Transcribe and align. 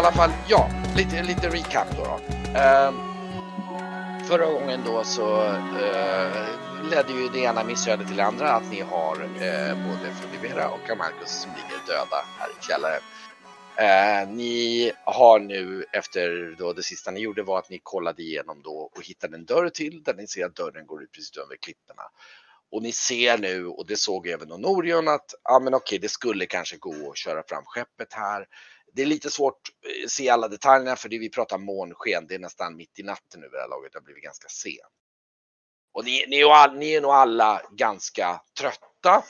i 0.00 0.02
alla 0.02 0.12
fall, 0.12 0.30
ja, 0.48 0.70
lite, 0.96 1.22
lite 1.22 1.48
recap 1.48 1.96
då. 1.96 2.04
då. 2.04 2.20
Eh, 2.58 2.92
förra 4.28 4.46
gången 4.46 4.80
då 4.84 5.04
så 5.04 5.44
eh, 5.44 6.46
ledde 6.90 7.12
ju 7.12 7.28
det 7.28 7.38
ena 7.38 7.64
missödet 7.64 8.06
till 8.06 8.16
det 8.16 8.24
andra 8.24 8.52
att 8.52 8.70
ni 8.70 8.80
har 8.80 9.14
eh, 9.22 9.74
både 9.74 10.14
Flodivera 10.20 10.68
och 10.70 10.90
Amarcus 10.90 11.30
som 11.30 11.50
ligger 11.50 11.86
döda 11.86 12.24
här 12.38 12.48
i 12.48 12.66
källaren. 12.66 13.02
Eh, 13.76 14.28
ni 14.28 14.92
har 15.04 15.38
nu 15.38 15.84
efter 15.92 16.56
då 16.58 16.72
det 16.72 16.82
sista 16.82 17.10
ni 17.10 17.20
gjorde 17.20 17.42
var 17.42 17.58
att 17.58 17.70
ni 17.70 17.80
kollade 17.82 18.22
igenom 18.22 18.62
då 18.62 18.90
och 18.96 19.06
hittade 19.06 19.36
en 19.36 19.44
dörr 19.44 19.68
till 19.68 20.02
där 20.02 20.14
ni 20.14 20.26
ser 20.26 20.46
att 20.46 20.54
dörren 20.54 20.86
går 20.86 21.02
ut 21.02 21.12
precis 21.12 21.36
över 21.36 21.56
klipporna. 21.56 22.02
Och 22.72 22.82
ni 22.82 22.92
ser 22.92 23.38
nu, 23.38 23.66
och 23.66 23.86
det 23.86 23.96
såg 23.96 24.26
även 24.26 24.52
Onorion, 24.52 25.08
att 25.08 25.34
ja, 25.44 25.58
men 25.58 25.74
okej, 25.74 25.98
det 25.98 26.08
skulle 26.08 26.46
kanske 26.46 26.76
gå 26.76 27.10
att 27.10 27.16
köra 27.16 27.42
fram 27.42 27.64
skeppet 27.64 28.12
här. 28.12 28.46
Det 28.94 29.02
är 29.02 29.06
lite 29.06 29.30
svårt 29.30 29.60
att 30.04 30.10
se 30.10 30.28
alla 30.28 30.48
detaljerna 30.48 30.96
för 30.96 31.08
det 31.08 31.18
vi 31.18 31.30
pratar 31.30 31.58
månsken, 31.58 32.26
det 32.26 32.34
är 32.34 32.38
nästan 32.38 32.76
mitt 32.76 32.98
i 32.98 33.02
natten 33.02 33.40
nu 33.40 33.46
vid 33.46 33.52
det 33.52 33.60
här 33.60 33.68
laget, 33.68 33.92
det 33.92 33.98
har 33.98 34.04
blivit 34.04 34.24
ganska 34.24 34.48
sent. 34.48 34.80
Och 35.92 36.04
ni, 36.04 36.24
ni, 36.28 36.40
är, 36.40 36.52
all, 36.52 36.76
ni 36.76 36.92
är 36.94 37.00
nog 37.00 37.10
alla 37.10 37.62
ganska 37.70 38.40
trötta. 38.58 39.24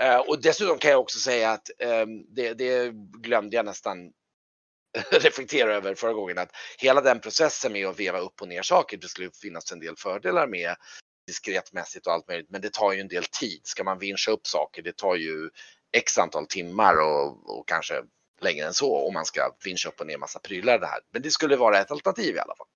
Eh, 0.00 0.18
och 0.18 0.42
dessutom 0.42 0.78
kan 0.78 0.90
jag 0.90 1.00
också 1.00 1.18
säga 1.18 1.50
att 1.50 1.70
eh, 1.78 2.06
det, 2.28 2.54
det 2.54 2.92
glömde 3.20 3.56
jag 3.56 3.64
nästan 3.64 4.12
reflektera 5.10 5.74
över 5.74 5.94
förra 5.94 6.12
gången 6.12 6.38
att 6.38 6.50
hela 6.78 7.00
den 7.00 7.20
processen 7.20 7.72
med 7.72 7.86
att 7.86 8.00
veva 8.00 8.18
upp 8.18 8.42
och 8.42 8.48
ner 8.48 8.62
saker, 8.62 8.96
det 8.96 9.08
skulle 9.08 9.30
finnas 9.42 9.72
en 9.72 9.80
del 9.80 9.96
fördelar 9.96 10.46
med 10.46 10.76
diskretmässigt 11.26 12.06
och 12.06 12.12
allt 12.12 12.28
möjligt, 12.28 12.50
men 12.50 12.60
det 12.60 12.72
tar 12.72 12.92
ju 12.92 13.00
en 13.00 13.08
del 13.08 13.24
tid. 13.24 13.60
Ska 13.64 13.84
man 13.84 13.98
vinscha 13.98 14.30
upp 14.30 14.46
saker, 14.46 14.82
det 14.82 14.96
tar 14.96 15.16
ju 15.16 15.50
x 15.92 16.18
antal 16.18 16.46
timmar 16.46 16.96
och, 17.00 17.58
och 17.58 17.68
kanske 17.68 17.94
längre 18.44 18.66
än 18.66 18.74
så 18.74 19.06
om 19.06 19.14
man 19.14 19.24
ska 19.24 19.56
vinscha 19.64 19.88
upp 19.88 20.00
och 20.00 20.06
ner 20.06 20.18
massa 20.18 20.38
prylar 20.38 20.78
det 20.78 20.86
här. 20.86 21.00
Men 21.10 21.22
det 21.22 21.30
skulle 21.30 21.56
vara 21.56 21.78
ett 21.78 21.90
alternativ 21.90 22.36
i 22.36 22.38
alla 22.38 22.56
fall. 22.56 22.66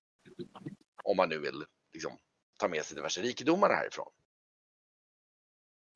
Om 1.03 1.17
man 1.17 1.29
nu 1.29 1.39
vill 1.39 1.65
liksom, 1.93 2.17
ta 2.57 2.67
med 2.67 2.85
sig 2.85 2.95
diverse 2.95 3.21
rikedomar 3.21 3.69
härifrån. 3.69 4.11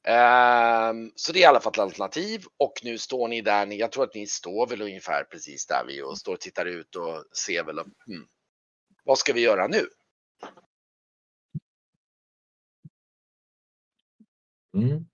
Um, 0.07 1.11
så 1.15 1.31
det 1.31 1.39
är 1.39 1.41
i 1.41 1.45
alla 1.45 1.59
fall 1.59 1.73
ett 1.73 1.79
alternativ 1.79 2.43
och 2.57 2.73
nu 2.83 2.97
står 2.97 3.27
ni 3.27 3.41
där, 3.41 3.67
jag 3.67 3.91
tror 3.91 4.03
att 4.03 4.15
ni 4.15 4.27
står 4.27 4.67
väl 4.67 4.81
ungefär 4.81 5.23
precis 5.23 5.67
där 5.67 5.85
vi 5.87 6.01
och 6.01 6.17
står 6.17 6.33
och 6.33 6.39
tittar 6.39 6.65
ut 6.65 6.95
och 6.95 7.25
ser 7.37 7.63
väl, 7.63 7.79
hmm, 7.79 8.27
vad 9.03 9.17
ska 9.17 9.33
vi 9.33 9.41
göra 9.41 9.67
nu? 9.67 9.87
Mm. 14.73 15.05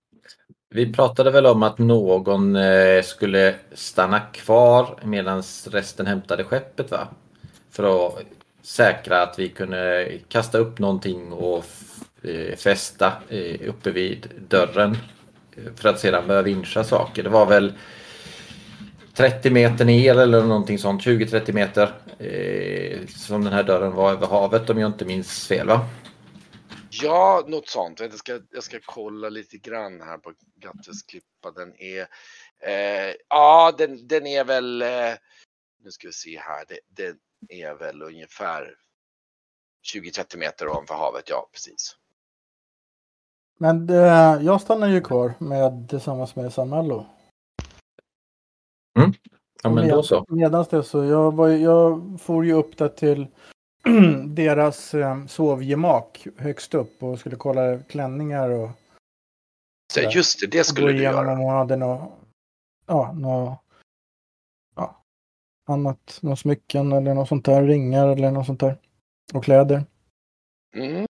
Vi 0.70 0.92
pratade 0.92 1.30
väl 1.30 1.46
om 1.46 1.62
att 1.62 1.78
någon 1.78 2.56
eh, 2.56 3.02
skulle 3.02 3.54
stanna 3.72 4.20
kvar 4.20 4.98
medan 5.04 5.42
resten 5.70 6.06
hämtade 6.06 6.44
skeppet 6.44 6.90
va? 6.90 7.08
För 7.70 8.06
att 8.06 8.18
säkra 8.62 9.22
att 9.22 9.38
vi 9.38 9.48
kunde 9.48 10.12
kasta 10.28 10.58
upp 10.58 10.78
någonting 10.78 11.32
och 11.32 11.64
eh, 12.22 12.56
fästa 12.56 13.12
eh, 13.28 13.68
uppe 13.68 13.90
vid 13.90 14.28
dörren 14.48 14.96
för 15.76 15.88
att 15.88 16.00
sedan 16.00 16.28
börja 16.28 16.42
vinscha 16.42 16.84
saker. 16.84 17.22
Det 17.22 17.30
var 17.30 17.46
väl 17.46 17.72
30 19.14 19.50
meter 19.50 19.84
ner 19.84 20.18
eller 20.18 20.42
någonting 20.42 20.78
sånt, 20.78 21.02
20-30 21.02 21.52
meter 21.52 21.90
som 23.08 23.44
den 23.44 23.52
här 23.52 23.62
dörren 23.62 23.92
var 23.92 24.12
över 24.12 24.26
havet 24.26 24.70
om 24.70 24.78
jag 24.78 24.88
inte 24.88 25.04
minns 25.04 25.46
fel 25.46 25.66
va? 25.66 25.80
Ja, 26.90 27.44
något 27.46 27.68
sånt. 27.68 28.00
Jag 28.00 28.14
ska, 28.14 28.40
jag 28.50 28.62
ska 28.62 28.78
kolla 28.84 29.28
lite 29.28 29.58
grann 29.58 30.00
här 30.00 30.18
på 30.18 30.32
Gattes 30.54 31.02
klippa. 31.02 31.50
Den 31.50 31.74
är, 31.80 32.00
eh, 32.58 33.14
ja, 33.28 33.74
den, 33.78 34.08
den 34.08 34.26
är 34.26 34.44
väl, 34.44 34.82
eh, 34.82 35.14
nu 35.84 35.90
ska 35.90 36.06
vi 36.06 36.12
se 36.12 36.38
här, 36.38 36.64
det, 36.68 36.80
den 36.88 37.18
är 37.48 37.74
väl 37.74 38.02
ungefär 38.02 38.74
20-30 39.94 40.36
meter 40.36 40.68
ovanför 40.68 40.94
havet, 40.94 41.28
ja 41.28 41.48
precis. 41.52 41.96
Men 43.58 43.90
eh, 43.90 44.44
jag 44.46 44.60
stannar 44.60 44.88
ju 44.88 45.00
kvar 45.00 45.34
med 45.38 45.88
tillsammans 45.90 46.36
med 46.36 46.52
Samello. 46.52 47.06
Mm. 48.98 49.12
Ja, 49.62 49.70
men 49.70 49.88
då 49.88 50.02
så. 50.02 50.24
Medan 50.28 50.64
det 50.70 50.82
så, 50.82 51.04
jag, 51.04 51.36
var, 51.36 51.48
jag 51.48 52.18
for 52.20 52.44
ju 52.44 52.52
upp 52.52 52.76
där 52.76 52.88
till 52.88 53.26
deras 54.26 54.94
eh, 54.94 55.26
sovgemak 55.26 56.26
högst 56.36 56.74
upp 56.74 57.02
och 57.02 57.18
skulle 57.18 57.36
kolla 57.36 57.78
klänningar 57.78 58.50
och 58.50 58.70
så 59.92 60.00
just 60.00 60.40
det, 60.40 60.46
det 60.46 60.64
skulle 60.64 60.92
du 60.92 61.02
göra. 61.02 61.32
Om 61.32 61.38
hon 61.38 61.54
hade 61.54 61.76
något, 61.76 62.18
ja, 62.86 63.12
något, 63.12 63.60
ja, 64.76 65.04
annat, 65.66 66.18
något 66.22 66.38
smycken 66.38 66.92
eller 66.92 67.14
något 67.14 67.28
sånt 67.28 67.44
där, 67.44 67.62
ringar 67.62 68.08
eller 68.08 68.30
något 68.30 68.46
sånt 68.46 68.60
där. 68.60 68.78
Och 69.34 69.44
kläder. 69.44 69.84
Mm. 70.74 71.06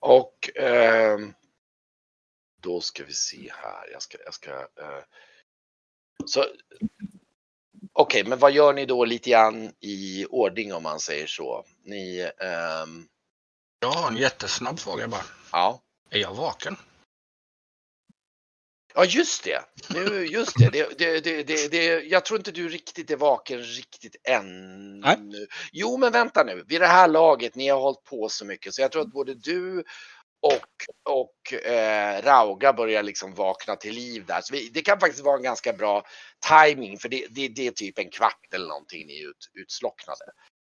Och 0.00 0.56
eh, 0.56 1.18
då 2.62 2.80
ska 2.80 3.04
vi 3.04 3.12
se 3.12 3.52
här, 3.52 3.92
jag 3.92 4.02
ska, 4.02 4.18
jag 4.24 4.34
ska 4.34 4.50
eh, 4.60 5.04
så 6.26 6.44
Okej, 7.92 8.20
okay, 8.20 8.30
men 8.30 8.38
vad 8.38 8.52
gör 8.52 8.72
ni 8.72 8.86
då 8.86 9.04
lite 9.04 9.30
grann 9.30 9.72
i 9.80 10.26
ordning 10.30 10.74
om 10.74 10.82
man 10.82 11.00
säger 11.00 11.26
så? 11.26 11.64
Ni... 11.84 12.22
Um... 12.84 13.08
Jag 13.80 13.90
har 13.90 14.08
en 14.08 14.16
jättesnabb 14.16 14.78
fråga 14.78 15.08
bara. 15.08 15.24
Ja. 15.52 15.82
Är 16.10 16.18
jag 16.18 16.34
vaken? 16.34 16.76
Ja, 18.94 19.04
just 19.04 19.44
det. 19.44 19.64
Nu, 19.88 20.26
just 20.26 20.58
det. 20.58 20.70
Det, 20.70 20.98
det, 20.98 21.20
det, 21.20 21.42
det, 21.42 21.68
det. 21.70 22.04
Jag 22.04 22.24
tror 22.24 22.40
inte 22.40 22.52
du 22.52 22.68
riktigt 22.68 23.10
är 23.10 23.16
vaken 23.16 23.62
riktigt 23.62 24.16
än. 24.28 25.00
Nej. 25.00 25.18
Jo, 25.72 25.96
men 25.96 26.12
vänta 26.12 26.44
nu. 26.44 26.64
Vid 26.66 26.80
det 26.80 26.86
här 26.86 27.08
laget, 27.08 27.54
ni 27.54 27.68
har 27.68 27.80
hållit 27.80 28.04
på 28.04 28.28
så 28.28 28.44
mycket 28.44 28.74
så 28.74 28.82
jag 28.82 28.92
tror 28.92 29.02
att 29.02 29.12
både 29.12 29.34
du 29.34 29.84
och, 30.42 31.14
och 31.14 31.52
eh, 31.52 32.22
Rauga 32.22 32.72
börjar 32.72 33.02
liksom 33.02 33.34
vakna 33.34 33.76
till 33.76 33.94
liv 33.94 34.26
där. 34.26 34.40
Så 34.40 34.54
vi, 34.54 34.68
det 34.68 34.82
kan 34.82 35.00
faktiskt 35.00 35.24
vara 35.24 35.36
en 35.36 35.42
ganska 35.42 35.72
bra 35.72 36.04
timing 36.48 36.98
för 36.98 37.08
det, 37.08 37.26
det, 37.30 37.48
det 37.48 37.66
är 37.66 37.70
typ 37.70 37.98
en 37.98 38.10
kvart 38.10 38.54
eller 38.54 38.68
någonting 38.68 39.06
ni 39.06 39.22
är 39.22 39.28
ut, 39.28 39.50
utslocknade. 39.54 40.24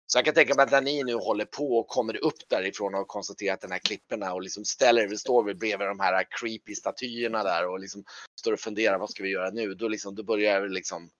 Så 0.06 0.18
jag 0.18 0.24
kan 0.24 0.34
tänka 0.34 0.54
mig 0.54 0.62
att 0.62 0.70
när 0.70 0.80
ni 0.80 1.04
nu 1.04 1.14
håller 1.14 1.44
på 1.44 1.78
och 1.78 1.88
kommer 1.88 2.24
upp 2.24 2.48
därifrån 2.48 2.94
och 2.94 3.08
konstaterat 3.08 3.60
den 3.60 3.72
här 3.72 3.78
klipporna 3.78 4.32
och 4.32 4.42
liksom 4.42 4.64
ställer 4.64 5.12
er, 5.12 5.16
står 5.16 5.44
vi 5.44 5.54
bredvid 5.54 5.88
de 5.88 6.00
här 6.00 6.26
creepy 6.40 6.74
statyerna 6.74 7.42
där 7.42 7.68
och 7.68 7.80
liksom 7.80 8.04
står 8.40 8.52
och 8.52 8.60
funderar 8.60 8.98
vad 8.98 9.10
ska 9.10 9.22
vi 9.22 9.30
göra 9.30 9.50
nu? 9.50 9.74
Då, 9.74 9.88
liksom, 9.88 10.14
då 10.14 10.22
börjar 10.22 10.68
liksom 10.68 11.10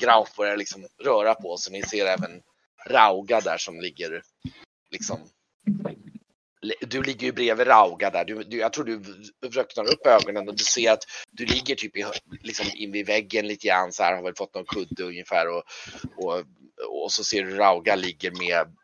Grauf 0.00 0.36
börjar 0.36 0.56
liksom 0.56 0.86
röra 1.04 1.34
på 1.34 1.56
sig. 1.56 1.72
Ni 1.72 1.82
ser 1.82 2.06
även 2.06 2.42
Rauga 2.86 3.40
där 3.40 3.58
som 3.58 3.80
ligger 3.80 4.22
liksom 4.90 5.18
du 6.80 7.02
ligger 7.02 7.26
ju 7.26 7.32
bredvid 7.32 7.66
Rauga 7.66 8.10
där. 8.10 8.24
Du, 8.24 8.44
du, 8.44 8.56
jag 8.56 8.72
tror 8.72 8.84
du 8.84 9.60
öppnar 9.60 9.92
upp 9.92 10.06
ögonen 10.06 10.48
och 10.48 10.56
du 10.56 10.64
ser 10.64 10.92
att 10.92 11.04
du 11.30 11.46
ligger 11.46 11.74
typ 11.74 11.96
i, 11.96 12.04
liksom 12.42 12.66
in 12.74 12.92
vid 12.92 13.06
väggen 13.06 13.46
lite 13.46 13.66
grann 13.66 13.92
så 13.92 14.02
här, 14.02 14.16
har 14.16 14.22
väl 14.22 14.34
fått 14.34 14.54
någon 14.54 14.64
kudde 14.64 15.02
ungefär 15.04 15.48
och, 15.48 15.62
och, 16.16 16.44
och 17.02 17.12
så 17.12 17.24
ser 17.24 17.42
du 17.42 17.56
Rauga 17.56 17.96
ligger 17.96 18.30
med, 18.30 18.76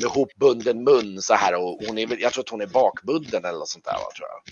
med 0.00 0.10
hopbunden 0.10 0.84
mun 0.84 1.22
så 1.22 1.34
här 1.34 1.54
och 1.54 1.80
hon 1.86 1.98
är, 1.98 2.20
jag 2.20 2.32
tror 2.32 2.44
att 2.44 2.50
hon 2.50 2.60
är 2.60 2.66
bakbunden 2.66 3.44
eller 3.44 3.58
något 3.58 3.68
sånt 3.68 3.84
där 3.84 3.92
va, 3.92 4.10
tror 4.16 4.28
jag. 4.28 4.42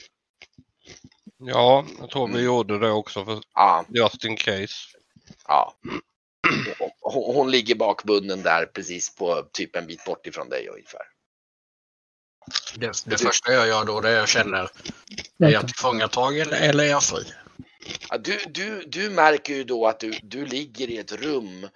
Ja, 1.42 1.86
jag 1.98 2.10
tror 2.10 2.26
vi 2.26 2.32
mm. 2.32 2.44
gjorde 2.44 2.78
det 2.78 2.90
också 2.90 3.24
för 3.24 3.40
ja. 3.54 3.84
just 3.88 4.24
in 4.24 4.36
case. 4.36 4.74
Ja. 5.48 5.74
Hon, 7.00 7.34
hon 7.34 7.50
ligger 7.50 7.74
bakbunden 7.74 8.42
där 8.42 8.66
precis 8.66 9.16
på 9.16 9.42
typ 9.52 9.76
en 9.76 9.86
bit 9.86 10.04
bort 10.04 10.26
ifrån 10.26 10.48
dig 10.48 10.68
ungefär. 10.68 11.02
Det, 12.75 12.93
det 13.06 13.19
första 13.19 13.52
jag 13.52 13.69
gör 13.69 13.85
då 13.85 14.00
det 14.00 14.08
är 14.11 14.17
jag 14.17 14.29
känner, 14.29 14.70
är 15.44 15.49
jag 15.49 15.67
tillfångatagen 15.67 16.52
eller 16.52 16.85
är 16.85 16.88
jag 16.88 17.02
fri? 17.02 17.25
Ja, 18.11 18.19
du, 18.19 18.38
du, 18.49 18.85
du 18.87 19.11
märker 19.11 19.55
ju 19.55 19.64
då 19.64 19.87
att 19.87 20.00
du, 20.00 20.12
du 20.23 20.47
ligger 20.47 20.91
i 20.91 20.99
ett 20.99 21.12
rum 21.12 21.69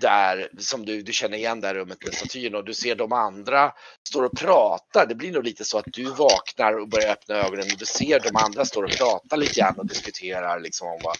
där 0.00 0.48
som 0.58 0.86
du, 0.86 1.02
du 1.02 1.12
känner 1.12 1.36
igen 1.36 1.60
det 1.60 1.74
rummet 1.74 2.04
med 2.04 2.14
statyn 2.14 2.54
och 2.54 2.64
du 2.64 2.74
ser 2.74 2.94
de 2.94 3.12
andra 3.12 3.72
står 4.08 4.22
och 4.24 4.36
pratar. 4.36 5.06
Det 5.06 5.14
blir 5.14 5.32
nog 5.32 5.44
lite 5.44 5.64
så 5.64 5.78
att 5.78 5.84
du 5.86 6.04
vaknar 6.04 6.80
och 6.80 6.88
börjar 6.88 7.12
öppna 7.12 7.34
ögonen 7.34 7.66
och 7.72 7.78
du 7.78 7.86
ser 7.86 8.20
de 8.20 8.36
andra 8.36 8.64
står 8.64 8.82
och 8.82 8.90
pratar 8.90 9.36
lite 9.36 9.60
grann 9.60 9.78
och 9.78 9.86
diskuterar 9.86 10.60
liksom 10.60 10.88
om 10.88 11.00
vad, 11.02 11.16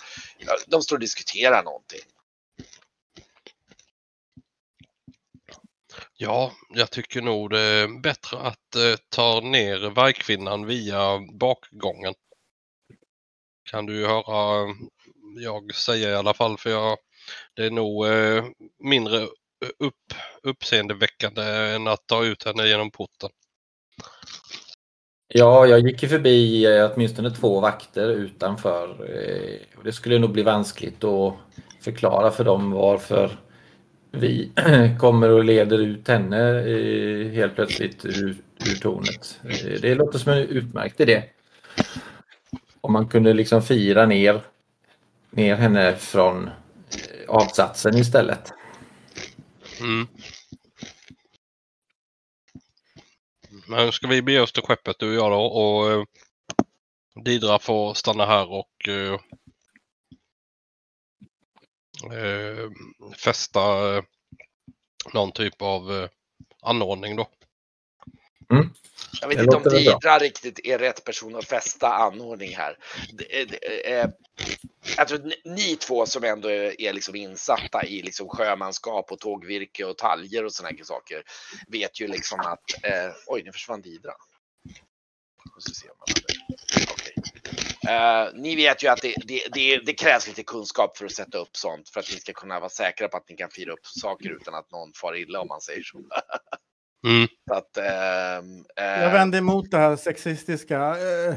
de 0.67 0.83
står 0.83 0.97
och 0.97 1.01
diskuterar 1.01 1.63
någonting. 1.63 2.01
Ja, 6.23 6.53
jag 6.69 6.91
tycker 6.91 7.23
nog 7.23 7.51
det 7.51 7.61
är 7.61 8.01
bättre 8.01 8.39
att 8.39 8.77
eh, 8.77 8.97
ta 9.09 9.41
ner 9.41 9.91
vargkvinnan 9.91 10.67
via 10.67 11.19
bakgången. 11.33 12.15
Kan 13.71 13.87
du 13.87 14.07
höra 14.07 14.63
mm, 14.63 14.77
jag 15.39 15.75
säga 15.75 16.11
i 16.11 16.15
alla 16.15 16.35
fall 16.35 16.59
för 16.59 16.71
jag, 16.71 16.99
det 17.57 17.65
är 17.65 17.71
nog 17.71 18.07
eh, 18.07 18.45
mindre 18.79 19.17
eh, 19.23 19.29
upp, 19.79 20.15
uppseendeväckande 20.43 21.43
än 21.43 21.89
att 21.89 22.07
ta 22.07 22.25
ut 22.25 22.45
henne 22.45 22.69
genom 22.69 22.91
porten. 22.91 23.31
Ja, 25.29 25.67
jag 25.67 25.81
gick 25.81 26.03
ju 26.03 26.09
förbi 26.09 26.67
eh, 26.67 26.91
åtminstone 26.95 27.31
två 27.31 27.61
vakter 27.61 28.09
utanför. 28.09 28.89
Eh, 28.89 29.79
och 29.79 29.85
det 29.85 29.93
skulle 29.93 30.19
nog 30.19 30.33
bli 30.33 30.43
vanskligt 30.43 31.05
att 31.05 31.35
förklara 31.81 32.31
för 32.31 32.45
dem 32.45 32.71
varför 32.71 33.50
vi 34.13 34.53
kommer 34.99 35.29
och 35.31 35.45
leder 35.45 35.79
ut 35.79 36.09
henne 36.09 36.37
helt 37.35 37.55
plötsligt 37.55 38.05
ur, 38.05 38.37
ur 38.67 38.81
tornet. 38.81 39.41
Eh, 39.45 39.81
det 39.81 39.95
låter 39.95 40.19
som 40.19 40.33
en 40.33 40.39
utmärkt 40.39 41.01
idé. 41.01 41.23
Om 42.81 42.93
man 42.93 43.09
kunde 43.09 43.33
liksom 43.33 43.63
fira 43.63 44.07
ner, 44.07 44.41
ner 45.31 45.57
henne 45.57 45.97
från 45.97 46.47
eh, 46.47 46.53
avsatsen 47.29 47.97
istället. 47.97 48.53
Mm. 49.81 50.07
Men 53.69 53.93
ska 53.93 54.07
vi 54.07 54.23
bege 54.23 54.41
oss 54.41 54.53
till 54.53 54.63
skeppet 54.63 54.99
du 54.99 55.09
och 55.09 55.25
jag 55.25 55.33
då 55.33 55.45
och 55.45 55.93
eh, 55.93 56.05
Didra 57.25 57.59
får 57.59 57.95
stanna 57.95 58.27
här 58.27 58.53
och 58.53 58.89
eh, 62.05 62.59
eh, 62.59 62.71
fästa 63.25 63.97
eh, 63.97 64.05
någon 65.13 65.33
typ 65.33 65.63
av 65.63 65.93
eh, 65.93 66.09
anordning 66.63 67.17
då. 67.17 67.29
Jag 69.21 69.29
vet 69.29 69.39
Det 69.39 69.45
inte 69.45 69.57
om. 69.57 69.63
Didra 69.63 70.19
riktigt 70.19 70.61
är 70.65 70.79
rätt 70.79 71.05
person 71.05 71.37
att 71.37 71.45
fästa 71.45 71.93
anordning 71.95 72.57
här. 72.57 72.77
Det, 73.13 73.45
det, 73.45 73.93
eh, 73.93 74.09
jag 74.97 75.09
tror 75.09 75.19
att 75.19 75.35
ni- 75.45 75.77
två 75.77 76.07
som 76.07 76.25
ändå 76.25 76.49
är, 76.49 76.81
är 76.81 76.93
liksom 76.93 77.15
insatta 77.15 77.85
i 77.85 78.03
liksom 78.03 78.29
sjömanskap 78.29 79.13
och 79.13 79.19
tågvirke 79.21 79.85
och 79.85 79.99
taljer 79.99 80.45
och 80.45 80.53
sådana 80.53 80.77
här 80.77 80.85
saker 80.85 81.23
vet 81.69 82.01
ju 82.01 82.09
liksom 82.09 82.41
att, 82.41 82.85
eh, 82.85 83.13
oj 83.27 83.43
nu 83.45 83.53
försvann 83.53 83.83
Didra. 83.83 84.13
Och 85.57 85.63
så 85.63 85.75
ser 85.75 85.89
man 85.89 86.07
det. 86.15 86.23
Okej. 86.93 87.15
Eh, 87.91 88.29
ni 88.35 88.57
vet 88.57 88.83
ju 88.85 88.89
att 88.89 89.03
det, 89.03 89.15
det, 89.27 89.43
det, 89.53 89.77
det 89.87 89.93
krävs 89.93 90.29
lite 90.29 90.43
kunskap 90.43 90.97
för 90.97 91.05
att 91.05 91.13
sätta 91.13 91.39
upp 91.39 91.57
sånt 91.57 91.89
för 91.89 92.01
att 92.01 92.07
ni 92.15 92.21
ska 92.21 92.33
kunna 92.33 92.61
vara 92.61 92.71
säkra 92.71 93.09
på 93.09 93.17
att 93.17 93.29
ni 93.29 93.37
kan 93.37 93.51
fira 93.51 93.73
upp 93.73 93.87
saker 93.87 94.31
utan 94.31 94.55
att 94.55 94.71
någon 94.71 94.93
far 95.01 95.17
illa 95.17 95.41
om 95.41 95.49
man 95.49 95.61
säger 95.61 95.83
så. 95.83 95.99
Mm. 97.07 97.29
Så 97.49 97.55
att, 97.55 97.77
ehm, 97.77 98.65
eh, 98.77 99.03
Jag 99.03 99.11
vänder 99.11 99.39
emot 99.39 99.71
det 99.71 99.77
här 99.79 99.97
sexistiska. 99.97 100.77
eh, 100.77 100.95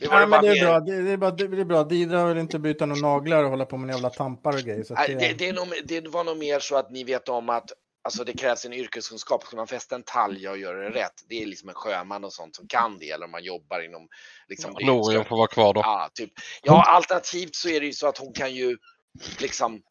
det 0.00 0.08
Nej, 0.10 0.26
men 0.26 0.44
är 0.44 0.64
bra. 0.64 0.80
Det 0.80 1.02
det 1.02 1.10
är, 1.10 1.16
bara, 1.16 1.30
det 1.30 1.44
är 1.44 1.64
bra. 1.64 1.84
Didra 1.84 2.26
vill 2.26 2.38
inte 2.38 2.58
byta 2.58 2.86
några 2.86 3.00
naglar 3.00 3.44
och 3.44 3.50
hålla 3.50 3.64
på 3.64 3.76
med 3.76 3.94
jävla 3.94 4.10
tampar 4.10 4.52
och 4.52 4.60
grejer. 4.60 4.84
Så 4.84 4.94
Nej, 4.94 5.08
det, 5.08 5.14
det, 5.14 5.34
det, 5.38 5.48
är 5.48 5.52
nog, 5.52 5.68
det 5.84 6.08
var 6.08 6.24
nog 6.24 6.36
mer 6.36 6.58
så 6.58 6.76
att 6.76 6.90
ni 6.90 7.04
vet 7.04 7.28
om 7.28 7.48
att 7.48 7.72
alltså, 8.06 8.24
det 8.24 8.32
krävs 8.32 8.64
en 8.64 8.72
yrkeskunskap. 8.72 9.44
Ska 9.44 9.56
man 9.56 9.66
fästa 9.66 9.94
en 9.94 10.02
talja 10.02 10.50
och 10.50 10.58
göra 10.58 10.78
det 10.78 10.90
rätt, 10.90 11.12
det 11.28 11.42
är 11.42 11.46
liksom 11.46 11.68
en 11.68 11.74
sjöman 11.74 12.24
och 12.24 12.32
sånt 12.32 12.56
som 12.56 12.68
kan 12.68 12.98
det. 12.98 13.10
Eller 13.10 13.24
om 13.24 13.30
man 13.30 13.44
jobbar 13.44 13.80
inom... 13.80 14.08
Liksom, 14.48 14.72
Norion 14.72 15.24
så- 15.24 15.28
får 15.28 15.36
vara 15.36 15.46
kvar 15.46 15.74
då. 15.74 15.80
Ja, 15.80 16.10
typ. 16.14 16.32
ja, 16.62 16.82
alternativt 16.82 17.54
så 17.54 17.68
är 17.68 17.80
det 17.80 17.86
ju 17.86 17.92
så 17.92 18.06
att 18.08 18.18
hon 18.18 18.32
kan 18.32 18.54
ju 18.54 18.76
liksom... 19.38 19.82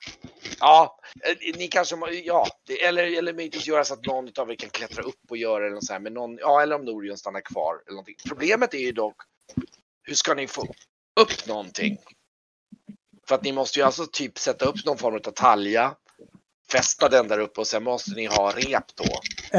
Ja, 0.59 0.99
eh, 1.25 1.57
ni 1.57 1.67
kanske... 1.67 1.95
Ja, 2.23 2.47
eller, 2.83 3.17
eller 3.17 3.33
möjligtvis 3.33 3.67
göra 3.67 3.83
så 3.83 3.93
att 3.93 4.05
någon 4.05 4.29
av 4.39 4.51
er 4.51 4.55
kan 4.55 4.69
klättra 4.69 5.03
upp 5.03 5.21
och 5.29 5.37
göra. 5.37 5.67
Eller, 5.67 5.81
så 5.81 5.93
här, 5.93 5.99
men 5.99 6.13
någon, 6.13 6.37
ja, 6.37 6.61
eller 6.61 6.75
om 6.75 6.85
Norion 6.85 7.17
stannar 7.17 7.41
kvar. 7.41 7.73
Eller 7.85 7.95
någonting. 7.95 8.15
Problemet 8.27 8.73
är 8.73 8.79
ju 8.79 8.91
dock, 8.91 9.15
hur 10.03 10.15
ska 10.15 10.33
ni 10.33 10.47
få 10.47 10.61
upp 11.19 11.47
någonting? 11.47 11.97
För 13.27 13.35
att 13.35 13.43
ni 13.43 13.51
måste 13.51 13.79
ju 13.79 13.85
alltså 13.85 14.05
typ 14.11 14.37
sätta 14.37 14.65
upp 14.65 14.85
någon 14.85 14.97
form 14.97 15.15
av 15.15 15.19
talja, 15.19 15.95
fästa 16.71 17.09
den 17.09 17.27
där 17.27 17.39
uppe 17.39 17.61
och 17.61 17.67
sen 17.67 17.83
måste 17.83 18.11
ni 18.11 18.25
ha 18.25 18.51
rep 18.51 18.83
då. 18.95 19.05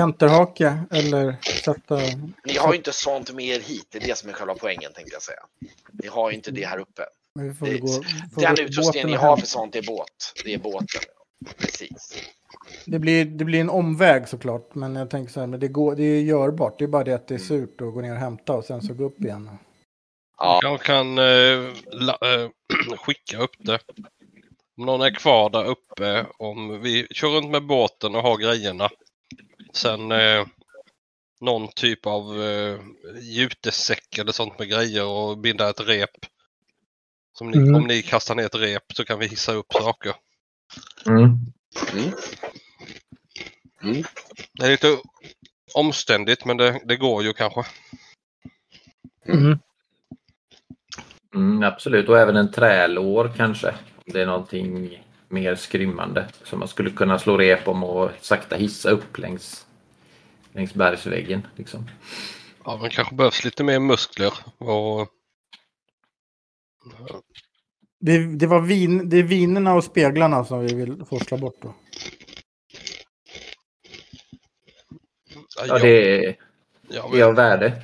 enterhake 0.00 0.78
eller 0.90 1.36
sätta... 1.64 1.96
Ni 2.44 2.56
har 2.58 2.72
ju 2.72 2.76
inte 2.76 2.92
sånt 2.92 3.32
med 3.32 3.44
er 3.44 3.60
hit, 3.60 3.86
det 3.90 3.98
är 3.98 4.06
det 4.08 4.18
som 4.18 4.28
är 4.28 4.32
själva 4.34 4.54
poängen 4.54 4.92
tänkte 4.92 5.12
jag 5.14 5.22
säga. 5.22 5.40
Ni 5.92 6.08
har 6.08 6.30
ju 6.30 6.36
inte 6.36 6.50
det 6.50 6.64
här 6.66 6.78
uppe. 6.78 7.02
Men 7.34 7.48
vi 7.48 7.54
får 7.54 7.66
Det- 7.66 7.78
gå, 7.78 7.88
får 8.34 8.40
Den 8.40 8.60
utrustningen 8.60 9.08
ni 9.10 9.16
har 9.16 9.36
för 9.36 9.46
sånt 9.46 9.76
är 9.76 9.82
båt. 9.82 10.32
Det 10.44 10.54
är 10.54 10.58
båten. 10.58 11.00
Precis. 11.58 12.22
Det 12.86 12.98
blir, 12.98 13.24
det 13.24 13.44
blir 13.44 13.60
en 13.60 13.70
omväg 13.70 14.28
såklart. 14.28 14.74
Men 14.74 14.96
jag 14.96 15.10
tänker 15.10 15.32
så 15.32 15.40
här, 15.40 15.46
men 15.46 15.60
det, 15.60 15.68
går, 15.68 15.94
det 15.96 16.02
är 16.02 16.20
görbart. 16.22 16.78
Det 16.78 16.84
är 16.84 16.88
bara 16.88 17.04
det 17.04 17.12
att 17.14 17.28
det 17.28 17.34
är 17.34 17.38
Mm. 17.38 17.48
surt 17.48 17.80
att 17.80 17.94
gå 17.94 18.00
ner 18.00 18.12
och 18.12 18.18
hämta 18.18 18.52
och 18.52 18.64
sen 18.64 18.82
så 18.82 18.94
gå 18.94 19.04
upp 19.04 19.20
igen. 19.20 19.50
Ja, 20.38 20.58
Jag 20.62 20.80
kan 20.80 21.18
eh, 21.18 21.72
la, 21.90 22.12
eh, 22.22 22.48
skicka 22.98 23.38
upp 23.38 23.54
det. 23.58 23.78
Om 24.78 24.86
någon 24.86 25.00
är 25.00 25.14
kvar 25.14 25.50
där 25.50 25.64
uppe, 25.64 26.26
om 26.38 26.80
vi 26.80 27.06
kör 27.10 27.28
runt 27.28 27.50
med 27.50 27.66
båten 27.66 28.14
och 28.14 28.22
har 28.22 28.38
grejerna. 28.38 28.88
Sen 29.72 30.12
eh, 30.12 30.46
någon 31.40 31.68
typ 31.68 32.06
av 32.06 32.42
eh, 32.42 32.80
jutesäck 33.20 34.18
eller 34.18 34.32
sånt 34.32 34.58
med 34.58 34.68
grejer 34.68 35.04
och 35.04 35.38
binda 35.38 35.70
ett 35.70 35.80
rep. 35.80 36.10
Som 37.38 37.50
ni, 37.50 37.56
Mm. 37.56 37.74
Om 37.74 37.86
ni 37.86 38.02
kastar 38.02 38.34
ner 38.34 38.46
ett 38.46 38.54
rep 38.54 38.92
så 38.94 39.04
kan 39.04 39.18
vi 39.18 39.26
hissa 39.26 39.52
upp 39.52 39.72
saker. 39.72 40.14
Mm. 41.06 41.52
Det 44.52 44.66
är 44.66 44.70
lite 44.70 44.98
omständigt 45.74 46.44
men 46.44 46.56
det, 46.56 46.80
det 46.84 46.96
går 46.96 47.22
ju 47.22 47.32
kanske. 47.32 47.64
Mm, 51.34 51.62
absolut, 51.62 52.08
och 52.08 52.18
även 52.18 52.36
en 52.36 52.52
trälår 52.52 53.32
kanske. 53.36 53.74
Det 54.06 54.22
är 54.22 54.26
någonting 54.26 55.02
mer 55.28 55.54
skrymmande 55.54 56.28
som 56.44 56.58
man 56.58 56.68
skulle 56.68 56.90
kunna 56.90 57.18
slå 57.18 57.36
rep 57.38 57.68
om 57.68 57.84
och 57.84 58.10
sakta 58.20 58.56
hissa 58.56 58.90
upp 58.90 59.18
längs, 59.18 59.66
längs 60.52 60.74
bergsväggen. 60.74 61.46
Liksom. 61.56 61.90
Ja, 62.64 62.78
men 62.82 62.90
kanske 62.90 63.14
behövs 63.14 63.44
lite 63.44 63.64
mer 63.64 63.80
muskler. 63.80 64.32
Och, 64.58 65.08
Det, 68.00 68.36
det, 68.36 68.46
var 68.46 68.60
vin, 68.60 69.08
det 69.08 69.16
är 69.16 69.22
vinerna 69.22 69.74
och 69.74 69.84
speglarna 69.84 70.44
som 70.44 70.60
vi 70.60 70.74
vill 70.74 71.04
forsla 71.04 71.36
bort 71.36 71.62
då. 71.62 71.74
Ja, 75.68 75.78
det 75.78 76.24
är, 76.26 76.36
ja, 76.88 77.10
det 77.12 77.20
är 77.20 77.24
av 77.24 77.34
värde. 77.34 77.82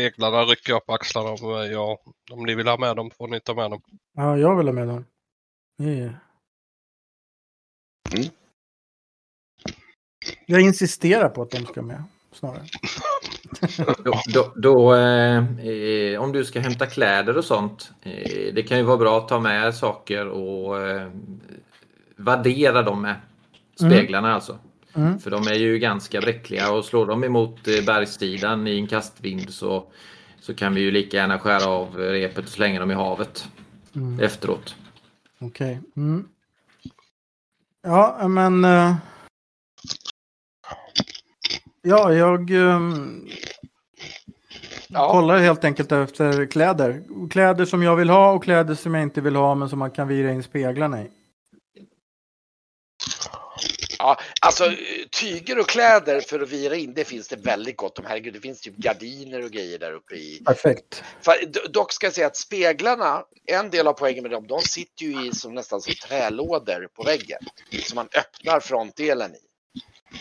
Speglarna 0.00 0.42
rycker 0.44 0.72
jag 0.72 0.86
på 0.86 0.92
axlarna 0.94 1.28
av 1.30 1.42
mig. 1.42 1.70
Ja, 1.72 1.98
om 2.32 2.42
ni 2.46 2.54
vill 2.54 2.68
ha 2.68 2.78
med 2.78 2.96
dem 2.96 3.10
får 3.10 3.28
ni 3.28 3.40
ta 3.40 3.54
med 3.54 3.70
dem. 3.70 3.80
Ja, 4.16 4.36
jag 4.38 4.56
vill 4.56 4.66
ha 4.66 4.72
med 4.74 4.88
dem. 4.88 5.04
Det 5.78 5.98
är- 5.98 6.18
Mm. 8.14 8.26
Jag 10.46 10.60
insisterar 10.60 11.28
på 11.28 11.42
att 11.42 11.50
de 11.50 11.66
ska 11.66 11.82
med. 11.82 12.02
Snarare. 12.32 12.62
Då, 14.04 14.20
då, 14.34 14.52
då, 14.56 14.94
eh, 14.94 15.66
eh, 15.66 16.20
om 16.22 16.32
du 16.32 16.44
ska 16.44 16.60
hämta 16.60 16.86
kläder 16.86 17.38
och 17.38 17.44
sånt. 17.44 17.92
Eh, 18.02 18.54
det 18.54 18.62
kan 18.68 18.78
ju 18.78 18.82
vara 18.84 18.96
bra 18.96 19.18
att 19.18 19.28
ta 19.28 19.40
med 19.40 19.74
saker 19.74 20.28
och 20.28 20.80
eh, 20.80 21.10
vaddera 22.16 22.82
dem 22.82 23.02
med. 23.02 23.16
Speglarna 23.76 24.34
alltså. 24.34 24.58
Mm. 24.96 25.18
För 25.18 25.30
de 25.30 25.46
är 25.48 25.54
ju 25.54 25.78
ganska 25.78 26.20
bräckliga 26.20 26.72
och 26.72 26.84
slår 26.84 27.06
de 27.06 27.24
emot 27.24 27.68
eh, 27.68 27.84
bergssidan 27.86 28.66
i 28.66 28.78
en 28.78 28.86
kastvind 28.86 29.50
så, 29.50 29.84
så 30.40 30.54
kan 30.54 30.74
vi 30.74 30.80
ju 30.80 30.90
lika 30.90 31.16
gärna 31.16 31.38
skära 31.38 31.66
av 31.70 31.96
repet 31.96 32.44
och 32.44 32.50
slänga 32.50 32.80
dem 32.80 32.90
i 32.90 32.94
havet 32.94 33.48
Mm. 33.96 34.20
efteråt. 34.20 34.74
Okej. 35.38 35.80
Mm. 35.96 36.28
Ja, 37.82 38.28
men... 38.28 38.64
eh, 38.64 38.94
ja, 41.82 42.12
jag 42.12 42.50
ehm, 42.50 43.26
Ja. 44.88 45.12
kollar 45.12 45.38
helt 45.38 45.64
enkelt 45.64 45.92
efter 45.92 46.46
kläder. 46.46 47.02
Kläder 47.30 47.64
som 47.64 47.82
jag 47.82 47.96
vill 47.96 48.10
ha 48.10 48.32
och 48.32 48.44
kläder 48.44 48.74
som 48.74 48.94
jag 48.94 49.02
inte 49.02 49.20
vill 49.20 49.36
ha 49.36 49.54
men 49.54 49.68
som 49.68 49.78
man 49.78 49.90
kan 49.90 50.08
vira 50.08 50.32
in 50.32 50.42
speglarna 50.42 51.02
i. 51.02 51.10
ja, 53.98 54.20
alltså 54.40 54.72
tyger 55.20 55.58
och 55.58 55.68
kläder 55.68 56.20
för 56.20 56.40
att 56.40 56.48
vira 56.48 56.76
in, 56.76 56.94
det 56.94 57.04
finns 57.04 57.28
det 57.28 57.36
väldigt 57.36 57.76
gott 57.76 57.98
om. 57.98 58.04
Herregud, 58.08 58.34
det 58.34 58.40
finns 58.40 58.60
typ 58.60 58.76
gardiner 58.76 59.44
och 59.44 59.50
grejer 59.50 59.78
där 59.78 59.92
uppe 59.92 60.14
i. 60.14 60.42
Perfekt. 60.44 61.02
För, 61.20 61.34
dock 61.68 61.92
ska 61.92 62.06
jag 62.06 62.14
säga 62.14 62.26
att 62.26 62.36
speglarna, 62.36 63.24
en 63.46 63.70
del 63.70 63.86
av 63.86 63.92
poängen 63.92 64.22
med 64.22 64.30
dem, 64.30 64.46
de 64.46 64.60
sitter 64.60 65.04
ju 65.04 65.28
i 65.28 65.32
som 65.32 65.54
nästan 65.54 65.80
som 65.80 65.94
trälådor 65.94 66.88
på 66.94 67.02
väggen. 67.02 67.38
Som 67.82 67.96
man 67.96 68.08
öppnar 68.14 68.60
frontdelen 68.60 69.34
i. 69.34 69.45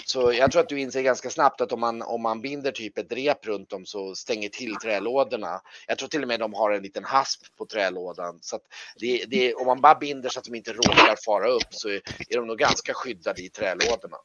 Så 0.06 0.34
jag 0.34 0.52
tror 0.52 0.62
att 0.62 0.70
du 0.70 0.80
inser 0.80 1.02
ganska 1.02 1.30
snabbt 1.30 1.62
att 1.62 1.72
om 1.72 1.80
man, 1.80 2.02
om 2.02 2.22
man 2.22 2.42
binder 2.42 2.72
typ 2.72 2.98
ett 2.98 3.12
rep 3.12 3.46
runt 3.46 3.70
dem 3.70 3.86
så 3.86 4.16
stänger 4.16 4.50
till 4.50 4.76
trälådorna. 4.76 5.62
Jag 5.88 5.98
tror 5.98 6.10
till 6.10 6.22
och 6.22 6.28
med 6.28 6.40
de 6.40 6.54
har 6.54 6.72
en 6.72 6.84
liten 6.84 7.04
hasp 7.04 7.42
på 7.58 7.66
trälådan. 7.66 8.40
Så 8.42 8.56
att 8.56 8.62
det, 8.96 9.26
det, 9.28 9.54
om 9.54 9.68
man 9.68 9.82
bara 9.82 9.96
binder 9.96 10.30
så 10.30 10.40
att 10.40 10.46
de 10.46 10.56
inte 10.56 10.74
råkar 10.74 11.16
fara 11.26 11.48
upp 11.48 11.68
så 11.70 11.90
är, 11.90 12.02
är 12.30 12.36
de 12.36 12.48
nog 12.48 12.58
ganska 12.58 12.94
skyddade 12.94 13.42
i 13.42 13.50
trälådorna. 13.50 14.18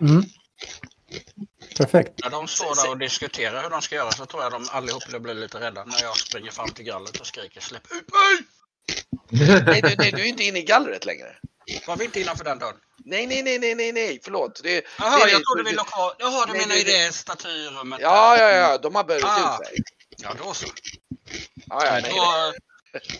Mm. 0.00 0.22
Perfekt. 1.76 2.12
När 2.22 2.30
de 2.30 2.48
står 2.48 2.84
där 2.84 2.90
och 2.90 2.98
diskuterar 2.98 3.62
hur 3.62 3.70
de 3.70 3.82
ska 3.82 3.94
göra 3.94 4.10
så 4.10 4.26
tror 4.26 4.42
jag 4.42 4.52
de 4.52 4.66
allihop 4.70 5.22
blir 5.22 5.34
lite 5.34 5.60
rädda 5.60 5.84
när 5.84 6.02
jag 6.02 6.16
springer 6.16 6.50
fram 6.50 6.68
till 6.68 6.84
gallret 6.84 7.20
och 7.20 7.26
skriker 7.26 7.60
släpp 7.60 7.86
ut 7.92 8.10
mig! 8.12 8.61
Nej, 9.30 9.82
du, 9.82 9.94
nej, 9.98 10.10
du 10.12 10.20
är 10.22 10.26
inte 10.26 10.44
inne 10.44 10.58
i 10.58 10.62
gallret 10.62 11.04
längre. 11.06 11.36
Var 11.86 11.96
vi 11.96 12.04
inte 12.04 12.20
innanför 12.20 12.44
den 12.44 12.58
dörren? 12.58 12.76
Nej, 13.04 13.26
nej, 13.26 13.42
nej, 13.42 13.58
nej, 13.58 13.74
nej, 13.74 13.92
nej, 13.92 14.20
förlåt. 14.24 14.60
Det, 14.62 14.84
Jaha, 14.98 15.24
det, 15.24 15.30
jag 15.32 15.44
trodde 15.44 15.70
vi 15.70 15.76
låg 15.76 15.86
kvar. 15.86 16.14
Jaha, 16.18 16.46
du 16.46 16.52
Nej, 16.52 16.60
menar 16.60 16.76
i 16.76 16.82
det 16.84 17.14
statyrummet? 17.14 18.00
Ja, 18.02 18.36
ja, 18.38 18.50
ja, 18.50 18.78
de 18.78 18.94
har 18.94 19.04
börjat 19.04 19.24
Ah. 19.24 19.58
ut 19.60 19.66
sig. 19.66 19.76
Ja, 20.16 20.34
då 20.44 20.54
så. 20.54 20.66
Ja, 21.68 21.86
ja, 21.86 22.00
nej, 22.02 22.12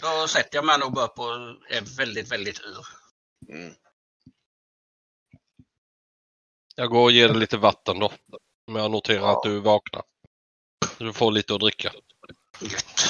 Då, 0.01 0.19
då 0.21 0.29
sätter 0.29 0.57
jag 0.59 0.65
mig 0.65 0.79
nog 0.79 0.99
upp 0.99 1.19
och 1.19 1.33
är 1.71 1.97
väldigt, 1.97 2.33
väldigt 2.33 2.61
ur. 2.61 2.87
Mm. 3.55 3.75
Jag 6.75 6.91
går 6.91 7.03
och 7.03 7.13
ger 7.13 7.29
dig 7.29 7.37
lite 7.37 7.57
vatten 7.57 7.99
då. 7.99 8.13
Om 8.67 8.77
jag 8.77 8.91
noterar 8.91 9.21
Ja. 9.21 9.37
att 9.37 9.43
du 9.43 9.61
vaknar. 9.61 10.03
Du 10.99 11.13
får 11.13 11.33
lite 11.33 11.55
att 11.55 11.61
dricka. 11.61 11.93
Gött. 12.61 13.01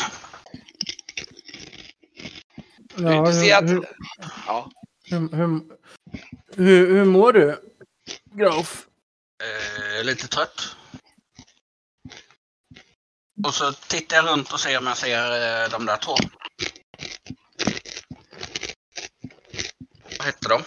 Ja, 2.96 3.25
du 3.26 3.32
ser 3.32 3.56
att... 3.56 3.70
hur, 3.70 3.87
Ja, 4.46 4.70
hur, 5.04 5.37
hur, 5.37 5.61
hur, 6.56 6.87
hur 6.87 7.04
mår 7.04 7.32
du, 7.32 7.56
Graf? 8.25 8.87
Eh, 9.42 10.04
lite 10.04 10.28
trött. 10.28 10.76
Och 13.46 13.54
så 13.54 13.72
tittar 13.72 14.16
jag 14.16 14.26
runt 14.32 14.52
och 14.52 14.61
ser 14.61 14.78
om 14.78 14.87
jag 14.87 14.96
ser 14.96 15.64
eh, 15.64 15.70
de 15.70 15.87
där 15.87 15.96
två. 15.96 16.14
Vad 20.18 20.26
hette 20.26 20.49
de? 20.49 20.62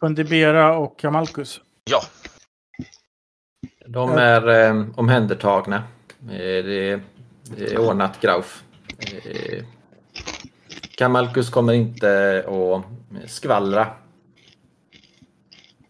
Fundibera 0.00 0.76
och 0.76 0.98
Kamalkus. 0.98 1.60
Ja, 1.84 2.02
De 3.86 4.10
är 4.10 4.48
eh, 4.48 4.86
omhändertagna. 4.96 5.76
Eh, 6.22 6.36
det, 6.38 7.00
det 7.42 7.72
är 7.72 7.78
ordnat 7.78 8.20
Grauf. 8.20 8.62
Eh, 8.98 9.64
Kamalkus 10.96 11.50
kommer 11.50 11.72
inte 11.72 12.44
att 12.48 13.30
skvallra. 13.30 13.96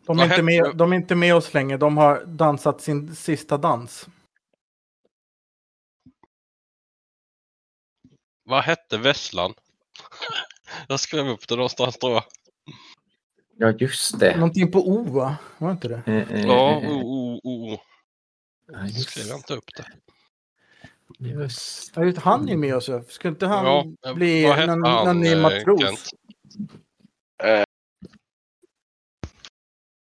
De 0.07 0.19
är, 0.19 0.25
inte 0.25 0.43
med, 0.43 0.77
de 0.77 0.93
är 0.93 0.97
inte 0.97 1.15
med 1.15 1.35
oss 1.35 1.55
längre. 1.55 1.77
De 1.77 1.97
har 1.97 2.25
dansat 2.25 2.81
sin 2.81 3.17
sista 3.17 3.59
dans. 3.59 4.09
Vad 8.45 8.63
hette 8.63 8.99
Vesslan? 8.99 9.55
Jag 10.89 11.01
skrev 11.01 11.29
upp 11.29 11.49
det 11.49 11.57
någonstans 11.57 11.99
tror 11.99 12.13
jag. 12.13 12.25
Ja, 13.57 13.71
just 13.71 14.19
det. 14.19 14.37
Någonting 14.37 14.71
på 14.71 14.89
O, 14.89 15.05
va? 15.05 15.37
Var 15.59 15.71
inte 15.71 15.89
det? 15.89 16.03
Eh, 16.07 16.33
eh, 16.33 16.47
Ja, 16.47 16.83
eh, 16.83 16.91
oh, 16.91 17.05
oh, 17.05 17.41
oh. 17.45 17.79
ja, 18.73 18.87
just, 18.87 19.11
Skrev 19.11 19.27
jag 19.27 19.39
inte 19.39 19.55
upp 19.55 19.71
det? 19.77 19.85
Just. 21.29 21.93
Ja, 21.97 22.05
just 22.05 22.19
han 22.19 22.49
är 22.49 22.57
med 22.57 22.77
oss. 22.77 22.91
Ska 23.09 23.29
inte 23.29 23.47
han 23.47 23.65
Ja, 23.67 23.87
eh, 24.11 24.15
bli 24.15 24.43
någon, 24.43 24.69
han, 24.69 24.81
någon 24.81 25.21
ny 25.21 25.33
eh, 25.33 25.43
matros? 25.43 25.81
Kent? 25.81 26.11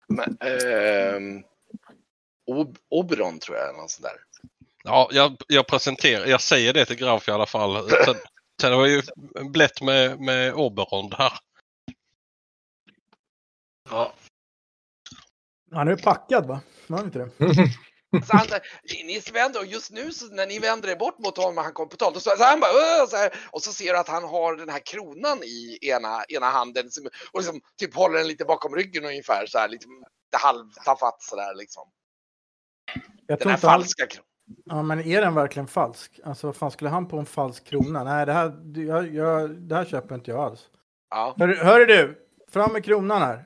men... 0.08 0.36
ehm, 0.40 1.44
Ob- 2.50 2.78
Oberon 2.88 3.38
tror 3.38 3.56
jag, 3.56 3.68
eller 3.68 3.78
något 3.78 3.90
sånt 3.90 4.02
där. 4.02 4.16
Ja, 4.84 5.08
jag, 5.12 5.36
jag 5.48 5.66
presenterar, 5.66 6.26
jag 6.26 6.40
säger 6.40 6.72
det 6.72 6.84
till 6.84 6.96
Graf 6.96 7.28
i 7.28 7.30
alla 7.30 7.46
fall. 7.46 7.90
Sen, 7.90 8.14
sen 8.60 8.72
var 8.72 8.86
ju 8.86 9.02
blött 9.50 9.82
med, 9.82 10.20
med 10.20 10.54
Oberon 10.54 11.12
här. 11.12 11.32
ja. 13.90 14.12
Han 15.72 15.88
är 15.88 15.96
packad, 15.96 16.46
va? 16.46 16.60
Han 16.88 17.04
inte 17.04 17.18
det? 17.18 17.30
Så 18.24 18.36
han, 18.36 18.46
ni 19.04 19.22
vänder, 19.32 19.60
och 19.60 19.66
just 19.66 19.92
nu 19.92 20.12
så 20.12 20.26
när 20.26 20.46
ni 20.46 20.58
vänder 20.58 20.88
er 20.88 20.96
bort 20.96 21.18
mot 21.18 21.36
honom 21.36 21.58
och 21.58 21.64
han 21.64 21.72
kommer 21.72 21.90
på 21.90 21.96
tal, 21.96 22.12
då 22.14 22.20
står 22.20 22.36
så 22.36 22.44
han 22.44 22.60
bara 22.60 23.06
så 23.06 23.16
här, 23.16 23.32
och 23.50 23.62
så 23.62 23.72
ser 23.72 23.92
du 23.92 23.98
att 23.98 24.08
han 24.08 24.24
har 24.24 24.56
den 24.56 24.68
här 24.68 24.86
kronan 24.86 25.42
i 25.42 25.78
ena, 25.82 26.24
ena 26.28 26.46
handen 26.46 26.90
som, 26.90 27.06
och 27.32 27.40
liksom 27.40 27.60
typ 27.78 27.94
håller 27.94 28.18
den 28.18 28.28
lite 28.28 28.44
bakom 28.44 28.74
ryggen 28.76 29.04
ungefär 29.04 29.46
så 29.46 29.58
här 29.58 29.68
lite 29.68 29.86
halvtafatt 30.36 31.22
sådär 31.22 31.54
liksom. 31.54 31.82
Jag 33.26 33.38
Den 33.38 33.48
här 33.48 33.54
inte 33.54 33.66
han... 33.66 33.80
falska 33.80 34.06
kronan. 34.06 34.26
Ja, 34.64 34.82
men 34.82 35.00
är 35.00 35.20
den 35.20 35.34
verkligen 35.34 35.66
falsk? 35.66 36.20
Alltså, 36.24 36.46
vad 36.46 36.56
fan 36.56 36.70
skulle 36.70 36.90
han 36.90 37.08
på 37.08 37.18
en 37.18 37.26
falsk 37.26 37.64
krona? 37.64 38.04
Nej, 38.04 38.26
det 38.26 38.32
här, 38.32 38.52
jag, 38.86 39.14
jag, 39.14 39.50
det 39.50 39.74
här 39.74 39.84
köper 39.84 40.14
inte 40.14 40.30
jag 40.30 40.40
alls. 40.40 40.60
Ja. 41.10 41.34
Hör, 41.38 41.48
hör 41.48 41.86
du! 41.86 42.26
Fram 42.48 42.72
med 42.72 42.84
kronan 42.84 43.22
här. 43.22 43.44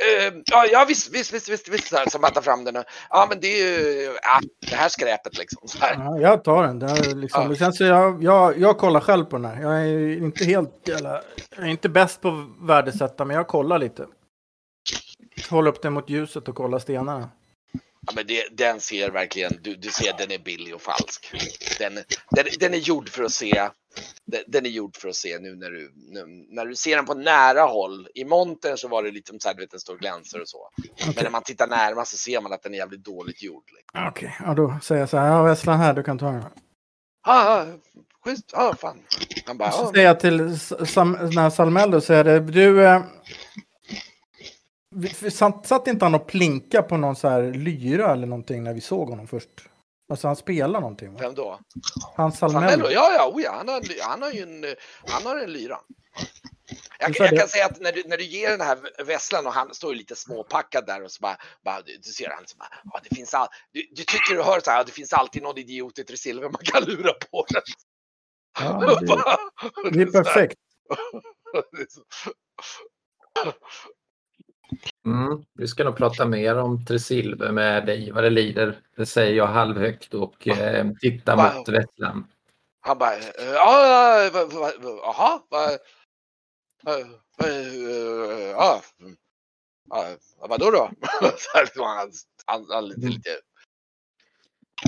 Eh, 0.00 0.32
Ja, 0.44 0.66
ja 0.72 0.84
visst, 0.88 1.14
visst, 1.14 1.32
visst, 1.34 1.48
visst, 1.48 1.68
visst 1.68 1.88
så 1.88 1.96
här, 1.96 2.10
så 2.10 2.18
man 2.18 2.32
tar 2.32 2.42
fram 2.42 2.64
den. 2.64 2.76
och- 2.76 2.84
Ja, 3.10 3.26
men 3.30 3.40
det 3.40 3.46
är 3.46 3.80
ju 3.80 4.04
ja, 4.22 4.40
det 4.70 4.76
här 4.76 4.88
skräpet 4.88 5.38
liksom. 5.38 5.68
Så 5.68 5.78
här. 5.78 5.94
Ja, 5.94 6.18
jag 6.20 6.44
tar 6.44 6.66
den. 6.66 6.78
Det, 6.78 6.86
är 6.86 7.14
liksom, 7.14 7.48
Ja. 7.50 7.54
känns, 7.56 7.76
så 7.78 7.84
jag, 7.84 8.22
jag, 8.24 8.58
jag 8.58 8.78
kollar 8.78 9.00
själv 9.00 9.24
på 9.24 9.36
den 9.36 9.44
här. 9.44 9.62
Jag 9.62 9.80
är 9.88 10.16
inte 10.22 10.44
helt 10.44 10.88
jävla, 10.88 11.22
Jag 11.56 11.64
är 11.66 11.70
inte 11.70 11.88
bäst 11.88 12.20
på 12.20 12.28
att 12.28 12.68
värdesätta, 12.68 13.24
men 13.24 13.36
jag 13.36 13.48
kollar 13.48 13.78
lite. 13.78 14.06
Håller 15.50 15.70
upp 15.70 15.82
den 15.82 15.92
mot 15.92 16.10
ljuset 16.10 16.48
och 16.48 16.54
kollar 16.54 16.78
stenarna. 16.78 17.30
Ja, 18.06 18.12
men 18.16 18.26
det, 18.26 18.48
den 18.56 18.80
ser 18.80 19.10
verkligen, 19.10 19.52
du, 19.62 19.74
du 19.76 19.90
ser 19.90 20.12
den 20.18 20.30
är 20.30 20.38
billig 20.38 20.74
och 20.74 20.82
falsk. 20.82 21.34
Den, 21.78 21.94
den, 22.30 22.46
den 22.60 22.74
är 22.74 22.78
gjord 22.78 23.08
för 23.08 23.24
att 23.24 23.32
se, 23.32 23.68
den, 24.46 24.66
är 24.66 24.70
gjord 24.70 24.96
för 24.96 25.08
att 25.08 25.14
se 25.14 25.38
nu 25.38 25.56
när 25.56 25.70
du, 25.70 25.92
nu, 25.96 26.46
när 26.48 26.66
du 26.66 26.76
ser 26.76 26.96
den 26.96 27.06
på 27.06 27.14
nära 27.14 27.62
håll. 27.62 28.08
I 28.14 28.24
montern 28.24 28.76
så 28.76 28.88
var 28.88 29.02
det 29.02 29.10
lite 29.10 29.32
så 29.38 29.48
här, 29.48 29.54
du 29.54 29.60
vet, 29.60 29.70
den 29.70 29.80
står 29.80 29.94
och 29.94 30.00
glänser 30.00 30.40
och 30.40 30.48
så. 30.48 30.68
Men 31.14 31.24
när 31.24 31.30
man 31.30 31.42
tittar 31.42 31.66
närmare 31.66 32.06
så 32.06 32.16
ser 32.16 32.40
man 32.40 32.52
att 32.52 32.62
den 32.62 32.74
är 32.74 32.78
jävligt 32.78 33.04
dåligt 33.04 33.42
gjord. 33.42 33.64
Liksom. 33.76 34.08
Okej, 34.08 34.36
ja, 34.40 34.54
då 34.54 34.78
säger 34.82 35.00
jag 35.00 35.08
så 35.08 35.16
här. 35.16 35.26
Ja, 35.26 35.42
Vesslan 35.42 35.78
här, 35.78 35.94
du 35.94 36.02
kan 36.02 36.18
ta 36.18 36.30
den. 36.30 36.44
Ah, 37.22 37.64
schysst, 38.24 38.54
ah, 38.54 38.74
fan. 38.74 38.98
Han 39.46 39.58
bara, 39.58 39.70
Så 39.70 39.92
säger 39.92 40.06
jag 40.06 40.20
till 40.20 40.58
Sam, 40.60 41.18
när 41.34 41.50
Salmello, 41.50 42.00
säger 42.00 42.24
det, 42.24 42.40
du... 42.40 42.84
Eh, 42.84 43.02
satt 45.64 45.86
inte 45.86 46.04
han 46.04 46.14
och 46.14 46.26
plinka 46.26 46.82
på 46.82 46.96
någon 46.96 47.16
så 47.16 47.28
här 47.28 47.42
lyra 47.42 48.12
eller 48.12 48.26
någonting 48.26 48.62
när 48.62 48.74
vi 48.74 48.80
såg 48.80 49.08
honom 49.08 49.26
först? 49.26 49.68
Alltså 50.12 50.26
han 50.26 50.36
spelar 50.36 50.80
någonting 50.80 51.12
va? 51.12 51.18
vem 51.20 51.34
då? 51.34 51.60
Han? 52.16 52.32
Salmello. 52.32 52.90
Ja, 52.90 53.12
ja, 53.12 53.28
oh, 53.34 53.42
ja 53.42 53.52
han, 53.52 53.68
har, 53.68 53.82
han 54.08 54.22
har 54.22 54.30
ju 54.30 54.42
en, 54.42 54.64
han 55.06 55.26
har 55.26 55.36
en 55.36 55.52
lyra. 55.52 55.78
Jag, 56.98 57.16
jag 57.18 57.38
kan 57.38 57.48
säga 57.48 57.66
att 57.66 57.80
när 57.80 57.92
du, 57.92 58.02
när 58.06 58.16
du 58.16 58.24
ger 58.24 58.50
den 58.50 58.60
här 58.60 59.04
vässlan 59.04 59.46
och 59.46 59.52
han 59.52 59.74
står 59.74 59.92
ju 59.92 59.98
lite 59.98 60.16
småpackad 60.16 60.86
där 60.86 61.02
och 61.02 61.10
så 61.10 61.20
bara, 61.20 61.36
bara 61.64 61.82
du, 61.82 61.96
du 61.96 62.10
ser 62.10 62.30
han 62.30 62.46
så 62.46 62.56
bara, 62.56 62.68
ja, 62.84 63.00
det 63.08 63.16
finns 63.16 63.34
all, 63.34 63.48
du, 63.72 63.80
du 63.90 64.04
tycker 64.04 64.34
du 64.34 64.42
hör 64.42 64.60
så 64.60 64.70
här, 64.70 64.84
det 64.84 64.92
finns 64.92 65.12
alltid 65.12 65.42
någon 65.42 65.58
idiot 65.58 65.98
i 65.98 66.04
Tresilver 66.04 66.48
man 66.48 66.62
kan 66.64 66.84
lura 66.84 67.12
på 67.12 67.46
den. 67.48 67.62
Ja, 68.60 69.00
det, 69.84 69.90
det 69.90 70.02
är 70.02 70.12
perfekt. 70.24 70.58
Mm. 75.06 75.44
Vi 75.54 75.68
ska 75.68 75.84
nog 75.84 75.96
prata 75.96 76.26
mer 76.26 76.56
om 76.58 76.84
Tresilver 76.84 77.52
med 77.52 77.86
dig 77.86 78.10
vad 78.12 78.24
det 78.24 78.30
lider. 78.30 78.80
Det 78.96 79.06
säger 79.06 79.36
jag 79.36 79.46
halvhögt 79.46 80.14
och 80.14 80.48
eh, 80.48 80.86
tittar 81.00 81.36
Wow. 81.36 81.54
mot 81.58 81.68
Västland. 81.68 82.24
Han 82.80 82.98
bara, 82.98 83.16
eh, 83.16 83.24
ja, 83.38 83.86
ja, 84.24 84.30
va- 84.32 84.44
va- 84.44 84.72
va- 84.78 85.00
jaha, 85.02 85.40
vad, 85.48 85.70
eh, 85.70 85.76
ja, 88.50 88.82
mm. 89.00 89.16
vadå 90.48 90.70
då? 90.70 90.90
Han, 91.54 92.12
han, 92.46 92.66
han 92.70 92.88
lite, 92.88 93.06
lite, 93.06 93.30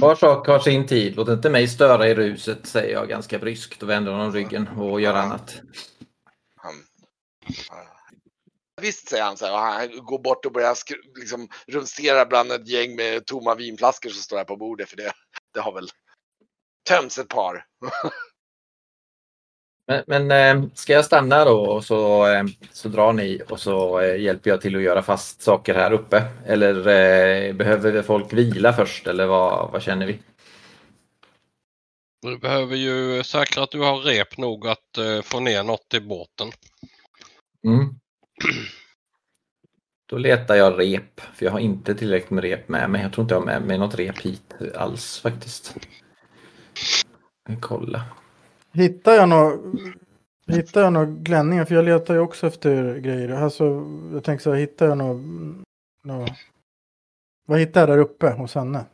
Var 0.00 0.14
sak 0.14 0.46
har 0.46 0.58
sin 0.58 0.86
tid. 0.86 1.16
Låt 1.16 1.28
inte 1.28 1.50
mig 1.50 1.68
störa 1.68 2.08
i 2.08 2.14
ruset, 2.14 2.66
säger 2.66 2.92
jag 2.92 3.08
ganska 3.08 3.38
bryskt 3.38 3.82
och 3.82 3.90
vänder 3.90 4.12
honom 4.12 4.32
ryggen 4.32 4.68
och 4.68 5.00
gör 5.00 5.14
annat. 5.14 5.60
Han. 6.56 6.74
Visst, 8.84 9.08
säger 9.08 9.24
han 9.24 9.36
så 9.36 9.46
här, 9.46 9.52
och 9.52 9.58
han 9.58 10.04
går 10.04 10.18
bort 10.18 10.46
och 10.46 10.52
börjar 10.52 10.76
liksom, 11.18 11.48
rumstera 11.66 12.26
bland 12.26 12.52
ett 12.52 12.68
gäng 12.68 12.96
med 12.96 13.26
tomma 13.26 13.54
vinflaskor 13.54 14.10
som 14.10 14.22
står 14.22 14.36
här 14.36 14.44
på 14.44 14.56
bordet, 14.56 14.88
för 14.88 14.96
det, 14.96 15.12
det 15.54 15.60
har 15.60 15.72
väl 15.72 15.88
tömts 16.88 17.18
ett 17.18 17.28
par. 17.28 17.64
Men, 19.86 20.04
men 20.06 20.30
eh, 20.30 20.68
ska 20.74 20.92
jag 20.92 21.04
stanna 21.04 21.44
då 21.44 21.60
och 21.60 21.84
så, 21.84 22.26
eh, 22.26 22.44
så 22.72 22.88
drar 22.88 23.12
ni 23.12 23.42
och 23.48 23.60
så 23.60 24.00
eh, 24.00 24.20
hjälper 24.20 24.50
jag 24.50 24.60
till 24.60 24.76
att 24.76 24.82
göra 24.82 25.02
fast 25.02 25.42
saker 25.42 25.74
här 25.74 25.92
uppe? 25.92 26.22
Eller 26.46 26.76
eh, 26.76 27.52
behöver 27.52 28.02
folk 28.02 28.32
vila 28.32 28.72
först 28.72 29.06
eller 29.06 29.26
vad, 29.26 29.72
vad 29.72 29.82
känner 29.82 30.06
vi? 30.06 30.18
Du 32.22 32.38
behöver 32.38 32.76
ju 32.76 33.24
säkra 33.24 33.62
att 33.62 33.70
du 33.70 33.80
har 33.80 33.98
rep 33.98 34.38
nog 34.38 34.68
att 34.68 34.98
få 35.22 35.40
ner 35.40 35.62
något 35.62 35.94
i 35.94 36.00
båten. 36.00 36.48
Mm. 37.66 37.94
Då 40.06 40.18
letar 40.18 40.54
jag 40.54 40.80
rep, 40.80 41.20
för 41.20 41.44
jag 41.44 41.52
har 41.52 41.58
inte 41.58 41.94
tillräckligt 41.94 42.30
med 42.30 42.44
rep 42.44 42.68
med 42.68 42.90
mig. 42.90 43.02
Jag 43.02 43.12
tror 43.12 43.22
inte 43.22 43.34
jag 43.34 43.40
har 43.40 43.46
med 43.46 43.62
mig 43.62 43.78
något 43.78 43.94
rep 43.94 44.18
hit 44.18 44.54
alls 44.74 45.20
faktiskt. 45.20 45.76
Kolla. 47.60 48.04
Hittar 48.72 49.12
jag 49.12 49.28
några 49.28 49.58
Hittar 50.46 50.82
jag 50.82 50.92
några 50.92 51.06
glänningar? 51.06 51.64
För 51.64 51.74
jag 51.74 51.84
letar 51.84 52.14
ju 52.14 52.20
också 52.20 52.46
efter 52.46 52.98
grejer. 52.98 53.28
Alltså, 53.28 53.64
jag 54.12 54.24
tänker 54.24 54.42
så 54.42 54.52
här, 54.52 54.58
hittar 54.58 54.86
jag 54.86 54.98
några... 54.98 55.20
några... 56.02 56.26
Vad 57.46 57.58
hittar 57.58 57.80
jag 57.80 57.88
där 57.88 57.98
uppe 57.98 58.30
hos 58.30 58.54
henne? 58.54 58.84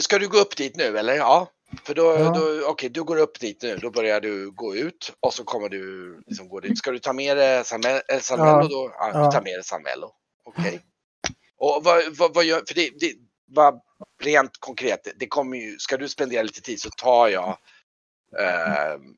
Ska 0.00 0.18
du 0.18 0.28
gå 0.28 0.38
upp 0.38 0.56
dit 0.56 0.76
nu 0.76 0.98
eller? 0.98 1.14
Ja. 1.14 1.50
För 1.84 1.94
då, 1.94 2.02
Ja. 2.02 2.30
då 2.30 2.68
okej, 2.68 2.88
du 2.88 3.04
går 3.04 3.16
upp 3.16 3.40
dit 3.40 3.62
nu. 3.62 3.76
Då 3.76 3.90
börjar 3.90 4.20
du 4.20 4.50
gå 4.50 4.76
ut 4.76 5.12
och 5.20 5.34
så 5.34 5.44
kommer 5.44 5.68
du 5.68 6.14
liksom 6.26 6.48
gå 6.48 6.60
dit. 6.60 6.78
Ska 6.78 6.90
du 6.90 6.98
ta 6.98 7.12
med 7.12 7.36
dig 7.36 7.56
eh, 7.56 7.62
Samuello 8.20 8.62
Ja. 8.62 8.68
då? 8.68 8.92
Ja, 8.98 9.10
Ja. 9.14 9.30
tar 9.30 9.42
med 9.42 9.52
dig 9.54 9.64
Samuello. 9.64 10.10
Okej. 10.44 10.80
Och 11.58 11.80
vad, 11.84 12.16
vad, 12.18 12.34
vad 12.34 12.44
gör, 12.44 12.62
för 12.68 12.74
det, 12.74 12.90
det 13.00 13.14
var 13.46 13.80
rent 14.22 14.60
konkret, 14.60 15.08
det, 15.16 15.26
kommer 15.26 15.56
ju, 15.56 15.78
ska 15.78 15.96
du 15.96 16.08
spendera 16.08 16.42
lite 16.42 16.60
tid 16.60 16.80
så 16.80 16.90
tar 16.90 17.28
jag 17.28 17.58
ehm, 18.38 19.16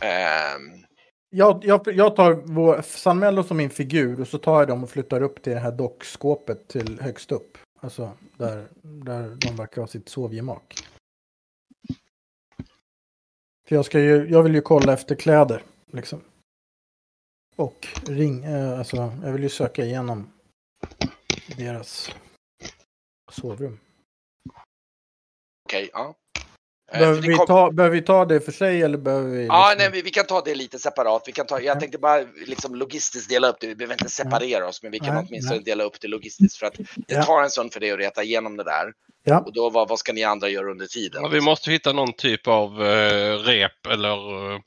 ehm, 0.00 0.84
Jag, 1.30 1.64
jag, 1.64 1.88
jag 1.94 2.16
tar 2.16 2.32
vår 2.32 2.82
San 2.82 3.18
Mello 3.18 3.42
som 3.42 3.56
min 3.56 3.70
figur 3.70 4.20
och 4.20 4.28
så 4.28 4.38
tar 4.38 4.58
jag 4.58 4.68
dem 4.68 4.84
och 4.84 4.90
flyttar 4.90 5.22
upp 5.22 5.42
till 5.42 5.52
det 5.52 5.58
här 5.58 5.72
dockskåpet 5.72 6.68
till 6.68 7.00
högst 7.00 7.32
upp. 7.32 7.58
Alltså 7.82 8.16
där, 8.36 8.68
där 8.82 9.36
de 9.36 9.56
verkar 9.56 9.80
ha 9.80 9.88
sitt 9.88 10.08
sovgemak. 10.08 10.74
För 13.68 13.76
jag, 13.76 13.84
ska 13.84 14.00
ju, 14.00 14.28
jag 14.30 14.42
vill 14.42 14.54
ju 14.54 14.60
kolla 14.60 14.92
efter 14.92 15.14
kläder 15.14 15.64
liksom. 15.86 16.20
Och 17.56 17.88
ring, 18.06 18.44
eh, 18.44 18.78
alltså 18.78 18.96
jag 18.96 19.32
vill 19.32 19.42
ju 19.42 19.48
söka 19.48 19.84
igenom 19.84 20.32
deras 21.56 22.10
sovrum. 23.32 23.80
Okej, 25.68 25.90
ja. 25.92 26.14
Eh, 26.92 26.98
Behöver 26.98 27.20
vi, 27.22 27.34
kom- 27.34 27.46
ta, 27.46 27.70
behöver 27.70 27.96
vi 27.96 28.02
ta 28.02 28.24
det 28.24 28.40
för 28.40 28.52
sig 28.52 28.82
eller 28.82 28.98
behöver 28.98 29.28
vi? 29.30 29.46
Ja, 29.46 29.68
liksom- 29.70 29.78
nej, 29.78 29.90
vi, 29.92 30.02
vi 30.02 30.10
kan 30.10 30.26
ta 30.26 30.40
det 30.40 30.54
lite 30.54 30.78
separat. 30.78 31.22
Vi 31.26 31.32
kan 31.32 31.46
ta, 31.46 31.60
jag 31.60 31.76
Ja. 31.76 31.80
tänkte 31.80 31.98
bara 31.98 32.24
liksom 32.46 32.74
logistiskt 32.74 33.28
dela 33.28 33.48
upp 33.48 33.56
det. 33.60 33.66
Vi 33.66 33.74
behöver 33.74 33.94
inte 33.94 34.08
separera 34.08 34.68
oss, 34.68 34.82
men 34.82 34.92
vi 34.92 34.98
kan 34.98 35.14
Nej, 35.14 35.24
åtminstone 35.28 35.56
nej. 35.56 35.64
dela 35.64 35.84
upp 35.84 36.00
det 36.00 36.08
logistiskt 36.08 36.56
för 36.58 36.66
att 36.66 36.74
det 36.76 36.84
Ja. 37.06 37.22
tar 37.22 37.42
en 37.42 37.50
stund 37.50 37.72
för 37.72 37.80
dig 37.80 37.90
att 37.90 37.98
reta 37.98 38.22
igenom 38.22 38.56
det 38.56 38.64
där. 38.64 38.92
Ja. 39.24 39.40
Och 39.40 39.52
då, 39.52 39.70
vad, 39.70 39.88
vad 39.88 39.98
ska 39.98 40.12
ni 40.12 40.24
andra 40.24 40.48
göra 40.48 40.70
under 40.70 40.86
tiden? 40.86 41.22
Ja, 41.22 41.28
vi 41.28 41.40
måste 41.40 41.70
hitta 41.70 41.92
någon 41.92 42.12
typ 42.12 42.46
av 42.48 42.82
eh, 42.84 43.38
rep 43.38 43.86
eller 43.86 44.52
eh, 44.54 44.60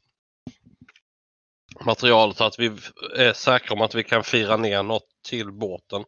material 1.85 2.35
så 2.35 2.43
att 2.43 2.59
vi 2.59 2.71
är 3.17 3.33
säkra 3.33 3.73
om 3.75 3.81
att 3.81 3.95
vi 3.95 4.03
kan 4.03 4.23
fira 4.23 4.57
ner 4.57 4.83
något 4.83 5.07
till 5.27 5.51
båten. 5.51 6.03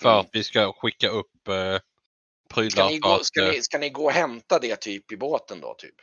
För 0.00 0.08
Mm. 0.08 0.20
att 0.20 0.28
vi 0.32 0.44
ska 0.44 0.72
skicka 0.72 1.08
upp 1.08 1.48
eh, 1.48 1.78
Ska 2.52 2.60
prylar. 2.60 2.88
ni, 2.88 2.94
för 2.94 3.08
gå, 3.08 3.14
att, 3.14 3.26
ska, 3.26 3.42
ni, 3.44 3.62
ska 3.62 3.78
ni 3.78 3.90
gå 3.90 4.04
och 4.04 4.12
hämta 4.12 4.58
det 4.58 4.76
typ 4.76 5.12
i 5.12 5.16
båten 5.16 5.60
då? 5.60 5.74
Typ? 5.74 5.94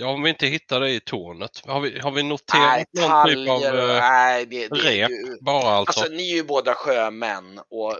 Ja, 0.00 0.08
om 0.08 0.22
vi 0.22 0.30
inte 0.30 0.46
hittar 0.46 0.80
det 0.80 0.90
i 0.90 1.00
tornet. 1.00 1.62
Har 1.66 1.80
vi, 1.80 1.98
har 1.98 2.10
vi 2.10 2.22
Nej, 2.22 2.28
noterat 2.28 2.86
någon 2.92 3.26
typ 3.26 3.48
av 3.50 3.62
eh, 3.62 4.00
nej, 4.00 4.46
det, 4.46 4.68
det, 4.68 4.76
rep? 4.76 5.08
det, 5.08 5.44
bara 5.44 5.70
alltså? 5.70 6.00
Alltså 6.00 6.14
ni 6.14 6.32
är 6.32 6.36
ju 6.36 6.44
båda 6.44 6.74
sjömän 6.74 7.60
och 7.68 7.92
eh, 7.92 7.98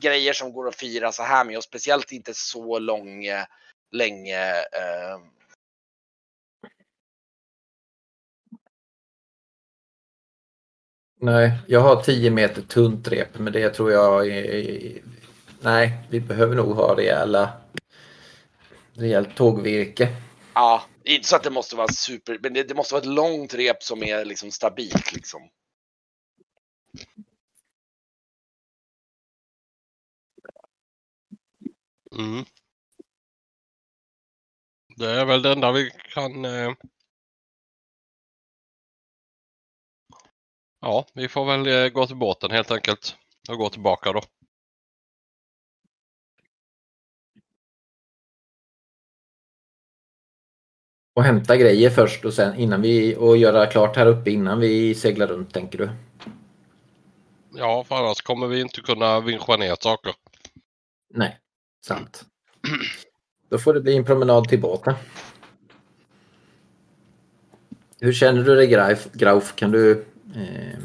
grejer 0.00 0.32
som 0.32 0.52
går 0.52 0.68
att 0.68 0.76
fira 0.76 1.12
så 1.12 1.22
här 1.22 1.44
med 1.44 1.56
och 1.56 1.64
speciellt 1.64 2.12
inte 2.12 2.34
så 2.34 2.78
lång, 2.78 3.24
länge. 3.92 4.52
Eh, 4.52 5.18
Nej, 11.20 11.52
jag 11.66 11.80
har 11.80 12.02
10 12.02 12.30
meter 12.30 12.62
tunt 12.62 13.08
rep 13.08 13.38
men 13.38 13.52
det 13.52 13.70
tror 13.70 13.92
jag 13.92 14.28
är... 14.28 15.02
Nej, 15.60 15.92
vi 16.10 16.20
behöver 16.20 16.56
nog 16.56 16.76
ha 16.76 16.96
rejäla... 16.96 17.52
Rejält 18.92 19.36
tågvirke. 19.36 20.16
ja, 20.54 20.82
inte 21.04 21.28
så 21.28 21.36
att 21.36 21.42
det 21.42 21.50
måste 21.50 21.76
vara 21.76 21.88
super, 21.88 22.38
men 22.42 22.54
det, 22.54 22.62
det 22.62 22.74
måste 22.74 22.94
vara 22.94 23.02
ett 23.02 23.08
långt 23.08 23.54
rep 23.54 23.82
som 23.82 24.02
är 24.02 24.24
liksom 24.24 24.50
stabilt 24.50 25.12
liksom. 25.12 25.48
Mm. 32.12 32.44
Det 34.96 35.10
är 35.10 35.24
väl 35.24 35.42
det 35.42 35.52
enda 35.52 35.72
vi 35.72 35.90
kan... 36.14 36.44
Eh... 36.44 36.72
Ja, 40.80 41.06
vi 41.12 41.28
får 41.28 41.44
väl 41.44 41.66
eh, 41.66 41.88
gå 41.88 42.06
till 42.06 42.16
båten 42.16 42.50
helt 42.50 42.70
enkelt 42.70 43.16
och 43.48 43.58
gå 43.58 43.70
tillbaka 43.70 44.12
då. 44.12 44.22
Och 51.18 51.24
hämta 51.24 51.56
grejer 51.56 51.90
först 51.90 52.24
och 52.24 52.34
sen 52.34 52.54
innan 52.54 52.82
vi... 52.82 53.16
Och 53.16 53.36
göra 53.36 53.66
klart 53.66 53.96
här 53.96 54.06
uppe 54.06 54.30
innan 54.30 54.60
vi 54.60 54.94
seglar 54.94 55.26
runt 55.26 55.54
tänker 55.54 55.78
du? 55.78 55.90
Ja, 57.54 57.84
för 57.88 57.96
annars 57.96 58.22
kommer 58.22 58.46
vi 58.46 58.60
inte 58.60 58.80
kunna 58.80 59.20
vinscha 59.20 59.56
ner 59.56 59.76
saker. 59.80 60.12
Nej, 61.14 61.38
sant. 61.86 62.24
Då 63.48 63.58
får 63.58 63.74
det 63.74 63.80
bli 63.80 63.96
en 63.96 64.04
promenad 64.04 64.48
till 64.48 64.60
båten. 64.60 64.94
Hur 68.00 68.12
känner 68.12 68.42
du 68.42 68.54
dig 68.54 68.66
Grauf? 68.66 69.08
Grauf? 69.12 69.56
Kan 69.56 69.70
du 69.70 70.06
eh, 70.36 70.78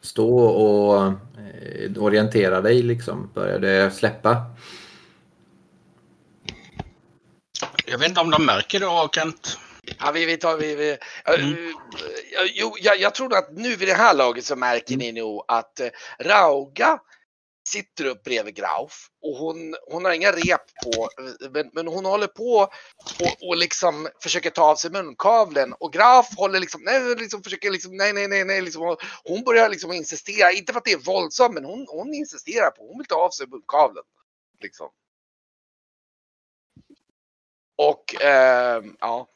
stå 0.00 0.38
och 0.38 1.06
eh, 1.06 2.02
orientera 2.02 2.60
dig 2.60 2.82
liksom? 2.82 3.30
Börjar 3.34 3.58
det 3.58 3.90
släppa? 3.90 4.44
Jag 7.90 7.98
vet 7.98 8.08
inte 8.08 8.20
om 8.20 8.30
de 8.30 8.46
märker 8.46 8.80
det, 8.80 9.08
Kent. 9.14 9.58
Ja, 9.98 10.10
vi, 10.10 10.24
vi 10.24 10.36
tar, 10.36 10.56
vi, 10.56 10.74
vi, 10.74 10.98
Mm. 11.24 11.52
eh, 11.52 11.74
jo, 12.54 12.76
jag, 12.80 13.00
jag 13.00 13.14
tror 13.14 13.36
att 13.36 13.52
nu 13.52 13.76
vid 13.76 13.88
det 13.88 13.94
här 13.94 14.14
laget 14.14 14.44
så 14.44 14.56
märker 14.56 14.96
ni 14.96 15.12
nog 15.12 15.44
att 15.48 15.80
eh, 15.80 15.88
Rauga 16.20 16.98
sitter 17.68 18.04
upp 18.04 18.22
bredvid 18.24 18.54
Grauf 18.54 19.08
och 19.22 19.36
hon, 19.36 19.74
hon 19.90 20.04
har 20.04 20.12
inga 20.12 20.32
rep 20.32 20.60
på, 20.84 21.08
eh, 21.22 21.50
men, 21.50 21.70
men 21.72 21.86
hon 21.86 22.04
håller 22.04 22.26
på 22.26 22.56
och, 23.20 23.48
och 23.48 23.56
liksom 23.56 24.08
försöker 24.22 24.50
ta 24.50 24.62
av 24.62 24.76
sig 24.76 24.90
munkavlen 24.90 25.72
och 25.80 25.92
Grauf 25.92 26.26
håller 26.36 26.60
liksom, 26.60 26.82
nej, 26.84 27.16
liksom 27.16 27.42
försöker 27.42 27.70
liksom, 27.70 27.96
nej, 27.96 28.12
nej, 28.12 28.28
nej, 28.28 28.44
nej, 28.44 28.62
liksom, 28.62 28.96
hon 29.24 29.44
börjar 29.44 29.68
liksom 29.68 29.92
insistera, 29.92 30.52
inte 30.52 30.72
för 30.72 30.78
att 30.78 30.84
det 30.84 30.92
är 30.92 30.98
våldsamt, 30.98 31.54
men 31.54 31.64
hon, 31.64 31.86
hon 31.88 32.14
insisterar 32.14 32.70
på, 32.70 32.86
hon 32.88 32.98
vill 32.98 33.06
ta 33.06 33.16
av 33.16 33.30
sig 33.30 33.46
munkavlen. 33.46 34.04
Liksom. 34.62 34.88
Och 37.80 38.22
eh, 38.22 38.82
ja. 39.00 39.28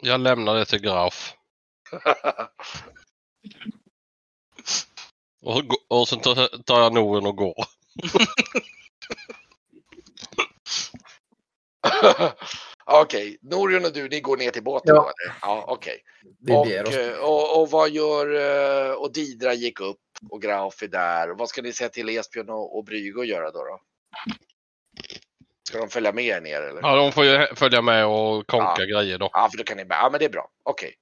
Jag 0.00 0.20
lämnar 0.20 0.54
det 0.54 0.64
till 0.64 0.80
Graf. 0.80 1.34
Och, 5.44 5.62
och 5.88 6.08
sen 6.08 6.20
tar 6.20 6.80
jag 6.80 6.94
Noren 6.94 7.26
och 7.26 7.36
går. 7.36 7.54
Okej, 12.84 13.38
Norion 13.42 13.84
och 13.84 13.92
du, 13.92 14.08
ni 14.08 14.20
går 14.20 14.36
ner 14.36 14.50
till 14.50 14.62
båten 14.62 14.94
Ja. 14.94 15.02
då? 15.02 15.12
Ja, 15.42 15.64
okej. 15.68 16.02
Vi 16.38 16.52
Och, 16.52 16.66
eh, 16.92 17.18
och, 17.18 17.60
och 17.60 17.70
vad 17.70 17.90
gör, 17.90 18.34
eh, 18.34 18.92
och 18.92 19.12
Didra 19.12 19.54
gick 19.54 19.80
upp 19.80 20.00
och 20.30 20.42
Grauf 20.42 20.82
är 20.82 20.88
där. 20.88 21.28
Vad 21.28 21.48
ska 21.48 21.62
ni 21.62 21.72
säga 21.72 21.88
till 21.88 22.08
Esbjörn 22.08 22.50
och, 22.50 22.76
och 22.78 22.84
Brygo 22.84 23.24
göra 23.24 23.50
då? 23.50 23.64
då? 23.64 23.78
Ska 25.72 25.78
de 25.80 25.88
följa 25.88 26.12
med 26.12 26.24
er 26.24 26.40
ner 26.40 26.62
eller? 26.62 26.80
Ja, 26.82 26.96
de 26.96 27.12
får 27.12 27.24
ju 27.24 27.46
följa 27.54 27.82
med 27.82 28.06
och 28.06 28.46
konka 28.46 28.74
Ja. 28.78 28.84
grejer 28.84 29.18
då. 29.18 29.30
Ja, 29.32 29.48
för 29.50 29.58
då 29.58 29.64
kan 29.64 29.76
ni 29.76 29.84
bara, 29.84 29.98
ja 29.98 30.08
men 30.10 30.18
det 30.18 30.24
är 30.24 30.28
bra, 30.28 30.48
okej. 30.62 30.94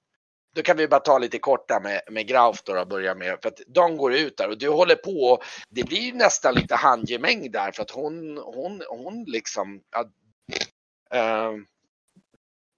Då 0.55 0.63
kan 0.63 0.77
vi 0.77 0.89
bara 0.89 1.01
ta 1.01 1.19
lite 1.19 1.39
kort 1.39 1.69
där 1.69 1.81
med, 1.81 2.01
med 2.11 2.27
Grauf 2.27 2.63
då 2.63 2.81
och 2.81 2.89
börja 2.89 3.15
med, 3.15 3.39
för 3.43 3.49
att 3.49 3.61
de 3.67 3.97
går 3.97 4.15
ut 4.15 4.37
där 4.37 4.49
och 4.49 4.59
du 4.59 4.69
håller 4.69 4.95
på, 4.97 5.11
och 5.11 5.45
det 5.69 5.85
blir 5.85 5.99
ju 6.01 6.13
nästan 6.13 6.55
lite 6.55 6.75
handgemäng 6.75 7.51
där 7.51 7.73
för 7.73 7.83
att 7.83 7.91
hon, 7.91 8.39
hon, 8.39 8.83
hon 8.89 9.25
liksom, 9.25 9.81
ja, 9.91 10.05
ehm, 11.19 11.67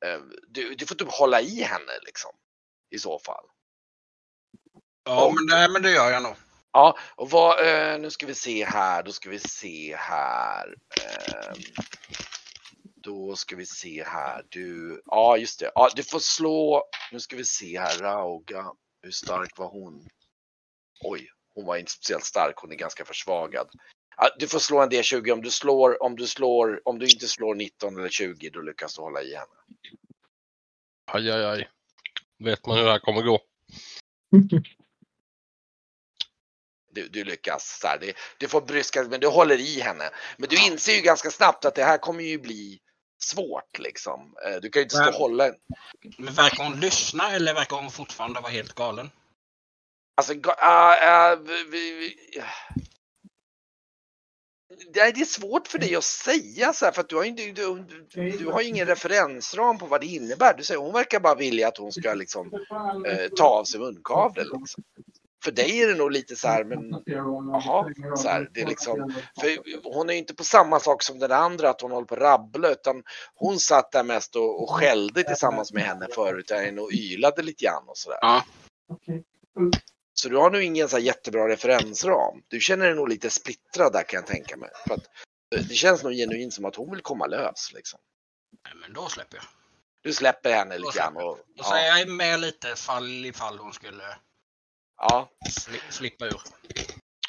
eh, 0.05 0.21
du, 0.49 0.75
du 0.75 0.87
får 0.87 0.95
typ 0.95 1.11
hålla 1.11 1.41
i 1.41 1.63
henne 1.63 1.93
liksom, 2.07 2.31
i 2.91 2.99
så 2.99 3.19
fall. 3.19 3.45
Ja, 5.05 5.27
Och- 5.27 5.35
men 5.35 5.47
det, 5.47 5.69
men 5.73 5.83
det 5.83 5.91
gör 5.91 6.11
jag 6.11 6.23
nog. 6.23 6.35
Ja, 6.73 6.99
och 7.15 7.31
vad, 7.31 7.67
eh, 7.67 7.99
nu 7.99 8.11
ska 8.11 8.27
vi 8.27 8.35
se 8.35 8.65
här, 8.65 9.03
då 9.03 9.13
ska 9.13 9.31
vi 9.31 9.39
se 9.39 9.97
här. 9.97 10.75
ehm, 11.01 11.87
då 12.95 13.37
ska 13.37 13.57
vi 13.57 13.67
se 13.67 14.05
här, 14.05 14.45
du, 14.49 15.03
ja 15.07 15.37
just 15.37 15.61
det, 15.61 15.73
ja, 15.75 15.91
du 15.97 16.03
får 16.03 16.19
slå, 16.19 16.85
nu 17.13 17.21
ska 17.21 17.37
vi 17.37 17.45
se 17.45 17.79
här, 17.79 17.99
Rauga, 17.99 18.73
hur 19.03 19.11
stark 19.11 19.59
var 19.59 19.69
hon? 19.69 20.09
Oj, 21.05 21.31
hon 21.55 21.67
var 21.67 21.77
inte 21.77 21.93
speciellt 21.93 22.25
stark, 22.25 22.57
hon 22.57 22.73
är 22.73 22.77
ganska 22.77 23.05
försvagad. 23.05 23.69
Ja, 24.17 24.29
du 24.39 24.49
får 24.49 24.59
slå 24.59 24.83
en 24.83 24.91
D20 24.91 25.31
om 25.31 25.43
du 25.43 25.51
slår, 25.51 26.03
om 26.03 26.17
du 26.17 26.27
slår, 26.27 26.89
om 26.89 26.99
du 26.99 27.07
inte 27.07 27.29
slår 27.29 27.55
19 27.55 27.99
eller 27.99 28.09
20, 28.09 28.51
då 28.51 28.61
lyckas 28.61 28.97
du 28.97 29.03
hålla 29.03 29.23
i 29.23 29.35
henne. 29.35 29.47
Aj, 31.05 31.31
aj, 31.31 31.45
aj. 31.45 31.69
Vet 32.39 32.67
man 32.67 32.79
hur 32.79 32.85
det 32.85 32.91
här 32.91 32.99
kommer 32.99 33.23
gå? 33.23 33.41
Du, 36.93 37.09
du 37.09 37.25
lyckas. 37.25 37.79
Så 37.81 37.87
här, 37.87 37.99
det, 37.99 38.13
du 38.39 38.49
får 38.49 38.61
bryska, 38.61 39.03
men 39.03 39.21
du 39.21 39.27
håller 39.27 39.61
i 39.61 39.81
henne. 39.81 40.11
Men 40.39 40.49
du 40.49 40.67
inser 40.67 40.93
ju 40.93 41.01
ganska 41.01 41.31
snabbt 41.31 41.65
att 41.65 41.75
det 41.75 41.85
här 41.85 41.99
kommer 41.99 42.23
ju 42.25 42.39
bli 42.39 42.79
svårt 43.25 43.79
liksom. 43.79 44.35
Eh, 44.47 44.57
Du 44.61 44.71
kan 44.71 44.81
ju 44.81 44.85
inte 44.85 44.95
stå 44.95 45.05
Men- 45.05 45.15
och 45.15 45.21
hålla. 45.21 45.53
Men 46.19 46.35
verkar 46.35 46.65
hon 46.65 46.81
lyssna 46.81 47.31
eller 47.33 47.55
verkar 47.55 47.77
hon 47.77 47.91
fortfarande 47.91 48.41
vara 48.41 48.53
helt 48.53 48.75
galen? 48.75 49.11
Alltså, 50.17 50.35
ah, 50.45 50.97
ah, 51.03 51.37
vi, 51.37 51.65
vi, 51.65 51.93
vi, 51.99 52.17
det 54.93 55.01
är 55.01 55.25
svårt 55.25 55.69
för 55.69 55.79
dig 55.79 55.97
att 55.97 56.05
säga 56.05 56.73
så 56.73 56.85
här 56.85 56.93
för 56.93 57.01
att 57.01 57.09
du 57.09 57.17
har 57.17 57.25
ju 57.25 57.31
du, 57.33 57.53
du, 58.11 58.31
du 58.31 58.47
har 58.47 58.61
ingen 58.63 58.87
referensram 58.87 59.79
på 59.79 59.87
vad 59.87 60.01
det 60.01 60.07
innebär. 60.07 60.55
Du 60.57 60.65
säger 60.65 60.81
hon 60.81 60.93
verkar 60.93 61.21
bara 61.21 61.35
vilja 61.35 61.69
att 61.69 61.77
hon 61.79 61.93
ska 61.93 62.15
liksom 62.15 62.51
eh, 63.07 63.29
ta 63.37 63.45
av 63.45 63.65
sig 63.65 63.81
munkavlen. 63.81 64.47
Liksom. 64.61 64.85
För 65.45 65.51
dig 65.51 65.83
är 65.83 65.89
det 65.89 65.95
nog 65.95 66.13
lite 66.13 66.37
så 66.37 66.49
här, 66.49 66.65
men 66.65 67.03
jaha, 67.07 67.93
så 68.17 68.29
här, 68.29 68.51
det 68.55 68.61
är 68.61 68.67
liksom, 68.67 69.15
för 69.41 69.59
hon 69.95 70.09
är 70.09 70.13
ju 70.13 70.19
inte 70.19 70.35
på 70.35 70.45
samma 70.45 70.81
sak 70.81 71.03
som 71.03 71.19
den 71.19 71.33
andra 71.33 71.71
att 71.71 71.81
hon 71.81 71.91
håller 71.91 72.07
på 72.07 72.15
att 72.15 72.21
rabbla 72.21 72.71
utan 72.71 73.03
hon 73.35 73.59
satt 73.59 73.93
där 73.93 74.05
mest 74.05 74.37
och, 74.37 74.63
och 74.63 74.71
skällde 74.71 75.23
tillsammans 75.23 75.73
med 75.73 75.83
henne 75.83 76.07
förut 76.15 76.51
och 76.81 76.93
ylade 76.93 77.43
lite 77.43 77.65
grann 77.65 77.85
och 77.89 77.99
sådär. 77.99 78.19
Ja. 78.21 78.45
Så 80.15 80.29
du 80.29 80.37
har 80.37 80.51
nog 80.51 80.63
ingen 80.63 80.89
så 80.89 80.97
här 80.97 81.05
jättebra 81.05 81.49
referensram. 81.49 82.43
Du 82.49 82.61
känner 82.61 82.87
dig 82.87 82.95
nog 82.95 83.09
lite 83.09 83.31
splittrad 83.31 83.93
där 83.93 84.03
kan 84.03 84.19
jag 84.19 84.27
tänka 84.27 84.57
mig. 84.57 84.71
För 84.87 84.95
att 84.95 85.05
det 85.69 85.75
känns 85.75 86.03
nog 86.03 86.13
genuint 86.13 86.55
som 86.55 86.65
att 86.65 86.77
hon 86.77 86.91
vill 86.91 87.03
komma 87.03 87.27
lös 87.27 87.73
liksom. 87.75 88.01
Nej, 88.65 88.75
men 88.81 88.93
då 88.93 89.09
släpper 89.09 89.37
jag. 89.37 89.45
Du 90.03 90.13
släpper 90.13 90.53
henne 90.53 90.79
Då 90.79 90.85
lite 90.85 90.99
grann. 90.99 91.17
Och, 91.17 91.31
Och 91.31 91.65
så 91.65 91.75
ja, 91.75 91.79
är 91.79 91.99
jag 91.99 92.09
med 92.09 92.41
lite 92.41 92.77
fall 92.77 93.27
ifall 93.27 93.59
hon 93.59 93.73
skulle 93.73 94.05
ja. 95.03 95.31
sli- 95.51 95.91
slippa 95.91 96.27
ur. 96.27 96.41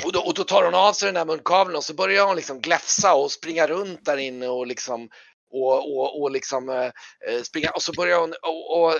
Och, 0.06 0.12
då, 0.14 0.20
och 0.20 0.34
då 0.34 0.44
tar 0.44 0.64
hon 0.64 0.76
av 0.76 0.94
sig 0.94 1.06
den 1.06 1.16
där 1.16 1.26
munkavlen 1.26 1.76
och 1.76 1.84
så 1.84 1.94
börjar 1.94 2.26
hon 2.26 2.36
liksom 2.36 2.62
gläfsa 2.62 3.14
och 3.14 3.32
springa 3.32 3.68
runt 3.68 4.06
där 4.06 4.18
inne 4.18 4.48
och 4.48 4.68
liksom 4.68 5.10
och, 5.52 5.98
och, 5.98 6.22
och 6.22 6.32
liksom 6.32 6.70
eh, 6.70 6.92
eh, 7.30 7.42
springa 7.44 7.72
och 7.72 7.82
så 7.82 7.94
börjar 7.94 8.20
hon 8.20 8.34
och, 8.42 8.84
och 8.84 8.94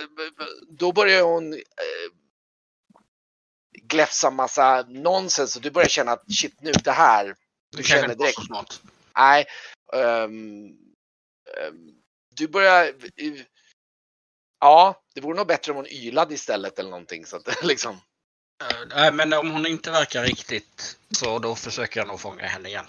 då 0.78 0.92
börjar 0.92 1.22
hon 1.22 1.52
eh, 1.54 1.60
gläfsa 3.82 4.30
massa 4.30 4.82
nonsens 4.88 5.56
och 5.56 5.62
du 5.62 5.70
börjar 5.70 5.88
känna 5.88 6.12
att 6.12 6.34
shit 6.40 6.60
nu 6.60 6.72
det 6.72 6.90
här. 6.92 7.24
Det 7.26 7.34
Du 7.70 7.76
kanske 7.76 7.92
känner 7.94 8.12
inte 8.12 8.24
direkt. 8.24 8.38
så. 8.46 8.64
Nej. 9.16 9.46
ehm, 9.92 10.66
ehm, 11.58 11.88
du 12.36 12.48
börjar. 12.48 12.86
eh, 12.86 13.42
Ja, 14.60 15.02
det 15.14 15.20
vore 15.20 15.36
nog 15.36 15.46
bättre 15.46 15.72
om 15.72 15.76
hon 15.76 15.86
ylade 15.86 16.34
istället 16.34 16.78
eller 16.78 16.90
någonting 16.90 17.26
så 17.26 17.36
att 17.36 17.46
liksom. 17.64 18.00
Eh, 18.62 18.86
Nej, 18.94 19.12
men 19.12 19.32
om 19.32 19.50
hon 19.50 19.66
inte 19.66 19.90
verkar 19.90 20.22
riktigt 20.22 20.98
så 21.10 21.38
då 21.38 21.54
försöker 21.54 22.00
jag 22.00 22.08
nog 22.08 22.20
fånga 22.20 22.46
henne 22.46 22.68
igen. 22.68 22.86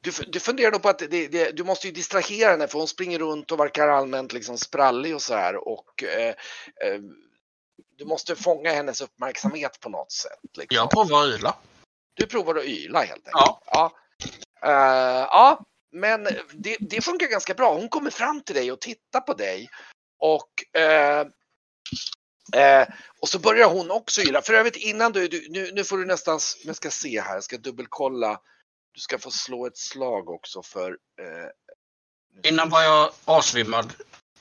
Du, 0.00 0.10
du 0.28 0.40
funderar 0.40 0.72
nog 0.72 0.82
på 0.82 0.88
att 0.88 0.98
det, 0.98 1.28
det, 1.28 1.56
du 1.56 1.64
måste 1.64 1.86
ju 1.86 1.92
distrahera 1.92 2.50
henne 2.50 2.68
för 2.68 2.78
hon 2.78 2.88
springer 2.88 3.18
runt 3.18 3.52
och 3.52 3.60
verkar 3.60 3.88
allmänt 3.88 4.32
liksom 4.32 4.58
sprallig 4.58 5.14
och 5.14 5.22
så 5.22 5.34
här 5.34 5.68
och 5.68 6.02
eh, 6.02 6.34
eh, 6.84 7.00
du 7.98 8.04
måste 8.04 8.36
fånga 8.36 8.72
hennes 8.72 9.00
uppmärksamhet 9.00 9.80
på 9.80 9.88
något 9.88 10.12
sätt. 10.12 10.40
Liksom. 10.54 10.76
Jag 10.76 10.90
provar 10.90 11.24
att 11.24 11.38
yla. 11.38 11.56
Du 12.14 12.26
provar 12.26 12.54
att 12.54 12.64
yla 12.64 12.98
helt 12.98 13.26
enkelt. 13.26 13.32
Ja. 13.32 13.62
Ja, 13.66 13.92
Eh, 14.62 15.26
ja 15.30 15.64
men 15.92 16.24
det, 16.52 16.76
det 16.80 17.04
funkar 17.04 17.26
ganska 17.26 17.54
bra. 17.54 17.74
Hon 17.74 17.88
kommer 17.88 18.10
fram 18.10 18.40
till 18.40 18.54
dig 18.54 18.72
och 18.72 18.80
tittar 18.80 19.20
på 19.20 19.34
dig 19.34 19.68
och 20.18 20.80
eh, 20.80 21.26
eh, 22.52 22.88
och 23.20 23.28
så 23.28 23.38
börjar 23.38 23.68
hon 23.68 23.90
också 23.90 24.20
yla. 24.20 24.42
För 24.42 24.54
övrigt 24.54 24.76
innan 24.76 25.12
du, 25.12 25.28
du 25.28 25.46
nu, 25.50 25.70
nu 25.72 25.84
får 25.84 25.98
du 25.98 26.06
nästan, 26.06 26.40
jag 26.64 26.76
ska 26.76 26.90
se 26.90 27.20
här, 27.20 27.34
jag 27.34 27.44
ska 27.44 27.56
dubbelkolla. 27.56 28.40
Du 28.94 29.00
ska 29.00 29.18
få 29.18 29.30
slå 29.30 29.66
ett 29.66 29.78
slag 29.78 30.28
också 30.28 30.62
för 30.62 30.90
eh, 30.90 31.50
Innan 32.42 32.70
var 32.70 32.82
jag 32.82 33.10
asvimmad. 33.24 33.92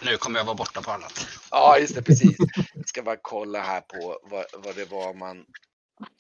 Nu 0.02 0.18
kommer 0.18 0.40
jag 0.40 0.46
vara 0.46 0.56
borta 0.56 0.82
på 0.82 0.92
annat. 0.92 1.28
Ja, 1.52 1.80
just 1.80 1.96
det, 1.96 2.02
precis. 2.02 2.38
Jag 2.74 2.88
ska 2.90 3.04
bara 3.04 3.18
kolla 3.22 3.62
här 3.62 3.82
på 3.82 4.20
vad, 4.24 4.46
vad 4.54 4.76
det 4.76 4.86
var 4.86 5.14
man... 5.14 5.46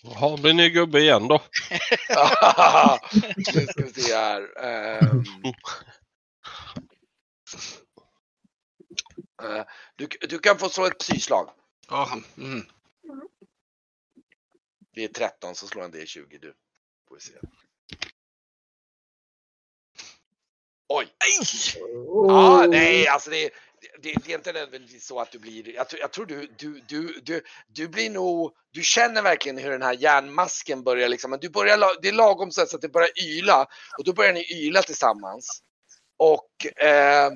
Jaha, 0.01 0.37
blir 0.37 0.53
ni 0.53 0.69
gubbe 0.69 0.99
igen 0.99 1.27
då? 1.27 1.41
nu 3.35 3.67
ska 3.67 3.83
vi 3.83 4.01
se 4.01 4.15
här. 4.15 4.63
Ehm. 4.63 5.23
Eh, 9.43 9.65
du, 9.95 10.07
du 10.29 10.39
kan 10.39 10.57
få 10.57 10.69
slå 10.69 10.85
ett 10.85 10.99
psyslag. 10.99 11.49
Ja, 11.89 12.19
mm. 12.37 12.65
Det 14.93 15.03
är 15.03 15.07
13 15.07 15.55
så 15.55 15.67
slår 15.67 15.83
en 15.83 15.93
D20 15.93 16.39
du. 16.41 16.53
Får 17.07 17.15
vi 17.15 17.21
se. 17.21 17.33
Oj! 20.87 21.07
Ja, 22.27 22.65
nej, 22.69 23.07
alltså 23.07 23.29
det, 23.29 23.49
det, 24.01 24.15
det 24.23 24.31
är 24.31 24.37
inte 24.37 24.53
nödvändigtvis 24.53 25.05
så 25.05 25.19
att 25.19 25.31
du 25.31 25.39
blir, 25.39 25.75
jag 25.75 25.89
tror, 25.89 26.01
jag 26.01 26.11
tror 26.11 26.25
du, 26.25 26.47
du, 26.57 26.81
du, 26.87 27.19
du, 27.23 27.41
du 27.67 27.87
blir 27.87 28.09
nog, 28.09 28.51
du 28.71 28.83
känner 28.83 29.21
verkligen 29.21 29.57
hur 29.57 29.71
den 29.71 29.81
här 29.81 29.93
järnmasken 29.93 30.83
börjar 30.83 31.09
liksom, 31.09 31.31
men 31.31 31.39
du 31.39 31.49
börjar, 31.49 32.01
det 32.01 32.07
är 32.07 32.13
lagom 32.13 32.51
så 32.51 32.61
att 32.61 32.81
det 32.81 32.89
börjar 32.89 33.23
yla 33.23 33.67
och 33.97 34.03
då 34.03 34.13
börjar 34.13 34.33
ni 34.33 34.45
yla 34.53 34.81
tillsammans. 34.81 35.61
Och 36.17 36.81
eh, 36.83 37.31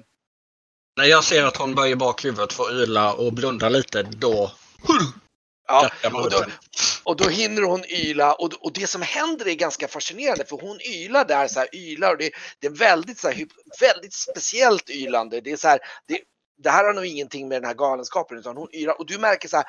När 1.00 1.06
jag 1.06 1.24
ser 1.24 1.46
att 1.46 1.58
hon 1.58 1.76
böjer 1.76 1.96
bak 1.96 2.26
huvudet 2.26 2.54
för 2.54 2.64
att 2.64 2.72
yla 2.72 3.14
och 3.14 3.34
blundar 3.34 3.70
lite, 3.70 4.04
då 4.04 4.52
ja, 5.68 5.90
och 6.14 6.30
då, 6.30 6.46
och 7.04 7.18
då 7.18 7.30
hinner 7.30 7.62
hon 7.62 7.86
yla 7.86 8.34
och, 8.34 8.54
och 8.54 8.74
det 8.74 8.88
som 8.88 9.02
händer 9.02 9.48
är 9.48 9.54
ganska 9.54 9.88
fascinerande 9.88 10.46
för 10.46 10.58
hon 10.62 10.82
ylar 10.82 11.26
där 11.26 11.48
så 11.48 11.60
här 11.60 11.76
ylar 11.76 12.12
och 12.12 12.18
det, 12.18 12.32
det 12.60 12.68
är 12.68 12.72
väldigt 12.72 13.20
så 13.20 13.28
här, 13.30 13.46
väldigt 13.80 14.14
speciellt 14.14 14.90
ylande. 14.90 15.42
Det 15.42 15.52
är 15.52 15.58
så 15.58 15.68
här, 15.68 15.80
det, 16.08 16.20
det 16.64 16.70
här 16.70 16.84
har 16.84 16.94
nog 16.94 17.06
ingenting 17.06 17.48
med 17.48 17.62
den 17.62 17.68
här 17.68 17.76
galenskapen 17.76 18.38
utan 18.38 18.58
hon 18.58 18.70
ylar 18.74 19.00
och 19.00 19.08
du 19.08 19.18
märker 19.18 19.48
så 19.50 19.58
här 19.58 19.66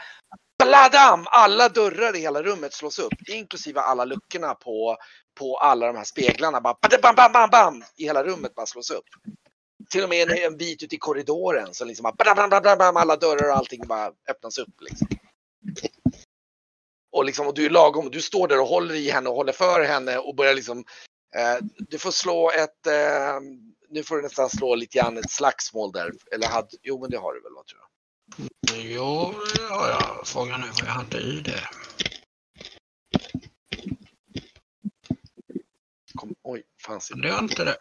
Bladam! 0.65 1.27
Alla 1.27 1.69
dörrar 1.69 2.17
i 2.17 2.21
hela 2.21 2.43
rummet 2.43 2.75
slås 2.75 2.99
upp 2.99 3.29
inklusive 3.29 3.81
alla 3.81 4.05
luckorna 4.05 4.55
på, 4.55 4.97
på 5.39 5.57
alla 5.57 5.87
de 5.87 5.97
här 5.97 6.05
speglarna. 6.05 6.61
Bara 6.61 6.77
bam, 7.03 7.15
bam, 7.15 7.33
bam, 7.33 7.51
bam, 7.51 7.85
i 7.97 8.05
hela 8.05 8.25
rummet 8.25 8.55
bara 8.55 8.67
slås 8.67 8.91
upp. 8.91 9.05
Till 9.91 10.03
och 10.03 10.09
med 10.09 10.31
en, 10.31 10.39
en 10.39 10.57
bit 10.57 10.83
ut 10.83 10.93
i 10.93 10.99
korridoren 10.99 11.75
så 11.75 11.85
liksom 11.85 12.03
bara 12.03 12.35
bam, 12.35 12.51
bam, 12.51 12.63
bam, 12.63 12.79
bam, 12.79 12.97
alla 12.97 13.17
dörrar 13.17 13.51
och 13.51 13.57
allting 13.57 13.87
bara 13.87 14.13
öppnas 14.29 14.59
upp. 14.59 14.81
Liksom. 14.81 15.09
Och, 17.13 17.25
liksom, 17.25 17.47
och 17.47 17.55
du 17.55 17.67
är 17.67 17.71
lagom, 17.71 18.11
du 18.11 18.21
står 18.21 18.49
där 18.49 18.61
och 18.61 18.67
håller 18.67 18.95
i 18.95 19.11
henne 19.11 19.29
och 19.29 19.37
håller 19.37 19.53
för 19.53 19.85
henne 19.85 20.19
och 20.19 20.35
börjar 20.35 20.55
liksom 20.55 20.85
eh, 21.37 21.57
Du 21.79 21.99
får 21.99 22.11
slå 22.11 22.51
ett 22.51 22.87
eh, 22.87 23.41
Nu 23.89 24.03
får 24.03 24.17
du 24.17 24.23
nästan 24.23 24.51
slå 24.51 24.75
lite 24.75 24.99
grann 24.99 25.19
ett 25.19 25.31
slagsmål 25.31 25.93
där. 25.93 26.13
Eller 26.33 26.47
hade, 26.47 26.69
jo 26.83 27.01
men 27.01 27.11
det 27.11 27.19
har 27.19 27.35
du 27.35 27.41
väl 27.41 27.53
va, 27.53 27.63
tror 27.71 27.81
jag. 27.81 27.91
Jo, 28.75 29.35
ja, 29.59 29.89
jag 29.89 30.27
frågar 30.27 30.59
nu 30.59 30.67
vad 30.67 30.89
jag 30.89 30.93
hade 30.93 31.19
i 31.21 31.41
det. 31.41 31.69
Kom, 36.15 36.35
oj, 36.43 36.63
fanns 36.87 37.11
inte 37.11 37.27
Det 37.27 37.33
var 37.33 37.39
inte 37.39 37.65
det. 37.65 37.77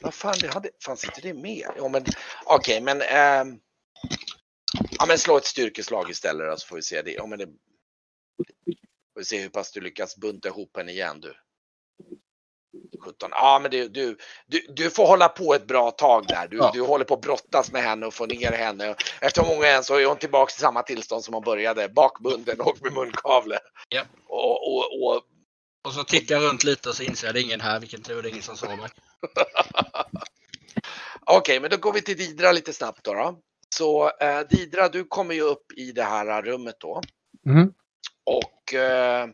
Vad 0.00 0.14
fan, 0.14 0.34
det 0.40 0.48
hade, 0.54 0.70
fanns 0.84 1.04
inte 1.04 1.20
det 1.20 1.34
med? 1.34 1.66
Ja, 1.76 1.88
men 1.88 2.04
okej, 2.44 2.80
men. 2.80 3.02
ehm, 3.02 3.58
ja, 4.90 5.06
men 5.06 5.18
slå 5.18 5.36
ett 5.36 5.44
styrkeslag 5.46 6.10
istället 6.10 6.58
så 6.58 6.66
får 6.66 6.76
vi 6.76 6.82
se 6.82 7.02
det. 7.02 7.12
Ja, 7.12 7.26
men 7.26 7.38
det. 7.38 7.46
Får 9.14 9.20
vi 9.20 9.24
se 9.24 9.38
hur 9.40 9.48
pass 9.48 9.72
du 9.72 9.80
lyckas 9.80 10.16
bunta 10.16 10.48
ihop 10.48 10.76
henne 10.76 10.92
igen 10.92 11.20
du. 11.20 11.34
17. 13.04 13.28
Ja, 13.32 13.58
men 13.62 13.70
du, 13.70 13.88
du, 13.88 14.16
du, 14.46 14.66
du 14.68 14.90
får 14.90 15.06
hålla 15.06 15.28
på 15.28 15.54
ett 15.54 15.66
bra 15.66 15.90
tag 15.90 16.26
där. 16.28 16.48
Du, 16.48 16.56
Ja. 16.56 16.70
du 16.74 16.80
håller 16.80 17.04
på 17.04 17.14
att 17.14 17.20
brottas 17.20 17.72
med 17.72 17.82
henne 17.82 18.06
och 18.06 18.14
få 18.14 18.26
ner 18.26 18.52
henne. 18.52 18.94
Efter 19.20 19.42
många 19.42 19.66
än 19.66 19.84
så 19.84 19.94
är 19.94 20.06
hon 20.06 20.16
tillbaka 20.16 20.52
i 20.56 20.60
samma 20.60 20.82
tillstånd 20.82 21.24
som 21.24 21.34
hon 21.34 21.44
började. 21.44 21.88
Bakbunden 21.88 22.60
och 22.60 22.76
med 22.82 22.92
munkavle. 22.92 23.58
Ja. 23.88 24.02
Och, 24.26 24.74
och, 24.76 25.02
och 25.02 25.22
Och 25.84 25.92
så 25.92 26.04
tittar 26.04 26.34
jag 26.34 26.44
runt 26.44 26.64
lite 26.64 26.88
och 26.88 26.94
så 26.94 27.02
inser 27.02 27.26
jag 27.26 27.30
att 27.30 27.34
det 27.34 27.40
är 27.40 27.44
ingen 27.44 27.60
här. 27.60 27.80
Vilken 27.80 28.02
tur, 28.02 28.22
det 28.22 28.28
är 28.28 28.30
ingen 28.30 28.42
som 28.42 28.56
såg 28.56 28.68
mig. 28.78 28.88
Okej, 31.26 31.60
men 31.60 31.70
då 31.70 31.76
går 31.76 31.92
vi 31.92 32.02
till 32.02 32.16
Didra 32.16 32.52
lite 32.52 32.72
snabbt 32.72 33.04
då. 33.04 33.14
då. 33.14 33.38
Så 33.74 34.10
eh, 34.20 34.40
Didra, 34.40 34.88
du 34.88 35.04
kommer 35.04 35.34
ju 35.34 35.40
upp 35.40 35.72
i 35.76 35.92
det 35.92 36.02
här 36.02 36.42
rummet 36.42 36.76
då. 36.80 37.00
Mhm. 37.46 37.72
Och 38.24 38.74
eh, 38.74 39.28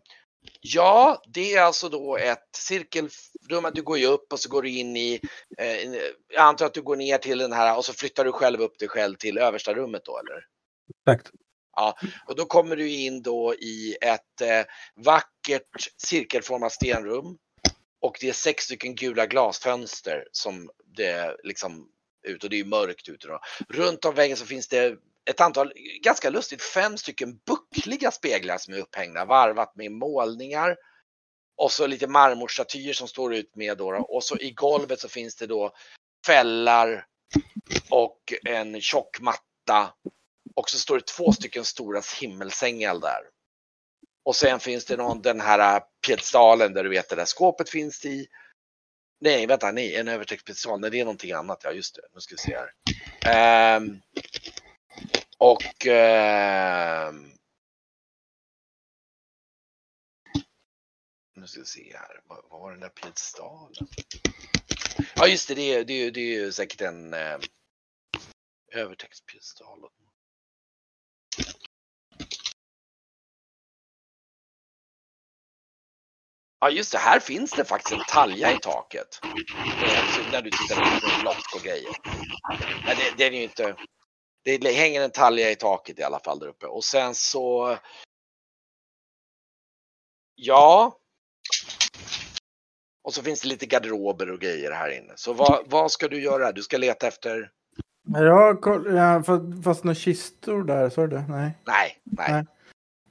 ja, 0.60 1.22
det 1.26 1.54
är 1.54 1.62
alltså 1.62 1.88
då 1.88 2.16
ett 2.16 2.48
cirkelrum. 2.56 3.70
Du 3.74 3.82
går 3.82 3.98
ju 3.98 4.06
upp 4.06 4.32
och 4.32 4.40
så 4.40 4.48
går 4.48 4.62
du 4.62 4.70
in 4.70 4.96
i, 4.96 5.20
eh, 5.58 5.76
jag 6.28 6.42
antar 6.42 6.66
att 6.66 6.74
du 6.74 6.82
går 6.82 6.96
ner 6.96 7.18
till 7.18 7.38
den 7.38 7.52
här 7.52 7.76
och 7.76 7.84
så 7.84 7.92
flyttar 7.92 8.24
du 8.24 8.32
själv 8.32 8.60
upp 8.60 8.78
dig 8.78 8.88
själv 8.88 9.16
till 9.16 9.38
översta 9.38 9.74
rummet 9.74 10.02
då 10.04 10.18
eller? 10.18 10.44
Exakt. 11.00 11.30
Och 12.26 12.36
då 12.36 12.44
kommer 12.44 12.76
du 12.76 12.90
in 12.90 13.22
då 13.22 13.54
i 13.54 13.96
ett 14.00 14.40
eh, 14.40 14.64
vackert 15.04 15.92
cirkelformat 15.96 16.72
stenrum. 16.72 17.38
Och 18.06 18.16
det 18.20 18.28
är 18.28 18.32
sex 18.32 18.64
stycken 18.64 18.94
gula 18.94 19.26
glasfönster 19.26 20.28
som 20.32 20.70
det 20.84 21.36
liksom 21.42 21.88
ut 22.26 22.44
och 22.44 22.50
det 22.50 22.60
är 22.60 22.64
mörkt 22.64 23.08
ute 23.08 23.28
då. 23.28 23.40
Runt 23.68 24.04
om 24.04 24.14
väggen 24.14 24.36
så 24.36 24.46
finns 24.46 24.68
det 24.68 24.98
ett 25.30 25.40
antal, 25.40 25.72
ganska 26.02 26.30
lustigt, 26.30 26.62
fem 26.62 26.98
stycken 26.98 27.40
buckliga 27.46 28.10
speglar 28.10 28.58
som 28.58 28.74
är 28.74 28.78
upphängda 28.78 29.24
varvat 29.24 29.76
med 29.76 29.92
målningar. 29.92 30.76
Och 31.56 31.72
så 31.72 31.86
lite 31.86 32.06
marmorstatyer 32.06 32.92
som 32.92 33.08
står 33.08 33.34
ut 33.34 33.56
med 33.56 33.78
då, 33.78 33.92
då. 33.92 33.98
Och 33.98 34.24
så 34.24 34.36
i 34.36 34.50
golvet 34.50 35.00
så 35.00 35.08
finns 35.08 35.36
det 35.36 35.46
då 35.46 35.72
fällar 36.26 37.06
och 37.90 38.32
en 38.44 38.80
tjock 38.80 39.20
matta 39.20 39.92
och 40.54 40.70
så 40.70 40.78
står 40.78 40.96
det 40.96 41.06
två 41.06 41.32
stycken 41.32 41.64
stora 41.64 42.02
himmelsängar 42.20 42.94
där. 43.00 43.35
Och 44.26 44.36
sen 44.36 44.60
finns 44.60 44.84
det 44.84 44.96
någon, 44.96 45.22
den 45.22 45.40
här 45.40 45.76
äh, 45.76 45.82
piedestalen 46.06 46.72
där 46.72 46.84
du 46.84 46.90
vet 46.90 47.08
det 47.08 47.16
där 47.16 47.24
skåpet 47.24 47.70
finns 47.70 48.04
i. 48.04 48.26
Nej, 49.20 49.46
vänta, 49.46 49.72
nej, 49.72 49.96
en 49.96 50.08
övertäckspiedestal, 50.08 50.80
nej 50.80 50.90
det 50.90 51.00
är 51.00 51.04
någonting 51.04 51.32
annat, 51.32 51.60
ja 51.64 51.72
just 51.72 51.94
det, 51.94 52.02
nu 52.14 52.20
ska 52.20 52.34
vi 52.34 52.38
se 52.38 52.56
här. 52.56 53.76
Um, 53.76 54.00
och 55.38 55.86
um, 55.86 57.32
nu 61.34 61.46
ska 61.46 61.60
vi 61.60 61.66
se 61.66 61.96
här, 61.96 62.20
vad, 62.24 62.44
vad 62.50 62.60
var 62.60 62.70
den 62.70 62.80
där 62.80 62.88
piedestalen? 62.88 63.88
Ja 65.16 65.26
just 65.26 65.48
det, 65.48 65.54
det 65.54 65.74
är, 65.74 65.84
det 65.84 65.92
är, 65.92 66.10
det 66.10 66.20
är 66.20 66.44
ju 66.44 66.52
säkert 66.52 66.80
en 66.80 67.14
eh, 67.14 67.38
övertäckspiedestal. 68.72 69.78
Ja 76.66 76.70
just 76.70 76.92
det, 76.92 76.98
här 76.98 77.20
finns 77.20 77.50
det 77.50 77.64
faktiskt 77.64 77.92
en 77.92 78.04
talja 78.08 78.52
i 78.52 78.58
taket. 78.58 79.20
Eh, 79.24 80.32
När 80.32 80.42
du 80.42 80.50
tittar 80.50 80.76
på 81.18 81.24
lock 81.24 81.54
och 81.56 81.62
grejer. 81.62 81.90
Men 82.86 82.96
det, 82.96 83.14
det 83.16 83.24
är 83.24 83.30
ju 83.30 83.42
inte. 83.42 83.74
Det 84.44 84.72
hänger 84.72 85.02
en 85.02 85.10
talja 85.10 85.50
i 85.50 85.54
taket 85.56 85.98
i 85.98 86.02
alla 86.02 86.18
fall 86.20 86.38
där 86.38 86.46
uppe 86.46 86.66
och 86.66 86.84
sen 86.84 87.14
så. 87.14 87.78
Ja. 90.34 90.96
Och 93.04 93.14
så 93.14 93.22
finns 93.22 93.40
det 93.40 93.48
lite 93.48 93.66
garderober 93.66 94.30
och 94.30 94.40
grejer 94.40 94.72
här 94.72 94.90
inne. 94.98 95.12
Så 95.16 95.32
vad, 95.32 95.62
vad 95.66 95.90
ska 95.92 96.08
du 96.08 96.22
göra? 96.22 96.52
Du 96.52 96.62
ska 96.62 96.78
leta 96.78 97.06
efter? 97.06 97.50
Ja, 98.14 98.54
koll- 98.62 98.94
ja, 98.96 99.22
fast, 99.22 99.64
fast 99.64 99.84
några 99.84 99.94
kistor 99.94 100.64
där, 100.64 100.90
sa 100.90 101.00
du 101.02 101.08
det? 101.16 101.24
Nej. 101.28 101.50
Nej, 101.66 102.00
nej. 102.04 102.32
Nej. 102.32 102.44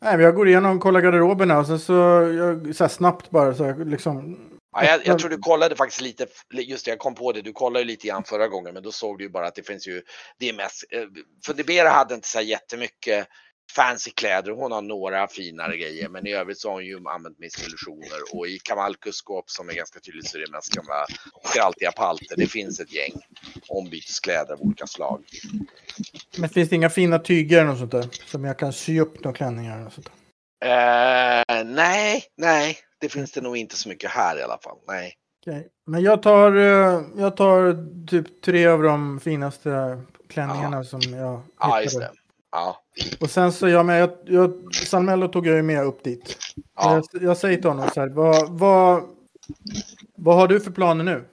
Nej, 0.01 0.19
jag 0.19 0.35
går 0.35 0.47
igenom 0.47 0.75
och 0.75 0.81
kollar 0.81 1.01
garderoberna 1.01 1.59
och 1.59 1.67
sen 1.67 1.79
så, 1.79 1.93
jag, 1.93 2.75
så 2.75 2.83
här 2.83 2.89
snabbt 2.89 3.29
bara 3.29 3.55
så 3.55 3.63
jag 3.63 3.87
liksom. 3.87 4.37
Ja, 4.71 4.83
jag, 4.85 5.05
jag 5.05 5.19
tror 5.19 5.29
du 5.29 5.37
kollade 5.37 5.75
faktiskt 5.75 6.01
lite, 6.01 6.27
just 6.51 6.85
det, 6.85 6.91
jag 6.91 6.99
kom 6.99 7.15
på 7.15 7.31
det, 7.31 7.41
du 7.41 7.53
kollade 7.53 7.79
ju 7.79 7.85
lite 7.85 8.07
grann 8.07 8.23
förra 8.23 8.47
gången, 8.47 8.73
men 8.73 8.83
då 8.83 8.91
såg 8.91 9.17
du 9.17 9.23
ju 9.23 9.29
bara 9.29 9.47
att 9.47 9.55
det 9.55 9.67
finns 9.67 9.87
ju, 9.87 10.01
det 10.39 10.49
är 10.49 10.53
mest, 10.53 10.83
eh, 10.91 11.03
för 11.45 11.53
Debera 11.53 11.89
hade 11.89 12.15
inte 12.15 12.27
så 12.27 12.37
här 12.37 12.45
jättemycket 12.45 13.27
fancy 13.71 14.11
kläder, 14.11 14.51
hon 14.51 14.71
har 14.71 14.81
några 14.81 15.27
finare 15.27 15.77
grejer, 15.77 16.09
men 16.09 16.27
i 16.27 16.33
övrigt 16.33 16.59
så 16.59 16.67
har 16.67 16.73
hon 16.73 16.85
ju 16.85 17.07
använt 17.07 17.39
mest 17.39 17.67
illusioner 17.67 18.19
och 18.33 18.47
i 18.47 18.59
Kamalkus 18.59 19.15
skåp 19.15 19.49
som 19.49 19.69
är 19.69 19.73
ganska 19.73 19.99
tydligt 19.99 20.27
så 20.27 20.37
är 20.37 20.41
det 20.41 20.51
mest 20.51 20.73
gamla 20.75 21.05
skraltiga 21.43 21.91
palter. 21.91 22.35
Det 22.37 22.47
finns 22.47 22.79
ett 22.79 22.93
gäng 22.93 23.13
ombyteskläder 23.67 24.53
av 24.53 24.61
olika 24.61 24.87
slag. 24.87 25.23
Men 26.37 26.49
finns 26.49 26.69
det 26.69 26.75
inga 26.75 26.89
fina 26.89 27.19
tyger 27.19 27.65
något 27.65 27.79
sånt 27.79 27.91
där? 27.91 28.09
Som 28.25 28.43
jag 28.45 28.59
kan 28.59 28.73
sy 28.73 28.99
upp 28.99 29.23
några 29.23 29.37
klänningar 29.37 29.79
något 29.79 29.93
sånt 29.93 30.05
där? 30.05 30.15
Eh, 30.65 31.63
nej, 31.65 32.23
nej, 32.37 32.77
det 33.01 33.09
finns 33.09 33.31
det 33.31 33.41
nog 33.41 33.57
inte 33.57 33.75
så 33.75 33.89
mycket 33.89 34.11
här 34.11 34.39
i 34.39 34.43
alla 34.43 34.57
fall. 34.57 34.77
Nej. 34.87 35.13
Okej. 35.47 35.67
Men 35.87 36.01
jag 36.03 36.23
tar, 36.23 36.55
eh, 36.55 37.01
jag 37.17 37.37
tar 37.37 37.77
typ 38.07 38.41
tre 38.41 38.67
av 38.67 38.81
de 38.83 39.19
finaste 39.19 40.01
klänningarna 40.29 40.83
som 40.83 41.01
jag 41.01 41.41
Ja, 41.59 41.81
just 41.81 41.95
hittade. 41.95 42.11
det. 42.13 42.19
Ja, 42.55 42.83
Och 43.19 43.29
sen 43.29 43.51
så, 43.51 43.67
ja, 43.67 43.83
men 43.83 43.95
jag, 43.95 44.09
jag, 44.25 44.75
Salmello 44.75 45.27
tog 45.27 45.47
jag 45.47 45.55
ju 45.55 45.61
med 45.61 45.83
upp 45.85 46.03
dit. 46.03 46.37
ja. 46.75 47.01
Jag, 47.13 47.23
jag 47.23 47.37
säger 47.37 47.57
till 47.57 47.69
honom 47.69 47.89
så 47.93 47.99
här, 48.01 48.09
vad, 48.09 48.49
vad, 48.59 49.03
vad 50.17 50.35
har 50.35 50.47
du 50.47 50.59
för 50.59 50.71
planer 50.71 51.03
nu? 51.03 51.25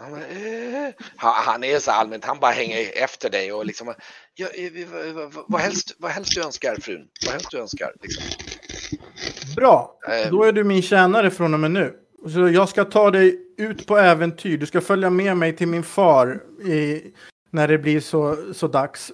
Han, 0.00 0.10
bara, 0.12 0.20
eh. 0.26 0.92
han, 1.16 1.32
han 1.44 1.64
är 1.64 1.78
så 1.78 1.90
allmänt, 1.90 2.24
han 2.24 2.38
bara 2.40 2.50
hänger 2.52 3.02
efter 3.02 3.30
dig 3.30 3.52
och 3.52 3.66
liksom, 3.66 3.94
ja, 4.34 4.46
eh, 4.46 4.88
vad, 5.14 5.32
vad, 5.32 5.44
vad, 5.48 5.60
helst, 5.60 5.96
vad 5.98 6.10
helst 6.10 6.34
du 6.34 6.42
önskar 6.42 6.76
frun, 6.80 7.06
vad 7.26 7.32
helst 7.32 7.50
du 7.50 7.58
önskar. 7.58 7.92
Liksom. 8.02 8.24
Bra, 9.56 9.98
Eh. 10.08 10.30
då 10.30 10.42
är 10.44 10.52
du 10.52 10.64
min 10.64 10.82
tjänare 10.82 11.30
från 11.30 11.54
och 11.54 11.60
med 11.60 11.70
nu. 11.70 11.96
Så 12.32 12.48
jag 12.48 12.68
ska 12.68 12.84
ta 12.84 13.10
dig 13.10 13.38
ut 13.56 13.86
på 13.86 13.96
äventyr. 13.96 14.58
Du 14.58 14.66
ska 14.66 14.80
följa 14.80 15.10
med 15.10 15.36
mig 15.36 15.56
till 15.56 15.68
min 15.68 15.82
far 15.82 16.40
i, 16.64 17.02
när 17.50 17.68
det 17.68 17.78
blir 17.78 18.00
så, 18.00 18.36
så 18.54 18.68
dags. 18.68 19.12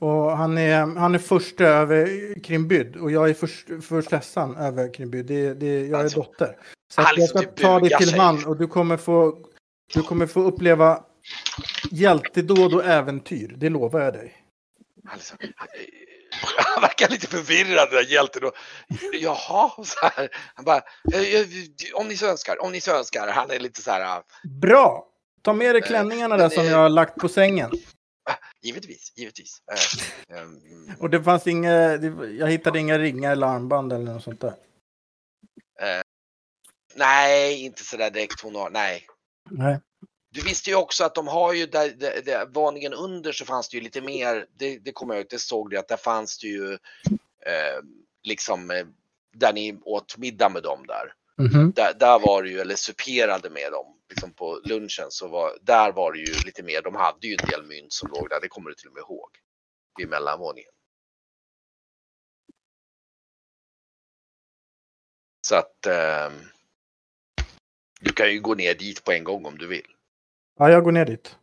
Och 0.00 0.36
han 0.36 0.58
är, 0.58 0.98
han 0.98 1.14
är 1.14 1.18
första 1.18 1.64
över 1.64 2.34
Krimbyd 2.44 2.96
och 2.96 3.10
jag 3.10 3.30
är 3.30 3.34
först, 3.34 3.66
förstessan 3.82 4.56
över 4.56 4.94
Krimbyd. 4.94 5.26
Det, 5.26 5.54
det, 5.54 5.86
jag 5.86 6.00
är 6.00 6.04
Alltså, 6.04 6.20
dotter. 6.22 6.56
Så 6.94 7.00
jag 7.00 7.06
ska 7.06 7.38
liksom 7.38 7.54
ta 7.56 7.80
dig 7.80 7.90
till 7.90 8.14
han 8.20 8.46
och 8.46 8.56
du 8.56 8.66
kommer 8.66 8.96
få, 8.96 9.38
du 9.94 10.02
kommer 10.02 10.26
få 10.26 10.40
uppleva 10.40 11.04
hjältedåd 11.90 12.74
och 12.74 12.84
äventyr. 12.84 13.54
Det 13.56 13.68
lovar 13.68 14.00
jag 14.00 14.12
dig. 14.12 14.34
Eh, 15.40 15.48
han 16.56 16.82
verkar 16.82 17.08
lite 17.08 17.26
förvirrad 17.26 17.88
den 17.90 17.96
där 17.96 18.12
hjälten. 18.12 18.44
Och, 18.44 18.52
Jaha, 19.12 19.84
så 19.84 20.06
här. 20.06 20.28
Han 20.54 20.64
bara, 20.64 20.82
eh, 21.12 21.40
eh, 21.40 21.46
om 21.94 22.08
ni 22.08 22.16
så 22.16 22.26
önskar, 22.26 22.62
om 22.62 22.72
ni 22.72 22.80
så 22.80 22.98
önskar. 22.98 23.28
Han 23.28 23.50
är 23.50 23.58
lite 23.58 23.82
så 23.82 23.90
här, 23.90 24.16
ah, 24.16 24.22
Bra! 24.60 25.06
Ta 25.42 25.52
med 25.52 25.74
dig 25.74 25.82
Eh, 25.82 25.88
klänningarna 25.88 26.36
där 26.36 26.48
som 26.48 26.64
jag 26.64 26.78
har 26.78 26.88
lagt 26.88 27.16
på 27.16 27.28
sängen. 27.28 27.70
Givetvis, 28.64 29.12
givetvis. 29.16 29.62
Ehm, 30.28 30.96
Och 31.00 31.10
det 31.10 31.22
fanns 31.22 31.46
inga, 31.46 31.72
jag 32.38 32.50
hittade 32.50 32.78
inga 32.78 32.98
ringar 32.98 33.32
eller 33.32 33.46
armband 33.46 33.92
eller 33.92 34.12
något 34.12 34.22
sånt 34.24 34.40
där. 34.40 34.54
nej, 36.94 37.64
inte 37.64 37.84
så 37.84 37.96
där 37.96 38.10
direkt 38.10 38.40
hon 38.40 38.54
har, 38.54 38.70
nej. 38.70 39.06
Nej. 39.50 39.80
Du 40.30 40.40
visste 40.40 40.70
ju 40.70 40.76
också 40.76 41.04
att 41.04 41.14
de 41.14 41.28
har 41.28 41.52
ju 41.52 41.66
där, 41.66 41.90
där, 41.90 42.22
där 42.24 42.46
våningen 42.46 42.94
under 42.94 43.32
så 43.32 43.44
fanns 43.44 43.68
det 43.68 43.76
ju 43.76 43.82
lite 43.82 44.00
mer. 44.00 44.46
Det, 44.58 44.78
det 44.78 44.92
kommer 44.92 45.14
jag 45.14 45.20
ihåg, 45.20 45.30
det 45.30 45.38
såg 45.38 45.70
du 45.70 45.78
att 45.78 45.88
där 45.88 45.96
fanns 45.96 46.38
det 46.38 46.46
ju 46.46 46.72
eh, 47.46 47.82
liksom 48.22 48.70
eh, 48.70 48.86
där 49.34 49.52
ni 49.52 49.78
åt 49.82 50.16
middag 50.18 50.48
med 50.48 50.62
dem 50.62 50.86
där. 50.86 51.12
Mhm. 51.38 51.72
Där, 51.76 51.94
där 52.00 52.18
var 52.18 52.42
det 52.42 52.48
ju, 52.48 52.60
eller 52.60 52.76
superade 52.76 53.50
med 53.50 53.72
dem 53.72 53.86
liksom 54.14 54.32
på 54.32 54.60
lunchen 54.64 55.10
så 55.10 55.28
var, 55.28 55.58
där 55.62 55.92
var 55.92 56.12
det 56.12 56.18
ju 56.18 56.40
lite 56.46 56.62
mer. 56.62 56.82
De 56.82 56.94
hade 56.94 57.26
ju 57.26 57.34
en 57.34 57.48
del 57.50 57.62
mynt 57.66 57.92
som 57.92 58.08
låg 58.08 58.28
där, 58.28 58.40
det 58.40 58.48
kommer 58.48 58.70
du 58.70 58.74
till 58.74 58.88
och 58.88 58.94
med 58.94 59.00
ihåg. 59.00 59.30
Vid 59.98 60.08
mellanvåningen. 60.08 60.70
Så 65.40 65.56
att 65.56 65.86
ehm, 65.86 66.32
du 68.00 68.12
kan 68.12 68.32
ju 68.32 68.40
gå 68.40 68.54
ner 68.54 68.74
dit 68.74 69.04
på 69.04 69.12
en 69.12 69.24
gång 69.24 69.46
om 69.46 69.58
du 69.58 69.66
vill. 69.66 69.86
Ja, 70.58 70.70
jag 70.70 70.84
går 70.84 70.92
ner 70.92 71.04
dit. 71.04 71.36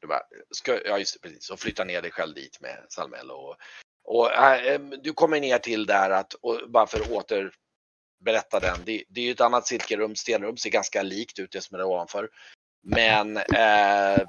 Du 0.00 0.06
bara, 0.06 0.22
ska, 0.50 0.80
ja 0.84 0.98
just 0.98 1.14
det, 1.14 1.28
precis. 1.28 1.50
Och 1.50 1.60
flytta 1.60 1.84
ner 1.84 2.02
dig 2.02 2.10
själv 2.10 2.34
dit 2.34 2.60
med 2.60 2.86
Salmello. 2.88 3.34
Och, 3.34 3.56
och 4.04 4.32
äh, 4.32 4.80
du 4.80 5.12
kommer 5.12 5.40
ner 5.40 5.58
till 5.58 5.86
där 5.86 6.10
att, 6.10 6.34
och 6.34 6.70
bara 6.70 6.86
för 6.86 7.00
att 7.00 7.10
åter 7.10 7.54
berätta 8.24 8.60
den. 8.60 8.78
Det, 8.84 9.04
det 9.08 9.20
är 9.20 9.24
ju 9.24 9.30
ett 9.30 9.40
annat 9.40 9.66
cirkelrum, 9.66 10.16
stenrum, 10.16 10.56
ser 10.56 10.70
ganska 10.70 11.02
likt 11.02 11.38
ut 11.38 11.52
det 11.52 11.60
som 11.60 11.74
är 11.74 11.78
där 11.78 11.86
ovanför. 11.86 12.28
Men 12.82 13.36
eh, 13.36 14.22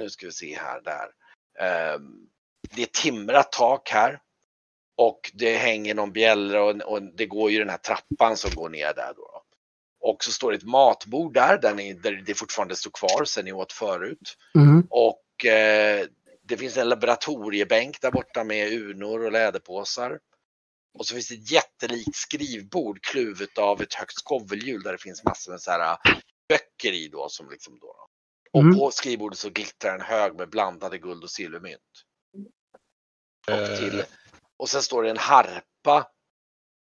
nu 0.00 0.10
ska 0.10 0.26
vi 0.26 0.32
se 0.32 0.58
här, 0.58 0.80
där. 0.80 1.08
Eh, 1.58 2.00
det 2.74 2.82
är 2.82 2.86
timrat 2.86 3.52
tak 3.52 3.90
här. 3.90 4.20
Och 4.96 5.30
det 5.34 5.56
hänger 5.56 5.94
någon 5.94 6.12
bjällra 6.12 6.64
och, 6.64 6.76
och 6.76 7.02
det 7.02 7.26
går 7.26 7.50
ju 7.50 7.58
den 7.58 7.68
här 7.68 7.76
trappan 7.76 8.36
som 8.36 8.50
går 8.54 8.68
ner 8.68 8.94
där 8.94 9.12
då. 9.16 9.42
Och 10.00 10.24
så 10.24 10.32
står 10.32 10.50
det 10.50 10.56
ett 10.56 10.64
matbord 10.64 11.34
där, 11.34 11.58
där, 11.58 11.74
ni, 11.74 11.92
där 11.92 12.12
det 12.26 12.34
fortfarande 12.34 12.76
står 12.76 12.90
kvar 12.90 13.24
sen 13.24 13.44
ni 13.44 13.52
åt 13.52 13.72
förut. 13.72 14.36
Mhm. 14.54 14.86
Och 14.90 15.46
eh, 15.46 16.06
det 16.42 16.56
finns 16.56 16.76
en 16.76 16.88
laboratoriebänk 16.88 18.00
där 18.00 18.10
borta 18.10 18.44
med 18.44 18.72
urnor 18.72 19.24
och 19.24 19.32
läderpåsar. 19.32 20.18
Och 20.98 21.06
så 21.06 21.14
finns 21.14 21.28
det 21.28 21.34
ett 21.34 21.50
jättelikt 21.50 22.16
skrivbord 22.16 23.02
kluvet 23.04 23.58
av 23.58 23.82
ett 23.82 23.94
högt 23.94 24.14
skovelhjul 24.18 24.82
där 24.82 24.92
det 24.92 24.98
finns 24.98 25.24
massor 25.24 25.52
med 25.52 25.60
så 25.60 25.70
här 25.70 25.92
äh, 25.92 26.14
böcker 26.48 26.92
i 26.92 27.08
då 27.08 27.28
som 27.28 27.50
liksom 27.50 27.78
då. 27.78 27.96
Och 28.52 28.60
Mm. 28.60 28.78
på 28.78 28.90
skrivbordet 28.90 29.38
så 29.38 29.50
glittrar 29.50 29.94
en 29.94 30.00
hög 30.00 30.34
med 30.34 30.50
blandade 30.50 30.98
guld 30.98 31.22
och 31.22 31.30
silvermynt. 31.30 31.80
Och, 33.50 33.78
till, 33.78 34.02
och 34.56 34.68
sen 34.68 34.82
står 34.82 35.02
det 35.02 35.10
en 35.10 35.16
harpa 35.18 36.10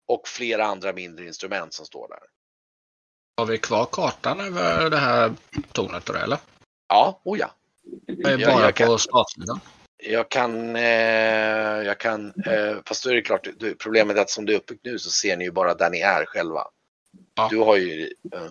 och 0.09 0.29
flera 0.29 0.65
andra 0.67 0.93
mindre 0.93 1.27
instrument 1.27 1.73
som 1.75 1.87
står 1.87 2.09
där. 2.09 2.23
Har 3.37 3.47
vi 3.47 3.59
kvar 3.59 3.87
kartan 3.93 4.41
över 4.41 4.91
det 4.91 4.97
här 4.99 5.35
tornet 5.73 6.07
då 6.07 6.15
eller? 6.15 6.39
Ja, 6.89 7.21
oh 7.25 7.39
ja. 7.39 7.51
Eh, 8.27 8.31
Ja, 8.41 8.53
Bara 8.55 8.65
jag 8.65 8.75
kan- 8.75 8.87
på 8.87 8.99
startsidan? 8.99 9.61
Jag 10.07 10.29
kan, 10.29 10.77
eh, 10.77 11.83
jag 11.83 12.01
kan, 12.01 12.33
eh, 12.47 12.79
fast 12.87 13.05
då 13.05 13.11
är 13.11 13.15
det 13.15 13.23
klart, 13.23 13.49
problemet 13.79 14.17
är 14.17 14.21
att 14.21 14.31
som 14.31 14.47
det 14.47 14.53
är 14.53 14.57
uppbyggt 14.57 14.85
nu 14.85 14.99
så 14.99 15.11
ser 15.11 15.37
ni 15.37 15.45
ju 15.45 15.51
bara 15.51 15.75
där 15.75 15.91
ni 15.91 16.01
är 16.01 16.25
själva. 16.27 16.69
Ja. 17.35 17.49
Du 17.51 17.59
har 17.59 17.77
ju, 17.77 18.15
eh, 18.33 18.49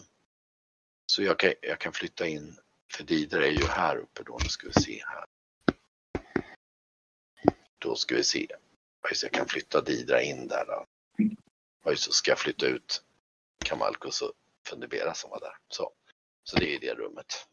så 1.06 1.24
jag 1.24 1.40
kan, 1.40 1.54
jag 1.62 1.80
kan 1.80 1.94
flytta 1.94 2.28
in, 2.28 2.58
för 2.94 3.04
Didra 3.04 3.46
är 3.46 3.52
ju 3.52 3.68
här 3.68 3.98
uppe 3.98 4.24
då, 4.24 4.40
nu 4.40 4.48
ska 4.50 4.68
vi 4.68 4.74
se 4.74 5.04
här. 5.08 5.26
Då 7.80 7.96
ska 7.96 8.16
vi 8.16 8.24
se, 8.24 8.48
jag 9.22 9.32
kan 9.32 9.48
flytta 9.48 9.82
Didra 9.82 10.22
in 10.22 10.48
där 10.48 10.66
då. 10.66 10.86
Det, 11.92 11.98
så 11.98 12.12
ska 12.12 12.32
jag 12.32 12.40
flytta 12.40 12.66
ut 12.66 13.04
Kamalkus 13.62 14.22
och 14.22 14.32
Fundibera 14.68 15.14
som 15.14 15.30
var 15.30 15.40
där. 15.40 15.58
Så, 15.70 15.92
så 16.44 16.58
det 16.58 16.76
är 16.76 16.80
det 16.80 16.94
rummet. 16.94 17.48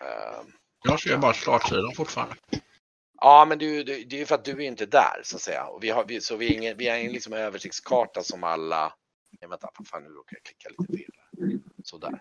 Eh, 0.00 0.42
Jag 0.84 1.00
ser 1.00 1.16
bara 1.16 1.34
startsidan 1.34 1.94
fortfarande. 1.94 2.34
Ja, 3.20 3.44
men 3.44 3.58
du, 3.58 3.84
det, 3.84 4.04
det 4.04 4.16
är 4.16 4.20
ju 4.20 4.26
för 4.26 4.34
att 4.34 4.44
du 4.44 4.52
är 4.52 4.60
inte 4.60 4.86
där 4.86 5.20
så 5.24 5.36
att 5.36 5.42
säga. 5.42 5.64
Och 5.66 5.84
vi 5.84 5.90
har, 5.90 6.04
vi, 6.04 6.20
så 6.20 6.36
vi 6.36 6.46
är 6.46 6.52
ingen, 6.58 6.76
vi 6.76 6.88
har 6.88 6.96
ingen 6.96 7.12
liksom 7.12 7.32
översiktskarta 7.32 8.22
som 8.22 8.44
alla... 8.44 8.94
Nej, 9.40 9.48
vänta, 9.50 9.70
vad 9.78 9.88
fan 9.88 10.02
nu 10.02 10.08
råkar 10.08 10.36
jag 10.36 10.42
klicka 10.42 10.68
lite 10.68 11.04
fel. 11.04 11.60
Sådär. 11.84 12.20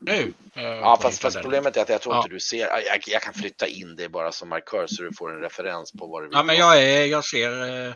Nu. 0.00 0.32
eh, 0.54 0.62
Ja, 0.62 0.98
fast, 1.02 1.22
fast 1.22 1.40
problemet 1.42 1.76
är 1.76 1.82
att 1.82 1.88
jag 1.88 2.02
tror 2.02 2.14
Ja. 2.14 2.18
inte 2.18 2.34
du 2.34 2.40
ser. 2.40 2.66
Jag, 2.66 3.00
jag 3.06 3.22
kan 3.22 3.34
flytta 3.34 3.66
in 3.66 3.96
det 3.96 4.08
bara 4.08 4.32
som 4.32 4.48
markör 4.48 4.86
så 4.86 5.02
du 5.02 5.12
får 5.12 5.32
en 5.34 5.40
referens 5.40 5.92
på 5.92 6.06
vad 6.06 6.22
du 6.22 6.26
vill. 6.28 6.36
Ja, 6.36 6.42
men 6.42 6.56
jag 6.56 6.82
är, 6.82 7.04
jag 7.06 7.24
ser, 7.24 7.86
eh, 7.88 7.94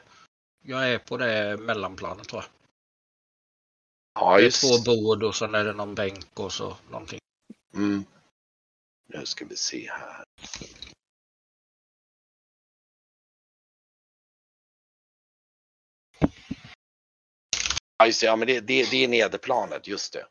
jag 0.65 0.89
är 0.93 0.99
på 0.99 1.17
det 1.17 1.57
mellanplanet 1.57 2.29
tror 2.29 2.43
jag. 2.43 2.51
Ja, 4.21 4.37
Det 4.37 4.43
är 4.43 4.45
just 4.45 4.61
två 4.61 4.93
bord 4.93 5.23
och 5.23 5.35
sen 5.35 5.55
är 5.55 5.65
det 5.65 5.73
någon 5.73 5.95
bänk 5.95 6.41
och 6.41 6.53
så 6.53 6.77
någonting. 6.91 7.19
Mm. 7.75 8.05
Nu 9.07 9.27
ska 9.27 9.45
vi 9.45 9.57
se 9.57 9.91
här. 9.91 10.25
Ja, 17.99 18.07
just 18.07 18.21
det. 18.21 18.27
Ja, 18.27 18.37
men 18.37 18.49
det, 18.49 18.61
det, 18.61 18.91
det 18.91 19.05
är 19.05 19.09
nederplanet, 19.09 19.87
just 19.87 20.13
det. 20.13 20.27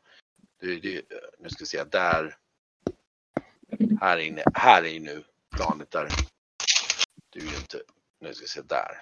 det, 0.60 0.80
det 0.80 1.02
nu 1.38 1.48
ska 1.48 1.60
vi 1.60 1.66
se, 1.66 1.84
där. 1.84 2.36
Här 4.00 4.18
inne, 4.18 4.44
här 4.54 4.84
är 4.84 5.00
nu 5.00 5.24
planet 5.56 5.90
där. 5.90 6.10
Du 7.30 7.40
är 7.40 7.50
ju 7.50 7.56
inte, 7.56 7.82
nu 8.20 8.34
ska 8.34 8.42
vi 8.42 8.48
se 8.48 8.62
där. 8.62 9.00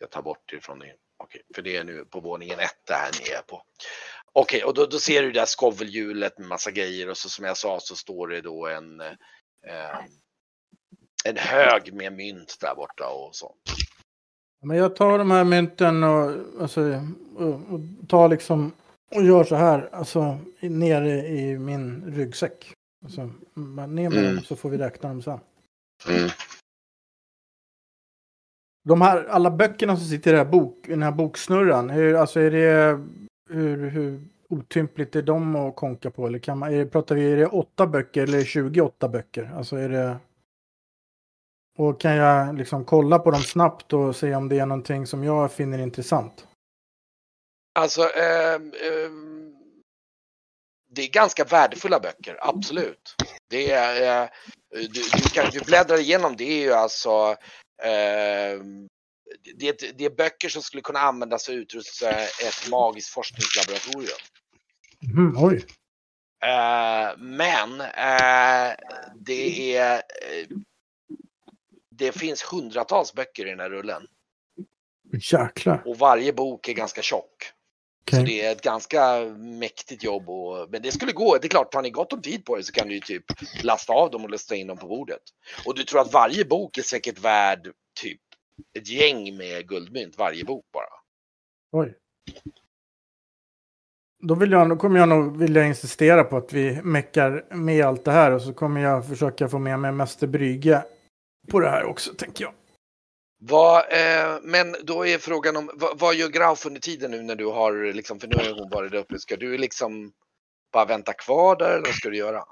Jag 0.00 0.10
tar 0.10 0.22
bort 0.22 0.42
det 0.52 0.60
från 0.60 0.78
det. 0.78 0.94
Okej, 1.16 1.42
för 1.54 1.62
det 1.62 1.76
är 1.76 1.84
nu 1.84 2.04
på 2.04 2.20
våningen 2.20 2.60
ett 2.60 2.86
där 2.86 3.10
ni 3.20 3.30
är 3.30 3.42
på. 3.42 3.62
Okej, 4.32 4.64
och 4.64 4.74
då, 4.74 4.86
då 4.86 4.98
ser 4.98 5.22
du 5.22 5.32
det 5.32 5.40
där 5.40 5.46
skovelhjulet 5.46 6.38
med 6.38 6.48
massa 6.48 6.70
grejer 6.70 7.08
och 7.08 7.16
så 7.16 7.28
som 7.28 7.44
jag 7.44 7.56
sa 7.56 7.80
så 7.80 7.96
står 7.96 8.28
det 8.28 8.40
då 8.40 8.66
en 8.66 9.00
eh, 9.00 10.00
en 11.24 11.36
hög 11.36 11.94
med 11.94 12.12
mynt 12.12 12.56
där 12.60 12.74
borta 12.74 13.08
och 13.08 13.36
sånt. 13.36 13.74
Men 14.62 14.76
jag 14.76 14.96
tar 14.96 15.18
de 15.18 15.30
här 15.30 15.44
mynten 15.44 16.04
och, 16.04 16.32
alltså, 16.60 17.02
och, 17.36 17.48
och 17.54 17.80
tar 18.08 18.28
liksom 18.28 18.72
och 19.16 19.24
gör 19.24 19.44
så 19.44 19.56
här, 19.56 19.88
alltså 19.92 20.38
nere 20.60 21.26
i 21.26 21.58
min 21.58 22.04
ryggsäck. 22.06 22.72
Alltså, 23.04 23.30
ner 23.54 23.86
med 23.86 24.12
Mm. 24.18 24.34
dem 24.34 24.44
så 24.44 24.56
får 24.56 24.70
vi 24.70 24.78
räkna 24.78 25.08
dem 25.08 25.22
sen. 25.22 25.40
Mm. 26.08 26.30
De 28.84 29.00
här, 29.00 29.24
alla 29.24 29.50
böckerna 29.50 29.96
som 29.96 30.06
sitter 30.06 30.30
i 30.30 30.36
den 30.36 30.46
här, 30.46 30.52
bok, 30.52 30.86
i 30.86 30.90
den 30.90 31.02
här 31.02 31.12
boksnurran, 31.12 31.90
hur, 31.90 32.14
alltså 32.14 32.40
är 32.40 32.50
det, 32.50 33.00
hur, 33.50 33.88
hur 33.90 34.20
otympligt 34.48 35.16
är 35.16 35.22
de 35.22 35.56
att 35.56 35.76
konka 35.76 36.10
på? 36.10 36.26
Eller 36.26 36.38
kan 36.38 36.58
man, 36.58 36.72
är 36.74 36.78
det, 36.78 36.86
pratar 36.86 37.14
vi, 37.14 37.32
är 37.32 37.36
det 37.36 37.46
åtta 37.46 37.86
böcker 37.86 38.22
eller 38.22 38.44
28 38.44 39.08
böcker? 39.08 39.50
Alltså 39.56 39.76
är 39.76 39.88
det... 39.88 40.16
Och 41.78 42.00
kan 42.00 42.16
jag 42.16 42.58
liksom 42.58 42.84
kolla 42.84 43.18
på 43.18 43.30
dem 43.30 43.42
snabbt 43.42 43.92
och 43.92 44.16
se 44.16 44.34
om 44.34 44.48
det 44.48 44.58
är 44.58 44.66
någonting 44.66 45.06
som 45.06 45.24
jag 45.24 45.52
finner 45.52 45.78
intressant? 45.78 46.46
Alltså, 47.78 48.02
ehm, 48.02 48.72
ehm, 48.82 49.54
det 50.90 51.02
är 51.02 51.08
ganska 51.10 51.44
värdefulla 51.44 52.00
böcker, 52.00 52.36
absolut. 52.40 53.14
Det 53.50 53.70
är, 53.72 54.22
eh, 54.22 54.28
du, 54.70 54.86
du, 54.88 55.28
kan, 55.32 55.50
du 55.52 55.60
bläddrar 55.60 55.98
igenom, 56.00 56.36
det 56.36 56.44
är 56.44 56.60
ju 56.64 56.72
alltså 56.72 57.36
ehm, 57.82 58.86
det, 59.56 59.68
är- 59.68 59.92
det 59.98 60.04
är 60.04 60.10
böcker 60.16 60.48
som 60.48 60.62
skulle 60.62 60.82
kunna 60.82 60.98
användas 61.00 61.46
för 61.46 61.52
att 61.52 61.56
utrusta 61.56 62.10
ett 62.10 62.68
magiskt 62.70 63.10
forskningslaboratorium. 63.10 64.18
Mhm, 65.02 65.34
oj. 65.44 65.64
Eh, 66.44 67.16
men 67.18 67.80
eh, 67.80 68.74
det 69.14 69.76
är 69.76 69.94
eh, 69.94 70.46
det 71.98 72.12
finns 72.12 72.42
hundratals 72.52 73.14
böcker 73.14 73.46
i 73.46 73.50
den 73.50 73.60
här 73.60 73.70
rullen 73.70 74.06
Jäklar. 75.12 75.82
och 75.86 75.98
varje 75.98 76.32
bok 76.32 76.68
är 76.68 76.72
ganska 76.72 77.02
tjock. 77.02 77.52
Okej. 78.02 78.18
Så 78.18 78.26
det 78.26 78.44
är 78.44 78.52
ett 78.52 78.62
ganska 78.62 79.20
mäktigt 79.36 80.04
jobb. 80.04 80.28
Och, 80.28 80.70
men 80.70 80.82
det 80.82 80.92
skulle 80.92 81.12
gå. 81.12 81.38
Det 81.38 81.46
är 81.46 81.48
klart, 81.48 81.74
har 81.74 81.82
ni 81.82 81.90
gott 81.90 82.12
om 82.12 82.22
tid 82.22 82.44
på 82.44 82.56
det 82.56 82.62
så 82.62 82.72
kan 82.72 82.88
du 82.88 82.94
ju 82.94 83.00
typ 83.00 83.24
lasta 83.62 83.92
av 83.92 84.10
dem 84.10 84.24
och 84.24 84.30
lasta 84.30 84.56
in 84.56 84.66
dem 84.66 84.78
på 84.78 84.88
bordet. 84.88 85.22
Och 85.66 85.74
du 85.74 85.84
tror 85.84 86.00
att 86.00 86.12
varje 86.12 86.44
bok 86.44 86.78
är 86.78 86.82
säkert 86.82 87.18
värd 87.18 87.72
typ 88.00 88.20
ett 88.78 88.88
gäng 88.88 89.36
med 89.36 89.68
guldmynt, 89.68 90.18
varje 90.18 90.44
bok 90.44 90.64
bara. 90.72 90.84
Oj. 91.72 91.94
Då, 94.22 94.34
vill 94.34 94.52
jag, 94.52 94.68
då 94.68 94.76
kommer 94.76 95.00
jag 95.00 95.08
nog 95.08 95.38
vilja 95.38 95.64
insistera 95.64 96.24
på 96.24 96.36
att 96.36 96.52
vi 96.52 96.82
meckar 96.82 97.54
med 97.54 97.86
allt 97.86 98.04
det 98.04 98.10
här 98.10 98.30
och 98.30 98.42
så 98.42 98.52
kommer 98.52 98.80
jag 98.80 99.08
försöka 99.08 99.48
få 99.48 99.58
med 99.58 99.80
mig 99.80 99.92
Mäster 99.92 100.26
Brygge 100.26 100.84
på 101.48 101.60
det 101.60 101.70
här 101.70 101.84
också, 101.84 102.14
tänker 102.14 102.44
jag. 102.44 102.54
Vad, 103.40 103.92
eh, 103.92 104.38
men 104.42 104.76
då 104.82 105.06
är 105.06 105.18
frågan 105.18 105.56
om, 105.56 105.70
vad, 105.74 105.98
vad 105.98 106.14
gör 106.14 106.28
Grauf 106.28 106.66
under 106.66 106.80
tiden 106.80 107.10
nu 107.10 107.22
när 107.22 107.36
du 107.36 107.46
har, 107.46 107.92
liksom, 107.92 108.20
för 108.20 108.28
nu 108.28 108.36
har 108.36 108.60
hon 108.60 108.70
varit 108.70 108.92
där 108.92 108.98
uppe, 108.98 109.18
ska 109.18 109.36
du 109.36 109.58
liksom 109.58 110.12
bara 110.72 110.84
vänta 110.84 111.12
kvar 111.12 111.56
där 111.56 111.70
eller 111.70 111.86
vad 111.86 111.94
ska 111.94 112.10
du 112.10 112.16
göra? 112.16 112.44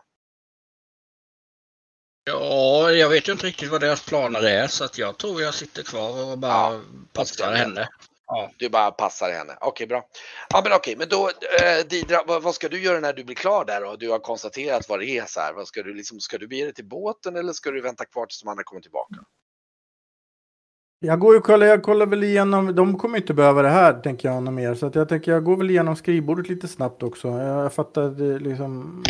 Ja, 2.24 2.90
jag 2.90 3.08
vet 3.08 3.28
ju 3.28 3.32
inte 3.32 3.46
riktigt 3.46 3.70
vad 3.70 3.80
deras 3.80 4.06
planer 4.06 4.42
är 4.42 4.66
så 4.66 4.84
att 4.84 4.98
jag 4.98 5.18
tror 5.18 5.42
jag 5.42 5.54
sitter 5.54 5.82
kvar 5.82 6.32
och 6.32 6.38
bara 6.38 6.52
Ja, 6.52 6.80
passar 7.12 7.54
henne. 7.54 7.88
Ja. 8.26 8.50
Du 8.58 8.68
bara 8.68 8.90
passar 8.90 9.30
henne. 9.30 9.56
Okej, 9.60 9.86
bra. 9.86 10.06
Ja, 10.48 10.60
men 10.64 10.72
okej, 10.72 10.96
men 10.96 11.08
då 11.08 11.28
eh, 11.28 11.86
Didra, 11.88 12.18
vad, 12.26 12.42
vad 12.42 12.54
ska 12.54 12.68
du 12.68 12.82
göra 12.82 13.00
när 13.00 13.12
du 13.12 13.24
blir 13.24 13.36
klar 13.36 13.64
där 13.64 13.84
och 13.84 13.98
du 13.98 14.10
har 14.10 14.18
konstaterat 14.18 14.88
vad 14.88 14.98
det 14.98 15.06
är 15.06 15.24
så 15.26 15.40
här? 15.40 15.52
Vad 15.52 15.66
ska 15.66 15.82
du 15.82 15.94
liksom, 15.94 16.20
ska 16.20 16.38
du 16.38 16.48
bege 16.48 16.64
dig 16.64 16.74
till 16.74 16.88
båten 16.88 17.36
eller 17.36 17.52
ska 17.52 17.70
du 17.70 17.80
vänta 17.80 18.04
kvar 18.04 18.26
tills 18.26 18.42
de 18.42 18.48
andra 18.48 18.64
kommer 18.64 18.82
tillbaka? 18.82 19.14
Jag 20.98 21.20
går 21.20 21.34
ju 21.34 21.38
och 21.38 21.44
kollar, 21.44 21.66
jag 21.66 21.82
kollar 21.82 22.06
väl 22.06 22.24
igenom, 22.24 22.74
de 22.74 22.98
kommer 22.98 23.18
inte 23.18 23.34
behöva 23.34 23.62
det 23.62 23.68
här 23.68 24.00
tänker 24.00 24.28
jag 24.28 24.42
något 24.42 24.54
mer. 24.54 24.74
Så 24.74 24.86
att 24.86 24.94
jag 24.94 25.08
tänker 25.08 25.32
jag 25.32 25.44
går 25.44 25.56
väl 25.56 25.70
igenom 25.70 25.96
skrivbordet 25.96 26.48
lite 26.48 26.68
snabbt 26.68 27.02
också. 27.02 27.28
Jag, 27.28 27.64
jag 27.64 27.72
fattar 27.72 28.02
det 28.10 28.38
liksom. 28.38 29.02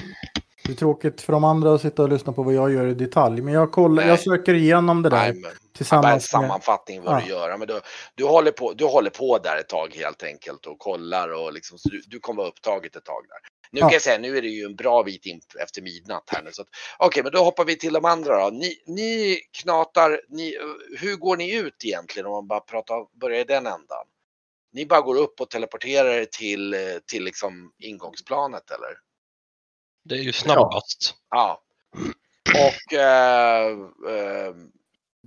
Det 0.64 0.72
är 0.72 0.76
tråkigt 0.76 1.20
för 1.20 1.32
de 1.32 1.44
andra 1.44 1.74
att 1.74 1.80
sitta 1.80 2.02
och 2.02 2.08
lyssna 2.08 2.32
på 2.32 2.42
vad 2.42 2.54
jag 2.54 2.72
gör 2.72 2.86
i 2.86 2.94
detalj. 2.94 3.42
Men 3.42 3.54
jag 3.54 3.72
kollar, 3.72 4.02
Nej. 4.02 4.08
jag 4.08 4.20
söker 4.20 4.54
igenom 4.54 5.02
det 5.02 5.10
där 5.10 5.16
Nej, 5.16 5.34
men, 5.34 5.50
bara 5.78 6.12
en 6.12 6.18
tillsammans 6.18 6.32
med... 6.32 6.42
sammanfattning 6.42 7.02
vad 7.02 7.14
Ja. 7.14 7.20
du 7.24 7.30
gör. 7.30 7.56
Men 7.56 7.68
du, 7.68 7.80
du, 8.14 8.24
håller 8.24 8.50
på, 8.52 8.72
du 8.72 8.84
håller 8.84 9.10
på 9.10 9.38
där 9.38 9.56
ett 9.60 9.68
tag 9.68 9.94
helt 9.94 10.22
enkelt 10.22 10.66
och 10.66 10.78
kollar 10.78 11.28
och 11.28 11.52
liksom, 11.52 11.78
så 11.78 11.88
du, 11.88 12.02
du 12.06 12.20
kommer 12.20 12.36
vara 12.42 12.48
upptaget 12.48 12.96
ett 12.96 13.04
tag 13.04 13.24
där. 13.28 13.38
Nu 13.70 13.80
Ja. 13.80 13.86
kan 13.86 13.92
jag 13.92 14.02
säga, 14.02 14.18
nu 14.18 14.36
är 14.38 14.42
det 14.42 14.48
ju 14.48 14.64
en 14.64 14.76
bra 14.76 15.02
bit 15.02 15.26
in 15.26 15.40
efter 15.62 15.82
midnatt 15.82 16.24
här 16.26 16.42
nu. 16.42 16.50
Okej, 16.98 17.22
men 17.22 17.32
då 17.32 17.38
hoppar 17.44 17.64
vi 17.64 17.76
till 17.78 17.92
de 17.92 18.04
andra 18.04 18.44
då. 18.44 18.50
Ni, 18.50 18.82
ni 18.86 19.40
knatar, 19.62 20.20
ni, 20.28 20.56
hur 20.98 21.16
går 21.16 21.36
ni 21.36 21.54
ut 21.56 21.84
egentligen 21.84 22.26
om 22.26 22.32
man 22.32 22.46
bara 22.46 22.60
pratar, 22.60 23.18
börjar 23.20 23.40
i 23.40 23.44
den 23.44 23.66
ändan? 23.66 24.06
Ni 24.72 24.86
bara 24.86 25.00
går 25.00 25.16
upp 25.16 25.40
och 25.40 25.50
teleporterar 25.50 26.10
er 26.10 26.24
till, 26.24 26.76
till 27.06 27.24
liksom 27.24 27.72
ingångsplanet 27.78 28.70
eller? 28.70 28.90
Det 30.04 30.14
är 30.14 30.18
ju 30.22 30.32
snabbast. 30.32 31.14
Ja. 31.30 31.62
Och 32.54 32.92
eh, 32.94 33.66
eh, 34.10 34.54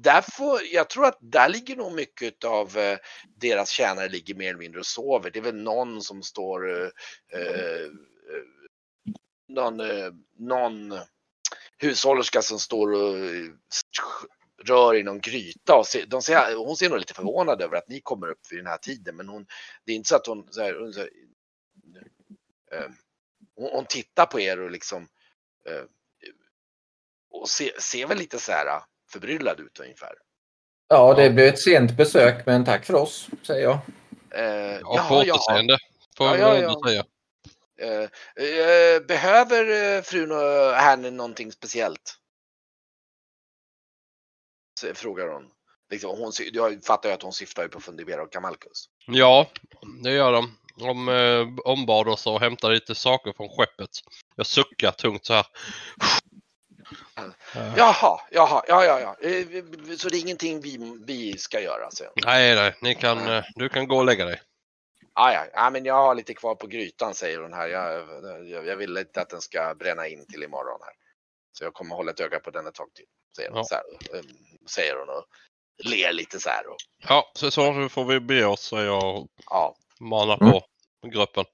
där 0.03 0.21
får, 0.21 0.59
jag 0.71 0.89
tror 0.89 1.05
att 1.05 1.17
där 1.21 1.49
ligger 1.49 1.75
nog 1.75 1.93
mycket 1.93 2.43
av 2.43 2.77
eh, 2.77 2.97
deras 3.35 3.69
tjänare 3.69 4.09
ligger 4.09 4.35
mer 4.35 4.49
eller 4.49 4.59
mindre 4.59 4.79
och 4.79 4.85
sover. 4.85 5.31
Det 5.31 5.39
är 5.39 5.43
väl 5.43 5.55
någon 5.55 6.01
som 6.01 6.23
står, 6.23 6.71
eh, 6.71 6.89
eh, 7.33 7.41
eh 7.41 7.89
någon, 9.47 9.79
eh, 9.79 10.11
någon 10.37 10.99
hushållerska 11.77 12.41
som 12.41 12.59
står 12.59 12.93
och 12.93 13.17
eh, 13.17 13.51
rör 14.63 14.95
i 14.95 15.03
någon 15.03 15.21
gryta 15.21 15.75
och 15.75 15.87
ser, 15.87 16.05
de 16.05 16.21
ser, 16.21 16.55
hon 16.55 16.75
ser 16.75 16.89
nog 16.89 16.99
lite 16.99 17.13
förvånad 17.13 17.61
över 17.61 17.77
att 17.77 17.89
ni 17.89 18.01
kommer 18.01 18.27
upp 18.29 18.51
vid 18.51 18.59
den 18.59 18.67
här 18.67 18.77
tiden 18.77 19.15
men 19.15 19.29
hon, 19.29 19.45
det 19.85 19.91
är 19.91 19.95
inte 19.95 20.09
så 20.09 20.15
att 20.15 20.27
hon, 20.27 20.47
så 20.51 20.61
här, 20.61 20.75
hon, 20.79 20.93
så 20.93 20.99
här, 20.99 21.09
eh, 22.71 22.89
hon, 23.55 23.69
hon 23.71 23.85
tittar 23.85 24.25
på 24.25 24.39
er 24.39 24.59
och 24.59 24.71
liksom 24.71 25.07
eh, 25.65 25.83
och 27.31 27.49
ser, 27.49 27.79
ser 27.79 28.07
väl 28.07 28.17
lite 28.17 28.39
så 28.39 28.51
här 28.51 28.81
förbryllad 29.11 29.59
ut 29.59 29.79
ungefär. 29.79 30.13
Ja, 30.87 31.13
det 31.13 31.29
blev 31.29 31.47
ett 31.47 31.59
sent 31.59 31.97
besök, 31.97 32.45
men 32.45 32.65
tack 32.65 32.85
för 32.85 32.93
oss, 32.93 33.27
säger 33.43 33.63
jag. 33.63 33.79
Eh, 34.31 34.79
Ja, 34.81 35.05
på 35.09 35.15
återseende. 35.15 35.77
Får 36.17 36.27
Ja, 36.27 36.37
jag 36.37 36.57
ja, 36.57 36.67
ändå 36.67 36.81
säga. 36.87 37.03
Eh, 37.81 38.03
eh, 38.45 39.01
behöver 39.07 39.95
eh, 39.97 40.01
frun 40.01 40.31
och 40.31 40.73
herrn 40.73 41.17
någonting 41.17 41.51
speciellt? 41.51 42.15
Så, 44.79 44.93
frågar 44.95 45.27
hon. 45.27 45.51
Liksom, 45.89 46.19
hon 46.19 46.31
jag 46.51 46.83
fattar 46.83 47.09
ju 47.09 47.15
att 47.15 47.21
hon 47.21 47.33
syftar 47.33 47.63
ju 47.63 47.69
på 47.69 47.81
Fundibera 47.81 48.23
och 48.23 48.31
Kamalkus. 48.31 48.85
Ja, 49.05 49.47
det 50.03 50.11
gör 50.11 50.31
de. 50.31 50.55
De 50.77 51.09
eh, 51.09 51.47
ombad 51.65 52.07
oss 52.07 52.27
att 52.27 52.41
hämta 52.41 52.69
lite 52.69 52.95
saker 52.95 53.33
från 53.37 53.49
skeppet. 53.49 53.89
Jag 54.35 54.45
suckar 54.45 54.91
tungt 54.91 55.25
så 55.25 55.33
här. 55.33 55.45
Jaha, 57.77 58.21
jaha, 58.31 58.63
ja, 58.67 58.85
ja, 58.85 58.99
ja. 58.99 59.15
Eh, 59.29 59.45
Så 59.97 60.09
det 60.09 60.17
är 60.17 60.21
ingenting 60.21 60.61
vi, 60.61 60.97
vi 61.05 61.37
ska 61.37 61.59
göra 61.59 61.91
sen? 61.91 62.07
Nej, 62.25 62.55
nej, 62.55 62.75
ni 62.81 62.95
kan, 62.95 63.27
eh, 63.27 63.43
du 63.55 63.69
kan 63.69 63.87
gå 63.87 63.97
och 63.97 64.05
lägga 64.05 64.25
dig. 64.25 64.41
Ah, 65.13 65.31
ja, 65.33 65.45
ja, 65.53 65.69
men 65.69 65.85
jag 65.85 65.93
har 65.93 66.15
lite 66.15 66.33
kvar 66.33 66.55
på 66.55 66.67
grytan 66.67 67.13
säger 67.15 67.39
hon 67.39 67.53
här. 67.53 67.67
Jag, 67.67 68.07
jag, 68.47 68.67
jag 68.67 68.75
vill 68.75 68.97
inte 68.97 69.21
att 69.21 69.29
den 69.29 69.41
ska 69.41 69.75
bränna 69.75 70.07
in 70.07 70.25
till 70.25 70.43
imorgon 70.43 70.79
här. 70.83 70.93
Så 71.57 71.63
jag 71.63 71.73
kommer 71.73 71.95
hålla 71.95 72.11
ett 72.11 72.19
öga 72.19 72.39
på 72.39 72.51
den 72.51 72.67
ett 72.67 72.73
tag 72.75 72.93
till. 72.93 73.05
Säger, 73.35 73.49
hon, 73.49 73.57
Ja. 73.57 73.63
så 73.63 73.75
här, 73.75 73.83
eh, 74.19 74.23
säger 74.69 74.95
hon 74.95 75.09
och 75.09 75.25
ler 75.83 76.11
lite 76.11 76.39
så 76.39 76.49
här. 76.49 76.67
Och, 76.67 76.75
Ja, 77.07 77.31
så, 77.35 77.51
så 77.51 77.89
får 77.89 78.05
vi 78.05 78.19
be 78.19 78.45
oss 78.45 78.61
säger 78.61 78.85
jag 78.85 79.27
ja. 79.49 79.75
mana 79.99 80.35
Mm. 80.41 80.51
på 80.51 81.07
gruppen. 81.07 81.45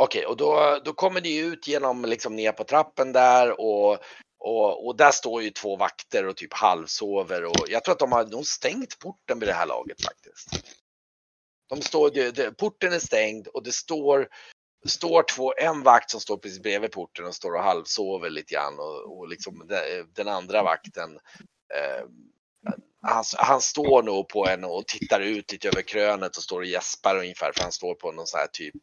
Okej, 0.00 0.26
och 0.26 0.36
då, 0.36 0.80
då 0.84 0.92
kommer 0.92 1.20
ni 1.20 1.36
ut 1.36 1.68
genom 1.68 2.04
liksom 2.04 2.36
ner 2.36 2.52
på 2.52 2.64
trappen 2.64 3.12
där 3.12 3.60
och, 3.60 3.98
och, 4.38 4.86
och 4.86 4.96
där 4.96 5.10
står 5.10 5.42
ju 5.42 5.50
två 5.50 5.76
vakter 5.76 6.26
och 6.26 6.36
typ 6.36 6.54
halvsover 6.54 7.44
och 7.44 7.66
jag 7.68 7.84
tror 7.84 7.92
att 7.92 7.98
de 7.98 8.12
har 8.12 8.24
nog 8.24 8.46
stängt 8.46 8.98
porten 8.98 9.38
vid 9.38 9.48
det 9.48 9.52
här 9.52 9.66
laget 9.66 10.04
faktiskt. 10.04 10.48
De 11.68 11.82
står, 11.82 12.10
de, 12.10 12.30
de, 12.30 12.54
porten 12.54 12.92
är 12.92 12.98
stängd 12.98 13.46
och 13.48 13.62
det 13.62 13.72
står, 13.72 14.28
står 14.86 15.22
två, 15.22 15.54
en 15.56 15.82
vakt 15.82 16.10
som 16.10 16.20
står 16.20 16.36
precis 16.36 16.62
bredvid 16.62 16.92
porten 16.92 17.26
och 17.26 17.34
står 17.34 17.54
och 17.54 17.62
halvsover 17.62 18.30
lite 18.30 18.54
grann 18.54 18.78
och, 18.78 19.18
och 19.18 19.28
liksom 19.28 19.66
de- 19.68 20.06
den 20.14 20.28
andra 20.28 20.62
vakten 20.62 21.18
eh, 21.74 22.06
han, 23.02 23.24
han 23.36 23.60
står 23.60 24.02
nog 24.02 24.28
på 24.28 24.46
en 24.48 24.64
och 24.64 24.86
tittar 24.86 25.20
ut 25.20 25.52
lite 25.52 25.68
över 25.68 25.82
krönet 25.82 26.36
och 26.36 26.42
står 26.42 26.60
och 26.60 26.66
gäspar 26.66 27.18
ungefär 27.18 27.52
för 27.54 27.62
han 27.62 27.72
står 27.72 27.94
på 27.94 28.12
någon 28.12 28.26
sån 28.26 28.40
här 28.40 28.48
typ 28.52 28.74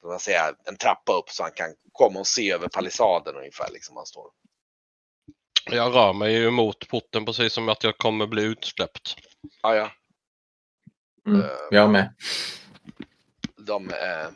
vad 0.00 0.12
man 0.12 0.20
säga, 0.20 0.54
en 0.64 0.76
trappa 0.76 1.12
upp 1.12 1.30
så 1.30 1.42
han 1.42 1.52
kan 1.52 1.74
komma 1.92 2.20
och 2.20 2.26
se 2.26 2.52
över 2.52 2.68
palissaden 2.68 3.36
ungefär. 3.36 3.70
Liksom 3.72 3.96
han 3.96 4.06
står. 4.06 4.30
Jag 5.70 5.94
rör 5.94 6.12
mig 6.12 6.32
ju 6.32 6.50
mot 6.50 6.88
porten 6.88 7.24
precis 7.24 7.52
som 7.52 7.68
att 7.68 7.84
jag 7.84 7.98
kommer 7.98 8.26
bli 8.26 8.42
utsläppt. 8.42 9.16
Ja, 9.62 9.76
ja. 9.76 9.90
Mm. 11.26 11.40
Eh, 11.40 11.50
Jag 11.70 11.90
med. 11.90 12.14
De, 13.56 13.90
eh, 13.90 14.28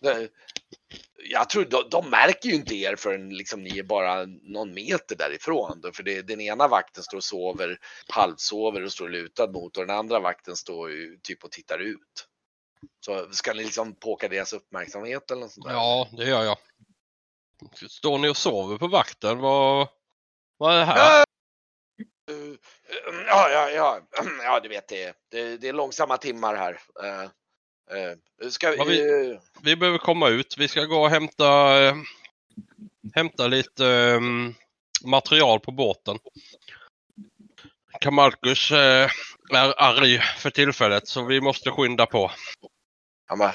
de, 0.00 0.28
jag 1.30 1.50
tror 1.50 1.64
de, 1.64 1.88
de 1.90 2.10
märker 2.10 2.48
ju 2.48 2.54
inte 2.54 2.74
er 2.74 2.96
förrän 2.96 3.28
liksom 3.28 3.62
ni 3.62 3.78
är 3.78 3.82
bara 3.82 4.26
någon 4.42 4.74
meter 4.74 5.16
därifrån. 5.16 5.80
Då, 5.80 5.92
för 5.92 6.02
det, 6.02 6.22
den 6.22 6.40
ena 6.40 6.68
vakten 6.68 7.02
står 7.02 7.16
och 7.16 7.24
sover, 7.24 7.78
halvsover 8.08 8.84
och 8.84 8.92
står 8.92 9.08
lutad 9.08 9.46
mot 9.46 9.76
och 9.76 9.86
den 9.86 9.96
andra 9.96 10.20
vakten 10.20 10.56
står 10.56 10.90
ju 10.90 11.18
typ 11.22 11.44
och 11.44 11.50
tittar 11.50 11.78
ut. 11.78 12.28
Så 13.00 13.28
ska 13.30 13.52
ni 13.52 13.64
liksom 13.64 13.94
påka 13.94 14.28
deras 14.28 14.52
uppmärksamhet 14.52 15.30
eller 15.30 15.40
något 15.40 15.52
sånt 15.52 15.66
där? 15.66 15.72
Ja, 15.74 16.08
det 16.12 16.24
gör 16.24 16.44
jag. 16.44 16.56
Står 17.90 18.18
ni 18.18 18.28
och 18.28 18.36
sover 18.36 18.78
på 18.78 18.86
vakten? 18.88 19.38
Vad, 19.38 19.88
vad 20.56 20.74
är 20.74 20.78
det 20.78 20.84
här? 20.84 21.24
Ja, 23.26 23.50
ja, 23.50 23.70
ja, 23.70 24.00
ja, 24.42 24.60
du 24.60 24.68
vet 24.68 24.88
det. 24.88 25.16
Det, 25.30 25.56
det 25.56 25.68
är 25.68 25.72
långsamma 25.72 26.16
timmar 26.16 26.56
här. 26.56 26.72
Uh, 27.02 27.30
uh, 28.42 28.50
ska 28.50 28.70
vi... 28.70 28.84
vi- 28.84 29.30
eh, 29.32 29.40
Vi 29.62 29.76
behöver 29.76 29.98
komma 29.98 30.28
ut. 30.28 30.58
Vi 30.58 30.68
ska 30.68 30.84
gå 30.84 31.02
och 31.02 31.10
hämta, 31.10 31.78
eh, 31.84 31.94
hämta 33.14 33.46
lite 33.46 33.86
eh, 33.86 34.20
material 35.04 35.60
på 35.60 35.70
båten. 35.72 36.18
Kamalkus 38.00 38.70
eh, 38.70 39.10
är 39.52 39.74
arg 39.76 40.18
för 40.18 40.50
tillfället 40.50 41.08
så 41.08 41.24
vi 41.24 41.40
måste 41.40 41.70
skynda 41.70 42.06
på. 42.06 42.30
Han 43.26 43.38
bara, 43.38 43.54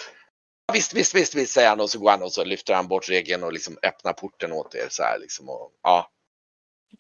visst, 0.74 0.94
visst, 0.94 1.16
visst, 1.16 1.36
visst, 1.36 1.54
säger 1.54 1.70
han 1.70 1.80
och 1.80 1.90
så 1.90 2.00
går 2.00 2.12
han 2.12 2.24
och 2.24 2.32
så 2.32 2.44
lyfter 2.44 2.74
han 2.74 2.88
bort 2.88 3.10
regeln 3.10 3.44
och 3.44 3.54
liksom 3.54 3.78
öppnar 3.84 4.14
porten 4.14 4.52
åt 4.52 4.76
er 4.76 4.88
så 4.90 5.04
här 5.04 5.20
liksom. 5.20 5.50
Och, 5.50 5.72
ja, 5.84 6.10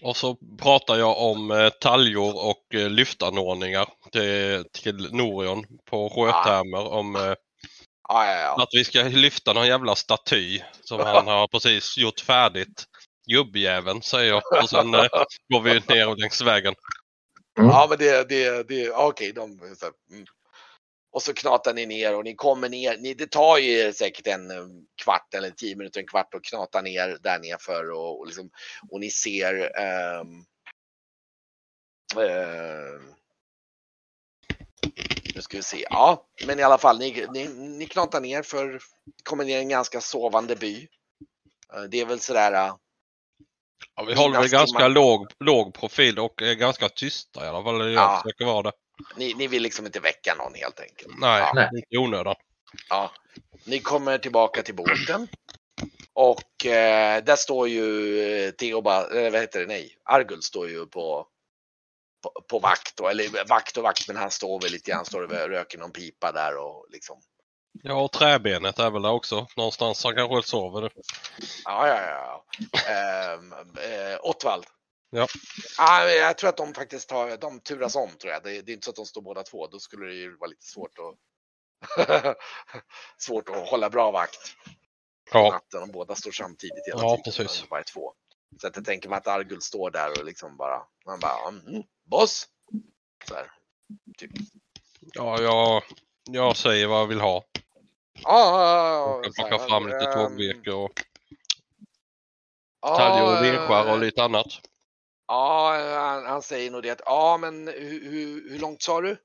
Och 0.01 0.17
så 0.17 0.37
pratar 0.61 0.95
jag 0.95 1.17
om 1.17 1.51
eh, 1.51 1.69
taljor 1.69 2.45
och 2.45 2.75
eh, 2.75 2.89
lyftanordningar 2.89 3.87
till, 4.11 4.65
till 4.71 5.13
Norion 5.13 5.65
på 5.89 6.09
sjötermer 6.09 6.87
om 6.87 7.15
eh, 7.15 7.21
ja, 8.09 8.25
ja, 8.25 8.39
ja. 8.39 8.63
att 8.63 8.69
vi 8.71 8.83
ska 8.83 9.03
lyfta 9.03 9.53
någon 9.53 9.67
jävla 9.67 9.95
staty 9.95 10.61
som 10.83 10.99
han 10.99 11.27
har 11.27 11.47
precis 11.47 11.97
gjort 11.97 12.19
färdigt. 12.19 12.85
Gubbjäveln 13.31 14.01
säger 14.01 14.29
jag 14.29 14.63
och 14.63 14.69
sen 14.69 14.93
eh, 14.93 15.07
går 15.53 15.61
vi 15.61 15.73
ner 15.73 16.15
längs 16.15 16.41
vägen. 16.41 16.75
Mm. 17.57 17.69
Ja, 17.69 17.87
men 17.89 17.97
det, 17.97 18.29
det, 18.29 18.63
det, 18.67 18.91
okej, 18.91 18.91
okej, 18.91 19.31
de, 19.31 19.75
så 19.75 19.85
mm. 20.11 20.25
Och 21.11 21.21
så 21.21 21.33
knatar 21.33 21.73
ni 21.73 21.85
ner 21.85 22.15
och 22.15 22.23
ni 22.23 22.35
kommer 22.35 22.69
ner. 22.69 22.97
Ni, 22.97 23.13
det 23.13 23.31
tar 23.31 23.57
ju 23.57 23.93
säkert 23.93 24.27
en 24.27 24.51
eh, 24.51 24.65
kvart 25.03 25.33
eller 25.33 25.49
tio 25.49 25.75
minuter, 25.75 25.99
en 25.99 26.07
kvart 26.07 26.33
att 26.33 26.43
knata 26.43 26.81
ner 26.81 27.17
där 27.21 27.39
nerför 27.39 27.91
och, 27.91 28.19
och, 28.19 28.27
liksom, 28.27 28.49
och 28.89 28.99
ni 28.99 29.09
ser 29.09 29.71
um, 30.19 30.45
uh, 32.17 33.01
nu 35.35 35.41
ska 35.41 35.57
vi 35.57 35.63
se. 35.63 35.85
Ja, 35.89 36.27
men 36.45 36.59
i 36.59 36.63
alla 36.63 36.77
fall, 36.77 36.99
ni, 36.99 37.27
ni, 37.33 37.47
ni 37.47 37.85
knatar 37.85 38.21
ner 38.21 38.41
för 38.41 38.79
kommer 39.23 39.45
ner 39.45 39.57
i 39.57 39.61
en 39.61 39.69
ganska 39.69 40.01
sovande 40.01 40.55
by. 40.55 40.87
Eh, 41.73 41.83
det 41.83 42.01
är 42.01 42.05
väl 42.05 42.19
sådär 42.19 42.73
eh, 43.83 43.91
Ja, 43.95 44.03
vi 44.03 44.13
håller 44.13 44.39
väl 44.39 44.49
ganska 44.49 44.87
låg, 44.87 45.27
låg 45.39 45.73
profil 45.73 46.19
och 46.19 46.41
är 46.41 46.53
ganska 46.53 46.89
tysta 46.89 47.45
i 47.45 47.47
alla 47.47 47.63
fall. 47.63 47.79
Jag 47.79 47.91
Ja. 47.91 48.21
försöker 48.23 48.45
vara 48.45 48.61
det. 48.61 48.71
Ni, 49.17 49.33
ni 49.33 49.47
vill 49.47 49.63
liksom 49.63 49.85
inte 49.85 49.99
väcka 49.99 50.35
någon 50.35 50.53
helt 50.55 50.79
enkelt. 50.79 51.13
Nej, 51.19 51.39
Ja. 51.39 51.51
Nej. 51.55 51.69
inte 51.75 51.87
i 51.95 51.97
onödan. 51.97 52.35
Ja, 52.89 53.11
ni 53.65 53.79
kommer 53.79 54.17
tillbaka 54.17 54.61
till 54.61 54.75
båten. 54.75 55.27
Och 56.13 56.65
eh, 56.65 57.23
där 57.23 57.35
står 57.35 57.67
ju 57.69 58.19
eh, 58.45 58.51
Theoba, 58.51 59.07
eller 59.09 59.31
vad 59.31 59.41
heter 59.41 59.59
det, 59.59 59.65
nej, 59.65 59.97
Argul 60.03 60.41
står 60.41 60.69
ju 60.69 60.85
på, 60.85 61.27
på, 62.23 62.41
på 62.49 62.59
vakt, 62.59 62.97
då, 62.97 63.07
eller 63.07 63.47
vakt 63.49 63.77
och 63.77 63.83
vakt, 63.83 64.07
men 64.07 64.17
han 64.17 64.31
står 64.31 64.61
väl 64.61 64.71
lite 64.71 64.91
grann, 64.91 65.05
står 65.05 65.21
och 65.23 65.29
röker 65.31 65.77
någon 65.77 65.91
pipa 65.91 66.31
där 66.31 66.57
och 66.57 66.87
liksom. 66.91 67.21
Ja, 67.81 68.01
och 68.01 68.11
träbenet 68.11 68.79
är 68.79 68.91
väl 68.91 69.01
där 69.01 69.11
också. 69.11 69.47
Någonstans 69.55 70.03
han 70.03 70.15
kanske 70.15 70.49
sover. 70.49 70.91
Ja, 71.65 71.87
ja, 71.87 72.01
ja. 72.01 72.45
Ehm, 72.91 73.53
eh, 73.77 74.19
Ottvald. 74.21 74.65
Ja. 75.09 75.27
Men 75.77 76.15
jag 76.15 76.37
tror 76.37 76.49
att 76.49 76.57
de 76.57 76.73
faktiskt 76.73 77.09
tar, 77.09 77.37
de 77.37 77.59
turas 77.59 77.95
om 77.95 78.09
tror 78.09 78.33
jag. 78.33 78.43
Det, 78.43 78.61
det 78.61 78.71
är 78.71 78.73
inte 78.73 78.85
så 78.85 78.89
att 78.89 78.95
de 78.95 79.05
står 79.05 79.21
båda 79.21 79.43
två, 79.43 79.67
då 79.67 79.79
skulle 79.79 80.05
det 80.05 80.13
ju 80.13 80.37
vara 80.37 80.49
lite 80.49 80.65
svårt 80.65 80.91
att 80.99 81.15
svårt 83.17 83.49
att 83.49 83.69
hålla 83.69 83.89
bra 83.89 84.11
vakt. 84.11 84.55
Ja, 85.31 85.49
natten 85.51 85.81
och 85.81 85.89
båda 85.89 86.15
står 86.15 86.31
samtidigt 86.31 86.87
hela 86.87 87.01
Ja, 87.01 87.09
tiden. 87.09 87.23
precis. 87.23 87.61
Det 87.61 87.67
Bara 87.69 87.83
två. 87.83 88.13
Så 88.61 88.67
att 88.67 88.75
jag 88.75 88.85
tänker 88.85 89.09
mig 89.09 89.17
att 89.17 89.27
Argul 89.27 89.61
står 89.61 89.91
där 89.91 90.19
och 90.19 90.25
liksom 90.25 90.57
bara, 90.57 90.81
man 91.05 91.19
bara, 91.19 91.47
mm, 91.47 91.83
boss. 92.05 92.47
Så 93.27 93.35
här. 93.35 93.51
Typ. 94.17 94.31
ja 94.99 95.41
jag, 95.41 95.83
jag 96.31 96.57
säger 96.57 96.87
vad 96.87 96.99
jag 96.99 97.07
vill 97.07 97.21
ha. 97.21 97.43
Ja, 98.21 99.21
Jag 99.23 99.35
så 99.35 99.41
här, 99.41 99.49
plockar 99.49 99.67
fram 99.67 99.87
lite 99.87 100.05
ehm, 100.05 100.13
tågvirke 100.13 100.71
och 100.71 101.01
ja, 102.81 102.97
taljor 102.97 103.37
och 103.37 103.43
vinschar 103.43 103.87
eh, 103.87 103.93
och 103.93 103.99
lite 103.99 104.23
annat. 104.23 104.47
Ja, 105.27 105.77
han, 105.95 106.25
han 106.25 106.41
säger 106.41 106.71
nog 106.71 106.83
det 106.83 106.89
att, 106.89 107.01
ja 107.05 107.37
men 107.37 107.67
hur, 107.67 108.11
hur, 108.11 108.49
hur 108.49 108.59
långt 108.59 108.81
sa 108.81 109.01
du? 109.01 109.17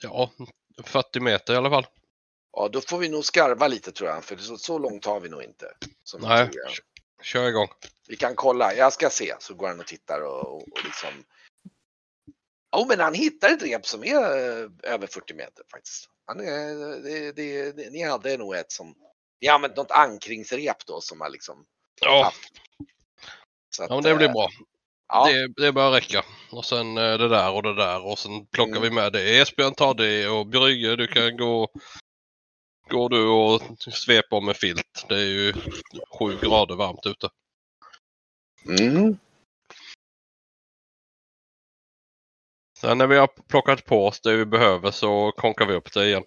Ja, 0.00 0.30
40 0.84 1.20
meter 1.20 1.54
i 1.54 1.56
alla 1.56 1.70
fall. 1.70 1.86
Ja, 2.52 2.68
då 2.68 2.80
får 2.80 2.98
vi 2.98 3.08
nog 3.08 3.24
skarva 3.24 3.68
lite 3.68 3.92
tror 3.92 4.10
jag, 4.10 4.24
för 4.24 4.36
så, 4.36 4.56
så 4.56 4.78
långt 4.78 5.04
har 5.04 5.20
vi 5.20 5.28
nog 5.28 5.42
inte. 5.42 5.74
Nej, 6.18 6.50
kör 7.22 7.48
igång. 7.48 7.68
Vi 8.08 8.16
kan 8.16 8.34
kolla, 8.34 8.74
jag 8.74 8.92
ska 8.92 9.10
se, 9.10 9.34
så 9.38 9.54
går 9.54 9.68
han 9.68 9.80
och 9.80 9.86
tittar 9.86 10.20
och, 10.20 10.40
och, 10.40 10.62
och 10.62 10.84
liksom. 10.84 11.24
Jo, 12.76 12.86
men 12.88 13.00
han 13.00 13.14
hittar 13.14 13.48
ett 13.48 13.62
rep 13.62 13.86
som 13.86 14.04
är 14.04 14.16
eh, 14.16 14.92
över 14.92 15.06
40 15.06 15.34
meter 15.34 15.64
faktiskt. 15.72 16.08
Han 16.26 16.40
är, 16.40 17.02
det, 17.02 17.32
det, 17.32 17.72
det, 17.72 17.90
ni 17.90 18.02
hade 18.02 18.36
nog 18.36 18.54
ett 18.54 18.72
som, 18.72 18.94
ni 19.40 19.48
använt 19.48 19.76
något 19.76 19.90
ankringsrep 19.90 20.86
då 20.86 21.00
som 21.00 21.20
har 21.20 21.30
liksom. 21.30 21.64
Ja, 22.00 22.26
att, 22.26 22.34
ja 23.78 23.94
men 23.94 24.02
det 24.02 24.14
blir 24.14 24.26
eh, 24.26 24.32
bra. 24.32 24.48
Ja, 25.08 25.26
Det, 25.26 25.48
det 25.56 25.72
bör 25.72 25.90
räcka. 25.90 26.24
Och 26.50 26.64
sen 26.64 26.98
eh, 26.98 27.18
det 27.18 27.28
där 27.28 27.52
och 27.52 27.62
det 27.62 27.74
där 27.74 28.06
och 28.06 28.18
sen 28.18 28.46
plockar 28.46 28.76
Mm. 28.76 28.82
vi 28.82 28.90
med 28.90 29.12
det. 29.12 29.40
Esbjörn 29.40 29.74
tar 29.74 29.94
det 29.94 30.28
och 30.28 30.46
Brygge 30.46 30.96
du 30.96 31.06
kan 31.06 31.36
gå 31.36 31.68
Går 32.90 33.08
du 33.08 33.26
och 33.28 33.62
svepa 33.92 34.40
med 34.40 34.56
filt. 34.56 35.06
Det 35.08 35.14
är 35.14 35.26
ju 35.26 35.52
sju 36.18 36.38
grader 36.42 36.74
varmt 36.74 37.06
ute. 37.06 37.28
mm. 38.80 39.18
Sen 42.84 42.98
när 42.98 43.06
vi 43.06 43.16
har 43.16 43.26
plockat 43.48 43.84
på 43.84 44.06
oss 44.06 44.20
det 44.20 44.36
vi 44.36 44.46
behöver 44.46 44.90
så 44.90 45.32
konkar 45.36 45.66
vi 45.66 45.74
upp 45.74 45.92
det 45.92 46.06
igen. 46.06 46.24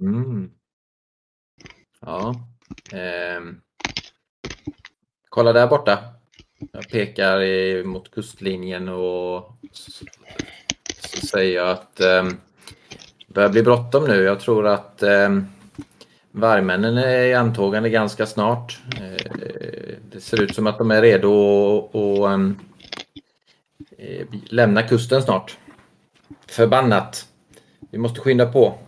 Mm. 0.00 0.50
Ja. 2.00 2.34
Eh. 2.92 3.40
Kolla 5.28 5.52
där 5.52 5.66
borta. 5.66 5.98
Jag 6.72 6.88
pekar 6.88 7.42
i, 7.42 7.84
mot 7.84 8.10
kustlinjen 8.10 8.88
och 8.88 9.52
så 9.72 11.26
säger 11.26 11.56
jag 11.56 11.70
att 11.70 12.00
eh, 12.00 12.24
det 13.26 13.34
börjar 13.34 13.48
bli 13.48 13.62
bråttom 13.62 14.04
nu. 14.04 14.22
Jag 14.22 14.40
tror 14.40 14.66
att 14.66 15.02
eh, 15.02 15.40
vargmännen 16.30 16.98
är 16.98 17.24
i 17.24 17.34
antågande 17.34 17.90
ganska 17.90 18.26
snart. 18.26 18.80
Eh, 19.00 19.96
det 20.10 20.20
ser 20.20 20.42
ut 20.42 20.54
som 20.54 20.66
att 20.66 20.78
de 20.78 20.90
är 20.90 21.02
redo 21.02 21.78
att 21.84 22.32
ehm, 22.32 22.58
eh, 23.98 24.26
lämna 24.44 24.82
kusten 24.82 25.22
snart. 25.22 25.58
Förbannat! 26.46 27.26
Vi 27.90 27.98
måste 27.98 28.20
skynda 28.20 28.52
på. 28.52 28.78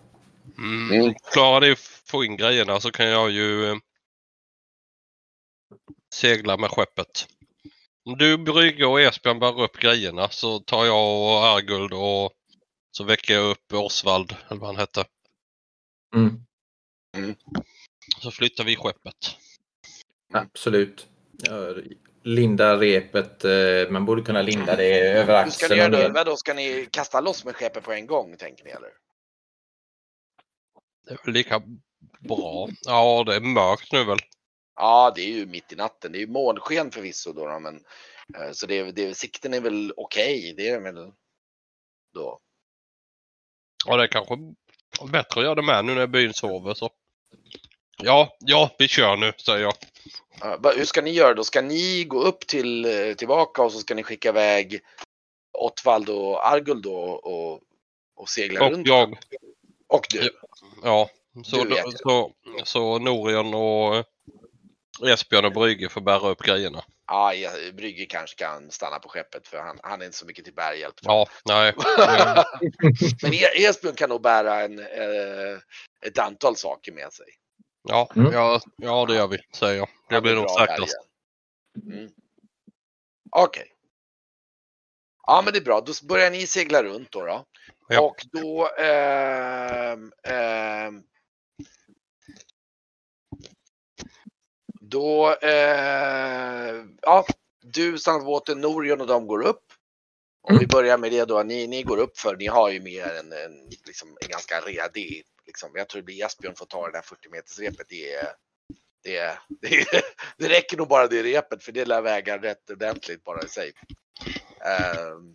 Mm. 0.63 1.01
Mm. 1.01 1.15
Klarar 1.33 1.61
ni 1.61 1.75
få 2.07 2.25
in 2.25 2.37
grejerna 2.37 2.81
så 2.81 2.91
kan 2.91 3.07
jag 3.07 3.31
ju 3.31 3.71
eh, 3.71 3.77
segla 6.15 6.57
med 6.57 6.71
skeppet. 6.71 7.27
Om 8.05 8.19
du, 8.19 8.39
Brygge 8.39 8.87
och 8.87 9.01
Esbjörn 9.01 9.39
bär 9.39 9.61
upp 9.63 9.79
grejerna 9.79 10.29
så 10.29 10.59
tar 10.59 10.85
jag 10.85 11.21
och 11.23 11.47
Arguld 11.47 11.93
och 11.93 12.33
så 12.91 13.05
väcker 13.05 13.35
jag 13.35 13.51
upp 13.51 13.73
Osvald, 13.73 14.37
eller 14.49 14.61
vad 14.61 14.69
han 14.69 14.77
hette. 14.77 15.05
Mm, 16.15 16.45
Så 18.21 18.31
flyttar 18.31 18.65
vi 18.65 18.77
skeppet. 18.77 19.37
absolut. 20.33 21.07
Jag 21.49 21.83
lindar 22.23 22.79
repet. 22.79 23.45
Eh, 23.45 23.91
man 23.91 24.05
borde 24.05 24.23
kunna 24.23 24.43
linda 24.43 24.77
det 24.77 25.01
över 25.01 25.45
Hur 25.45 25.51
ska 25.51 25.65
axeln. 25.67 25.71
ni 25.73 25.77
göra 25.79 25.89
då? 25.89 25.99
ner. 25.99 26.11
Vadå, 26.11 26.37
ska 26.37 26.55
ni 26.55 26.89
kasta 26.91 27.21
loss 27.21 27.45
med 27.45 27.57
skeppet 27.57 27.85
på 27.85 27.93
en 27.93 28.07
gång 28.07 28.37
tänker 28.37 28.65
ni 28.65 28.71
eller? 28.71 28.91
Det 31.13 31.19
är 31.23 31.25
väl 31.25 31.35
lika 31.35 31.63
bra. 32.21 32.69
Ja, 32.81 33.25
det 33.27 33.37
är 33.37 33.41
mörkt 33.41 33.93
nu 33.93 34.05
väl. 34.05 34.19
Ja, 34.77 35.13
det 35.15 35.23
är 35.23 35.29
ju 35.29 35.47
mitt 35.47 35.73
i 35.73 35.77
natten. 35.77 36.13
Det 36.13 36.19
är 36.19 36.21
ju 36.21 36.27
månsken 36.27 36.91
förvisso 36.91 37.33
då, 37.33 37.59
men 37.61 37.85
eh, 38.39 38.53
så 38.53 38.67
det, 38.67 38.93
det, 38.93 39.15
sikten 39.15 39.55
är 39.55 39.61
väl 39.61 39.93
okej. 39.97 40.55
Det 40.57 40.69
är 40.69 40.81
väl 40.81 41.13
då. 42.15 42.39
Ja, 43.87 43.97
det 43.97 44.03
är 44.03 44.07
kanske 44.07 44.37
bättre 45.13 45.41
att 45.41 45.45
göra 45.45 45.55
det 45.55 45.63
med 45.63 45.85
nu 45.85 45.95
när 45.95 46.07
byn 46.07 46.35
sover 46.35 46.75
så. 46.75 46.91
Ja, 48.03 48.37
ja, 48.41 48.71
vi 48.79 48.89
kör 48.89 49.17
nu, 49.17 49.33
säger 49.37 49.63
jag. 49.63 49.75
Ja, 50.41 50.73
hur 50.77 50.85
ska 50.85 51.03
ni 51.03 51.11
göra 51.11 51.35
då? 51.35 51.45
Ska 51.45 51.63
ni 51.63 52.05
gå 52.05 52.23
upp 52.23 52.47
till 52.47 52.85
eh, 52.85 53.15
tillbaka 53.15 53.63
och 53.63 53.73
så 53.73 53.79
ska 53.79 53.95
ni 53.95 54.03
skicka 54.03 54.29
iväg 54.29 54.81
Ottvald 55.59 56.09
och 56.09 56.47
Arguld 56.47 56.83
då 56.83 56.97
och, 57.01 57.61
och 58.15 58.29
segla 58.29 58.65
Och 58.65 58.71
runt? 58.71 58.87
jag. 58.87 59.19
Och 59.87 60.07
du? 60.11 60.19
Ja, 60.19 60.49
så, 60.83 61.09
Du 61.65 61.69
vet 61.69 61.85
det. 61.85 61.99
så, 61.99 62.33
så 62.65 62.99
Norion 62.99 63.55
och 63.55 64.05
Esbjörn 65.09 65.45
och 65.45 65.53
Brygge 65.53 65.89
får 65.89 66.01
bära 66.01 66.29
upp 66.29 66.43
grejerna. 66.43 66.85
Ja, 67.07 67.35
ja, 67.35 67.51
Brygge 67.73 68.07
kanske 68.07 68.37
kan 68.45 68.71
stanna 68.71 68.99
på 68.99 69.09
skeppet 69.09 69.49
för 69.49 69.59
han, 69.59 69.79
han 69.83 70.01
är 70.03 70.07
inte 70.07 70.19
så 70.19 70.27
mycket 70.27 70.45
till 70.45 70.55
bärhjälp. 70.55 70.95
Ja, 71.03 71.27
nej. 71.45 71.75
Men 73.23 73.35
E- 73.35 73.65
Esbjörn 73.67 73.95
kan 73.95 74.09
nog 74.09 74.23
bära 74.23 74.61
en, 74.61 74.79
eh, 74.79 75.59
ett 76.07 76.19
antal 76.19 76.57
saker 76.57 76.93
med 76.93 77.13
sig. 77.13 77.27
Ja, 77.89 78.11
Mm. 78.17 78.33
ja, 78.33 78.61
ja, 78.77 79.07
det 79.07 79.15
gör 79.15 79.27
vi, 79.29 79.39
säger 79.57 79.77
jag. 79.79 79.89
Det 80.09 80.21
blir 80.21 80.35
nog 80.35 80.51
säkrast. 80.51 80.97
Mm. 81.93 82.11
Okej. 83.31 83.69
Ja, 85.27 85.43
men 85.45 85.53
det 85.53 85.59
är 85.59 85.65
bra. 85.65 85.81
Då 85.81 85.93
börjar 86.09 86.31
ni 86.31 86.47
segla 86.47 86.83
runt 86.83 87.13
då. 87.13 87.25
då. 87.27 87.45
Ja. 87.93 88.01
Och 88.01 88.27
då... 88.33 88.69
ehm, 88.79 90.13
ehm, 90.23 91.03
då... 94.81 95.37
Eh, 95.43 96.85
ja, 97.03 97.27
du 97.63 97.97
båten, 98.25 98.61
Norion 98.61 99.01
och 99.01 99.07
de 99.07 99.27
går 99.27 99.47
upp. 99.47 99.65
Om 100.43 100.59
vi 100.59 100.67
börjar 100.67 100.99
med 100.99 101.13
det 101.13 101.25
då, 101.25 101.43
ni, 101.43 101.67
ni 101.67 101.83
går 101.83 101.99
upp 101.99 102.19
för 102.19 102.37
ni 102.37 102.47
har 102.47 102.71
ju 102.71 102.81
mer 102.81 103.07
en, 103.07 103.33
en, 103.33 103.69
liksom, 103.87 104.17
en 104.21 104.29
ganska 104.29 104.61
redig, 104.61 105.23
liksom, 105.47 105.71
jag 105.75 105.89
tror 105.89 106.01
det 106.01 106.05
blir 106.05 106.25
Esbjörn 106.25 106.55
får 106.55 106.67
ta 106.67 106.87
det 106.87 106.93
där 106.93 107.03
40 107.03 107.29
meters 107.29 107.59
repet. 107.59 107.87
Det, 107.89 108.15
är, 108.15 108.29
det, 109.03 109.17
är, 109.17 109.39
det, 109.61 109.81
är, 109.81 110.03
det 110.37 110.49
räcker 110.49 110.77
nog 110.77 110.89
bara 110.89 111.07
det 111.07 111.23
repet 111.23 111.65
för 111.65 111.73
det 111.73 111.85
lär 111.85 112.03
väga 112.03 112.43
rätt 112.43 112.71
ordentligt 112.71 113.25
bara 113.25 113.43
i 113.43 113.49
sig. 113.49 113.73
Ehm, 114.65 115.35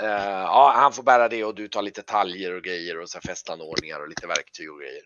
eh, 0.00 0.42
ja, 0.42 0.72
han 0.76 0.92
får 0.92 1.02
bära 1.02 1.28
det 1.28 1.44
och 1.44 1.54
du 1.54 1.68
tar 1.68 1.82
lite 1.82 2.02
taljer 2.02 2.56
och 2.56 2.62
grejer 2.62 3.00
och 3.00 3.08
så 3.10 3.18
här 3.18 3.32
fästanordningar 3.32 4.00
och 4.00 4.08
lite 4.08 4.26
verktyg 4.26 4.72
och 4.72 4.80
grejer. 4.80 5.02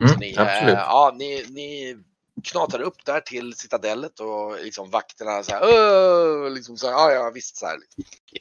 Mm, 0.00 0.20
ni, 0.20 0.36
absolut. 0.38 0.74
ja, 0.74 1.14
ni, 1.18 1.46
ni 1.50 1.96
knatar 2.44 2.80
upp 2.80 3.04
där 3.04 3.20
till 3.20 3.54
citadellet 3.54 4.20
och 4.20 4.64
liksom 4.64 4.90
vakterna 4.90 5.42
så 5.42 5.52
här, 5.52 6.50
liksom 6.50 6.76
så 6.76 6.86
här, 6.86 6.92
ja, 6.92 7.12
ja 7.12 7.30
visst 7.34 7.56
så 7.56 7.66
här, 7.66 7.78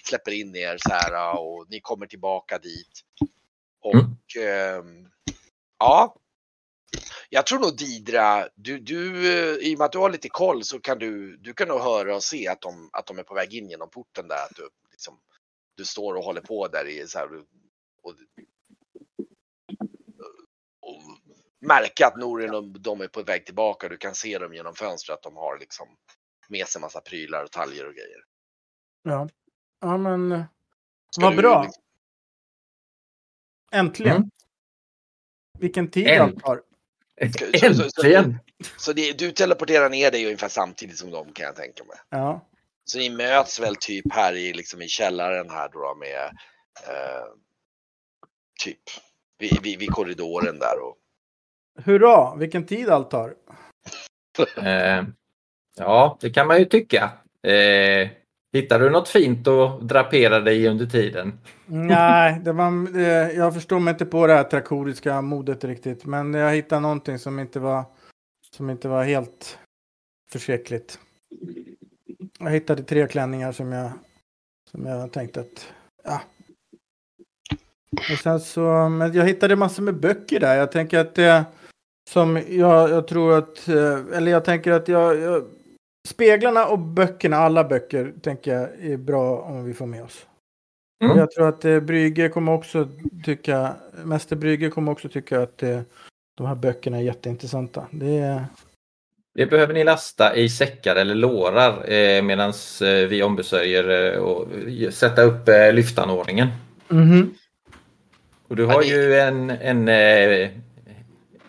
släpper 0.03 0.31
in 0.31 0.55
er 0.55 0.77
så 0.79 0.93
här 0.93 1.39
och 1.39 1.65
ni 1.69 1.79
kommer 1.79 2.05
tillbaka 2.05 2.57
dit. 2.57 3.01
Och 3.81 4.41
ehm, 4.41 5.09
ja, 5.79 6.15
jag 7.29 7.45
tror 7.45 7.59
nog 7.59 7.77
Didra, 7.77 8.47
du, 8.55 8.79
du, 8.79 9.27
eh, 9.27 9.67
i 9.67 9.75
och 9.75 9.79
med 9.79 9.85
att 9.85 9.91
du 9.91 9.97
har 9.97 10.09
lite 10.09 10.29
koll 10.29 10.63
så 10.63 10.79
kan 10.79 10.99
du, 10.99 11.37
du 11.37 11.53
kan 11.53 11.67
nog 11.67 11.79
höra 11.79 12.15
och 12.15 12.23
se 12.23 12.47
att 12.47 12.61
de, 12.61 12.89
att 12.93 13.05
de 13.05 13.19
är 13.19 13.23
på 13.23 13.33
väg 13.33 13.53
in 13.53 13.69
genom 13.69 13.89
porten 13.89 14.27
där. 14.27 14.35
Att 14.35 14.55
du, 14.55 14.69
liksom, 14.91 15.17
du 15.75 15.85
står 15.85 16.13
och 16.15 16.23
håller 16.23 16.41
på 16.41 16.67
där 16.67 16.85
i 16.87 17.07
så 17.07 17.19
här, 17.19 17.35
och, 18.01 18.11
och 20.81 21.01
märka 21.59 22.07
att 22.07 22.17
Norin 22.17 22.53
och 22.53 22.63
de 22.81 23.01
är 23.01 23.07
på 23.07 23.23
väg 23.23 23.45
tillbaka. 23.45 23.89
Du 23.89 23.97
kan 23.97 24.15
se 24.15 24.37
dem 24.37 24.53
genom 24.53 24.75
fönstret 24.75 25.17
att 25.17 25.23
de 25.23 25.35
har 25.35 25.59
liksom 25.59 25.87
med 26.49 26.67
sig 26.67 26.81
massa 26.81 27.01
prylar 27.01 27.43
och 27.43 27.51
taljer 27.51 27.87
och 27.87 27.93
grejer. 27.93 28.23
Ja, 29.03 29.29
ja 29.81 29.97
men 29.97 30.43
Ska 31.11 31.25
vad 31.25 31.35
bra. 31.35 31.63
liksom- 31.63 31.81
Äntligen. 33.71 34.15
Mm. 34.17 34.29
Vilken 35.59 35.91
tid 35.91 36.07
Änt- 36.07 36.21
allt 36.21 36.39
tar. 36.39 36.61
så- 37.73 37.89
så- 37.89 38.01
Äntligen! 38.05 38.39
Så 38.77 38.93
det, 38.93 39.19
du 39.19 39.31
teleporterar 39.31 39.89
ner 39.89 40.11
dig 40.11 40.25
ungefär 40.25 40.49
samtidigt 40.49 40.97
som 40.97 41.11
dem 41.11 41.33
kan 41.33 41.45
jag 41.45 41.55
tänka 41.55 41.83
mig. 41.83 41.97
Ja. 42.09 42.47
Så 42.85 42.97
ni 42.97 43.09
möts 43.09 43.59
väl 43.59 43.75
typ 43.75 44.13
här 44.13 44.33
i, 44.33 44.53
liksom 44.53 44.81
i 44.81 44.87
källaren 44.87 45.49
här 45.49 45.69
då 45.73 45.95
med 45.99 46.25
eh, 46.87 47.25
typ 48.63 48.79
vid, 49.39 49.61
vid, 49.63 49.79
vid 49.79 49.89
korridoren 49.89 50.59
där 50.59 50.79
och 50.79 50.97
Hurra, 51.83 52.35
vilken 52.35 52.65
tid 52.65 52.89
allt 52.89 53.11
tar. 53.11 53.33
Eh, 54.57 55.03
ja, 55.75 56.17
det 56.21 56.29
kan 56.29 56.47
man 56.47 56.59
ju 56.59 56.65
tycka. 56.65 57.11
Eh, 57.43 58.09
hittar 58.53 58.79
du 58.79 58.89
något 58.89 59.09
fint 59.09 59.47
att 59.47 59.81
drapera 59.81 60.39
dig 60.39 60.63
i 60.63 60.67
under 60.67 60.85
tiden? 60.85 61.39
Nej, 61.65 62.41
det 62.43 62.51
var, 62.51 62.97
eh, 62.97 63.29
jag 63.37 63.53
förstår 63.53 63.79
mig 63.79 63.91
inte 63.91 64.05
på 64.05 64.27
det 64.27 64.33
här 64.33 64.43
trakoriska 64.43 65.21
modet 65.21 65.63
riktigt. 65.63 66.05
Men 66.05 66.33
jag 66.33 66.55
hittade 66.55 66.81
någonting 66.81 67.19
som 67.19 67.39
inte 67.39 67.59
var, 67.59 67.83
som 68.55 68.69
inte 68.69 68.87
var 68.87 69.03
helt 69.03 69.59
förskräckligt. 70.31 70.99
Jag 72.39 72.51
hittade 72.51 72.83
tre 72.83 73.07
klänningar 73.07 73.51
som 73.51 73.71
jag, 73.71 73.91
som 74.71 74.85
jag 74.85 75.11
tänkte 75.11 75.39
att, 75.39 75.73
ja. 76.03 76.21
Och 77.91 78.19
sen 78.23 78.39
så, 78.39 78.89
men 78.89 79.13
jag 79.13 79.25
hittade 79.25 79.55
massor 79.55 79.83
med 79.83 79.99
böcker 79.99 80.39
där. 80.39 80.57
Jag 80.57 80.71
tänker 80.71 80.99
att 80.99 81.15
det, 81.15 81.45
som 82.09 82.41
jag, 82.49 82.89
jag 82.89 83.07
tror 83.07 83.37
att, 83.37 83.67
eh, 83.67 84.17
eller 84.17 84.31
jag 84.31 84.45
tänker 84.45 84.71
att 84.71 84.87
jag, 84.87 85.19
jag 85.19 85.43
speglarna 86.07 86.67
och 86.67 86.79
böckerna, 86.79 87.37
alla 87.37 87.63
böcker, 87.63 88.13
tänker 88.21 88.53
jag 88.53 88.85
är 88.85 88.97
bra 88.97 89.41
om 89.41 89.63
vi 89.63 89.73
får 89.73 89.85
med 89.85 90.03
oss. 90.03 90.27
Mm. 91.03 91.17
Jag 91.17 91.31
tror 91.31 91.49
att 91.49 91.65
eh, 91.65 91.79
Brygge 91.79 92.29
kommer 92.29 92.51
också 92.51 92.87
tycka, 93.23 93.75
Mäster 94.03 94.35
Brygge 94.35 94.69
kommer 94.69 94.91
också 94.91 95.09
tycka 95.09 95.41
att 95.41 95.63
eh, 95.63 95.81
de 96.37 96.47
här 96.47 96.55
böckerna 96.55 96.97
är 96.97 97.01
jätteintressanta. 97.01 97.87
Det 97.91 98.17
är, 98.17 98.45
Det 99.35 99.45
behöver 99.45 99.73
ni 99.73 99.83
lasta 99.83 100.35
i 100.35 100.49
säckar 100.49 100.95
eller 100.95 101.15
lårar 101.15 101.91
eh, 101.91 102.21
medan 102.21 102.49
eh, 102.81 103.07
vi 103.09 103.23
ombesörjer 103.23 104.13
eh, 104.13 104.19
och 104.19 104.47
sätta 104.93 105.21
upp 105.21 105.47
eh, 105.47 105.73
lyftanordningen. 105.73 106.47
Mhm. 106.87 107.33
Och 108.47 108.55
du 108.55 108.65
har 108.65 108.81
det- 108.81 108.87
ju 108.87 109.15
en, 109.19 109.49
en, 109.49 109.87
eh, 109.87 110.49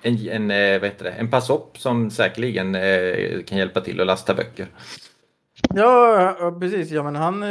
en, 0.03 0.29
en, 0.29 0.49
vad 0.81 0.85
heter 0.91 1.05
det, 1.05 1.11
en 1.11 1.31
passopp 1.31 1.79
som 1.79 2.11
säkerligen 2.11 2.75
eh, 2.75 3.43
kan 3.47 3.59
hjälpa 3.59 3.81
till 3.81 4.01
att 4.01 4.07
lasta 4.07 4.35
böcker. 4.35 4.67
Ja, 5.75 6.57
precis. 6.61 6.91
Ja, 6.91 7.03
men 7.03 7.17
han... 7.17 7.45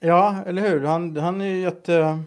Ja, 0.00 0.36
eller 0.46 0.62
hur? 0.62 0.84
Han, 0.84 1.16
han 1.16 1.40
är 1.40 1.46
ju 1.46 1.60
jätte... 1.60 2.18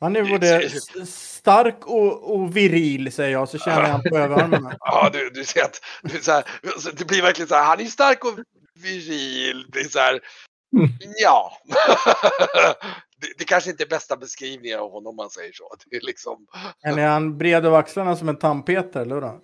Han 0.00 0.16
är 0.16 0.24
både 0.24 0.70
stark 1.06 1.86
och, 1.86 2.34
och 2.34 2.56
viril, 2.56 3.12
säger 3.12 3.32
jag, 3.32 3.48
så 3.48 3.58
känner 3.58 3.88
jag 3.88 4.04
på 4.04 4.18
överarmarna. 4.18 4.76
Ja, 4.80 5.10
du, 5.12 5.30
du 5.30 5.44
ser 5.44 5.64
att 5.64 5.80
du 6.02 6.22
så 6.22 6.32
här, 6.32 6.44
så 6.78 6.90
det 6.90 7.04
blir 7.04 7.22
verkligen 7.22 7.48
så 7.48 7.54
här, 7.54 7.64
han 7.64 7.80
är 7.80 7.84
stark 7.84 8.24
och 8.24 8.38
viril. 8.74 9.66
Det 9.68 9.80
är 9.80 9.88
så 9.88 9.98
här, 9.98 10.20
ja. 11.18 11.52
det, 13.20 13.26
det 13.38 13.44
kanske 13.44 13.70
inte 13.70 13.84
är 13.84 13.88
bästa 13.88 14.16
beskrivningen 14.16 14.78
av 14.78 14.90
honom 14.90 15.06
om 15.06 15.16
man 15.16 15.30
säger 15.30 15.52
så. 15.52 15.74
Det 15.90 15.96
är 15.96 16.00
liksom, 16.00 16.46
är 16.82 17.06
han 17.06 17.38
bred 17.38 17.66
över 17.66 17.78
axlarna 17.78 18.16
som 18.16 18.28
en 18.28 18.38
tandpetare, 18.38 19.02
eller 19.02 19.14
hur? 19.14 19.40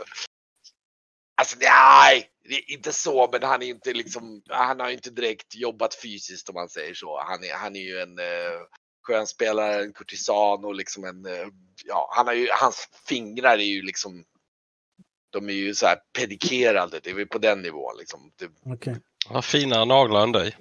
alltså 1.36 1.56
nej, 1.60 2.30
det 2.48 2.54
är 2.54 2.72
inte 2.72 2.92
så, 2.92 3.28
men 3.32 3.42
han 3.42 3.62
är 3.62 3.66
inte 3.66 3.92
liksom, 3.92 4.42
han 4.48 4.80
har 4.80 4.90
inte 4.90 5.10
direkt 5.10 5.54
jobbat 5.54 5.94
fysiskt 5.94 6.48
om 6.48 6.54
man 6.54 6.68
säger 6.68 6.94
så. 6.94 7.20
Han 7.20 7.44
är, 7.44 7.54
han 7.54 7.76
är 7.76 7.80
ju 7.80 7.98
en 7.98 8.18
eh, 9.08 9.14
skön 9.14 9.26
spelare, 9.26 9.82
en 9.82 9.92
kurtisan 9.92 10.64
och 10.64 10.74
liksom 10.74 11.04
en, 11.04 11.26
eh, 11.26 11.46
ja, 11.84 12.08
han 12.16 12.26
har 12.26 12.34
ju, 12.34 12.48
hans 12.60 12.88
fingrar 13.08 13.52
är 13.58 13.62
ju 13.62 13.82
liksom, 13.82 14.24
de 15.30 15.48
är 15.48 15.52
ju 15.52 15.74
så 15.74 15.86
här 15.86 15.98
pedikerade, 16.18 17.00
det 17.02 17.10
är 17.10 17.24
på 17.24 17.38
den 17.38 17.62
nivån 17.62 17.94
liksom. 17.98 18.30
Det, 18.36 18.72
Okej. 18.74 18.96
Han 19.26 19.34
har 19.34 19.42
finare 19.42 19.84
naglar 19.84 20.22
än 20.22 20.32
dig. 20.32 20.56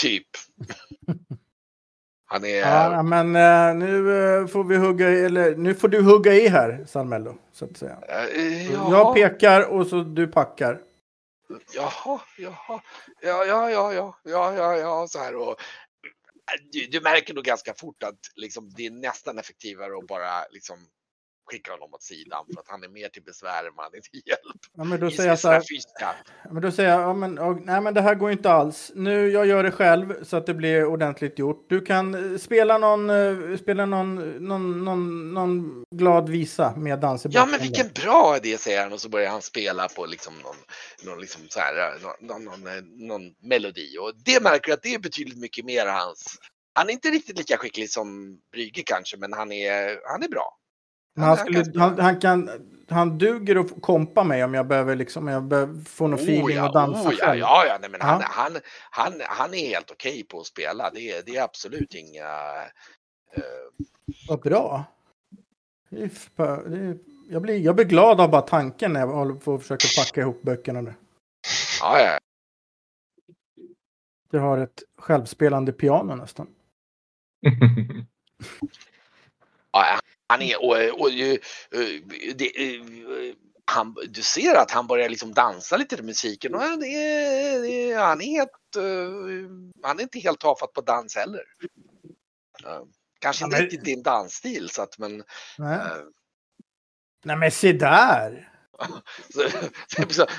typ. 0.00 0.26
Han 2.26 2.44
är, 2.44 2.56
Ja, 2.58 3.02
men 3.02 3.36
eh, 3.36 3.74
nu 3.86 4.24
eh, 4.40 4.46
får 4.46 4.64
vi 4.64 4.76
hugga 4.76 5.10
i, 5.10 5.24
eller 5.24 5.56
nu 5.56 5.74
får 5.74 5.88
du 5.88 6.02
hugga 6.02 6.34
i 6.34 6.48
här, 6.48 6.84
Salmello, 6.88 7.36
så 7.52 7.64
att 7.64 7.76
säga. 7.76 7.98
eh, 8.08 8.72
Jag 8.72 9.14
pekar 9.14 9.62
och 9.72 9.86
så 9.86 10.00
du 10.02 10.26
packar. 10.26 10.80
Jaha, 11.74 12.20
jaha, 12.38 12.80
ja, 13.22 13.44
ja, 13.44 13.70
ja, 13.70 13.92
ja, 13.92 14.14
ja, 14.24 14.54
ja, 14.54 14.76
ja, 14.76 15.06
så 15.08 15.18
här 15.18 15.36
och 15.36 15.56
Äh, 16.52 16.60
du, 16.72 16.86
du 16.86 17.00
märker 17.00 17.34
nog 17.34 17.44
ganska 17.44 17.74
fort 17.74 18.02
att 18.02 18.18
liksom, 18.36 18.70
det 18.76 18.86
är 18.86 18.90
nästan 18.90 19.38
effektivare 19.38 19.98
att 19.98 20.06
bara 20.06 20.44
liksom 20.50 20.76
skicka 21.46 21.72
honom 21.72 21.94
åt 21.94 22.02
sidan 22.02 22.44
för 22.54 22.60
att 22.60 22.68
han 22.68 22.84
är 22.84 22.88
mer 22.88 23.08
till 23.08 23.22
besvär 23.22 23.64
än 23.64 23.72
han 23.76 23.94
är 23.94 24.00
till 24.00 24.22
hjälp. 24.26 24.60
Ja, 24.76 24.84
men 24.84 25.00
då 25.00 25.10
säger 25.10 25.28
jag 25.28 25.38
så 25.38 25.48
här, 25.48 25.62
ja, 26.00 26.14
men 26.52 26.62
då 26.62 26.70
säger 26.70 26.90
jag, 26.90 27.00
ja, 27.00 27.14
men, 27.14 27.36
ja, 27.36 27.58
nej 27.62 27.80
men 27.80 27.94
det 27.94 28.00
här 28.00 28.14
går 28.14 28.30
inte 28.30 28.50
alls. 28.50 28.92
Nu, 28.94 29.30
jag 29.30 29.46
gör 29.46 29.62
det 29.62 29.70
själv 29.70 30.24
så 30.24 30.36
att 30.36 30.46
det 30.46 30.54
blir 30.54 30.84
ordentligt 30.84 31.38
gjort. 31.38 31.66
Du 31.68 31.80
kan 31.80 32.32
eh, 32.32 32.38
spela 32.38 32.78
någon, 32.78 33.10
eh, 33.10 33.56
spela 33.58 33.86
någon, 33.86 34.14
någon, 34.48 34.84
någon, 34.84 35.34
någon 35.34 35.84
glad 35.90 36.28
visa 36.28 36.76
med 36.76 37.00
dans 37.00 37.26
Ja, 37.30 37.46
men 37.46 37.60
vilken 37.60 37.88
bra 37.94 38.36
idé 38.36 38.58
säger 38.58 38.82
han 38.82 38.92
och 38.92 39.00
så 39.00 39.08
börjar 39.08 39.30
han 39.30 39.42
spela 39.42 39.88
på 39.88 40.06
liksom 40.06 40.34
någon, 40.34 40.56
någon, 41.04 41.20
liksom 41.20 41.42
så 41.48 41.60
här, 41.60 41.94
någon, 42.02 42.44
någon, 42.44 42.60
någon, 42.60 43.06
någon 43.08 43.22
melodi 43.42 43.98
och 43.98 44.12
det 44.24 44.42
märker 44.42 44.72
att 44.72 44.82
det 44.82 44.94
är 44.94 44.98
betydligt 44.98 45.38
mycket 45.38 45.64
mer 45.64 45.86
hans. 45.86 46.38
Han 46.74 46.88
är 46.88 46.92
inte 46.92 47.10
riktigt 47.10 47.38
lika 47.38 47.56
skicklig 47.56 47.90
som 47.90 48.38
Brygge 48.52 48.82
kanske, 48.86 49.16
men 49.16 49.32
han 49.32 49.52
är, 49.52 50.00
han 50.12 50.22
är 50.22 50.28
bra. 50.28 50.58
Men 51.14 51.24
han, 51.28 51.36
skulle, 51.36 51.64
han, 51.80 51.98
han, 51.98 52.20
kan, 52.20 52.50
han 52.88 53.18
duger 53.18 53.56
att 53.56 53.82
kompa 53.82 54.24
mig 54.24 54.44
om 54.44 54.54
jag 54.54 54.66
behöver, 54.66 54.96
liksom, 54.96 55.24
om 55.26 55.32
jag 55.32 55.44
behöver 55.44 55.84
få 55.84 56.06
någon 56.06 56.18
feeling 56.18 56.56
ja, 56.56 56.66
och 56.68 56.74
dansa 56.74 57.08
oh, 57.08 57.14
ja, 57.18 57.26
själv. 57.26 57.40
ja, 57.40 57.64
ja, 57.66 57.78
nej, 57.80 57.90
men 57.90 58.00
Ja. 58.00 58.06
Han, 58.06 58.22
han, 58.22 58.52
han, 58.90 59.12
han 59.28 59.54
är 59.54 59.58
helt 59.68 59.90
okej 59.90 60.24
på 60.24 60.40
att 60.40 60.46
spela. 60.46 60.90
Det, 60.90 61.00
är- 61.10 61.22
det 61.26 61.36
är 61.36 61.42
absolut 61.42 61.94
inga... 61.94 62.24
eh, 63.36 63.42
Vad 64.28 64.40
bra. 64.40 64.84
Det 65.90 66.02
är 66.02 66.10
det 66.70 66.78
är, 66.78 66.98
jag, 67.28 67.42
blir, 67.42 67.58
jag 67.60 67.74
blir 67.76 67.84
glad 67.84 68.20
av 68.20 68.30
bara 68.30 68.42
tanken 68.42 68.92
när 68.92 69.00
jag 69.00 69.06
håller 69.06 69.34
på 69.34 69.54
att 69.54 69.62
försöka 69.62 69.86
packa 70.02 70.20
ihop 70.20 70.42
böckerna 70.42 70.80
nu. 70.80 70.94
ja, 71.80 72.00
ja. 72.00 72.18
Jag 74.30 74.40
har 74.40 74.58
ett 74.58 74.82
självspelande 74.98 75.72
piano 75.72 76.14
nästan. 76.14 76.46
ja, 79.72 79.98
han 80.28 80.42
är... 80.42 80.64
Och, 80.64 81.00
och, 81.00 81.10
ju, 81.10 81.32
eh, 81.70 82.00
det, 82.34 82.72
eh, 82.74 82.82
han, 83.64 83.94
du 84.08 84.22
ser 84.22 84.54
att 84.54 84.70
han 84.70 84.86
börjar 84.86 85.08
liksom 85.08 85.34
dansa 85.34 85.76
lite 85.76 85.96
till 85.96 86.04
musiken 86.04 86.54
och 86.54 86.60
det, 86.60 86.86
är- 86.86 87.62
det, 87.62 87.94
han 87.94 88.20
är 88.20 88.26
helt... 88.26 88.76
eh, 88.76 89.82
Han 89.82 89.98
är 89.98 90.02
inte 90.02 90.18
helt 90.18 90.40
tafatt 90.40 90.72
på 90.72 90.80
dans 90.80 91.16
heller. 91.16 91.42
Eh, 92.64 92.80
Kanske 93.20 93.42
Ja, 93.42 93.46
inte 93.46 93.56
men- 93.56 93.62
riktigt 93.64 93.84
din 93.84 94.02
dansstil 94.02 94.68
så 94.70 94.82
att 94.82 94.98
men... 94.98 95.24
Nej, 95.58 95.74
eh, 95.78 95.82
Nej 97.24 97.36
men 97.36 97.50
se 97.50 97.72
där! 97.72 98.50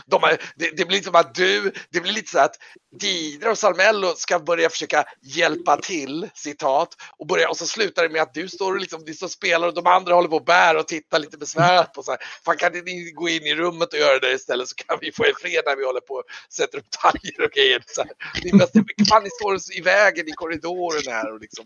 De 0.06 0.22
det, 0.56 0.78
det 0.78 0.86
blir 0.86 1.02
som 1.02 1.16
att 1.16 1.36
du, 1.36 1.72
det 1.90 2.02
blir 2.02 2.14
lite 2.14 2.32
så 2.32 2.40
att 2.40 2.56
Didra 3.00 3.52
och 3.52 3.58
Salmello 3.58 4.14
ska 4.16 4.40
börja 4.40 4.70
försöka 4.70 5.06
hjälpa 5.22 5.78
till, 5.78 6.30
citat, 6.34 6.96
och, 7.18 7.28
börja, 7.28 7.50
och 7.50 7.58
så 7.58 7.68
slutar 7.68 8.04
det 8.04 8.10
med 8.10 8.22
att 8.22 8.34
du 8.34 8.50
står 8.50 8.74
och 8.74 8.80
liksom, 8.80 9.04
du 9.06 9.14
står 9.14 9.28
och 9.28 9.32
spelar 9.32 9.68
och 9.68 9.74
de 9.74 9.88
andra 9.88 10.14
håller 10.14 10.30
på 10.30 10.36
och 10.36 10.46
bär 10.46 10.76
och 10.76 10.88
tittar 10.88 11.20
lite 11.20 11.38
besvärat 11.38 11.94
på 11.94 12.04
så 12.04 12.12
här. 12.12 12.20
Fan 12.46 12.58
kan 12.58 12.72
ni 12.74 13.12
gå 13.12 13.30
in 13.30 13.44
i 13.44 13.56
rummet 13.56 13.94
och 13.94 14.00
göra 14.00 14.20
det 14.20 14.32
istället 14.34 14.68
så 14.68 14.76
kan 14.76 14.98
vi 15.02 15.12
få 15.12 15.26
er 15.26 15.34
fred 15.42 15.64
när 15.66 15.76
vi 15.76 15.86
håller 15.86 16.00
på 16.00 16.14
och 16.14 16.24
sätter 16.50 16.78
upp 16.78 16.90
taljer 16.90 17.42
och 17.42 17.52
grejer. 17.52 17.84
Så 17.86 18.02
här. 18.02 18.12
Ni, 18.44 18.52
bästa, 18.52 18.80
fan, 19.10 19.24
ni 19.24 19.30
står 19.30 19.78
i 19.78 19.82
vägen 19.82 20.28
i 20.28 20.32
korridoren 20.32 21.14
här 21.14 21.34
och 21.34 21.40
liksom. 21.40 21.66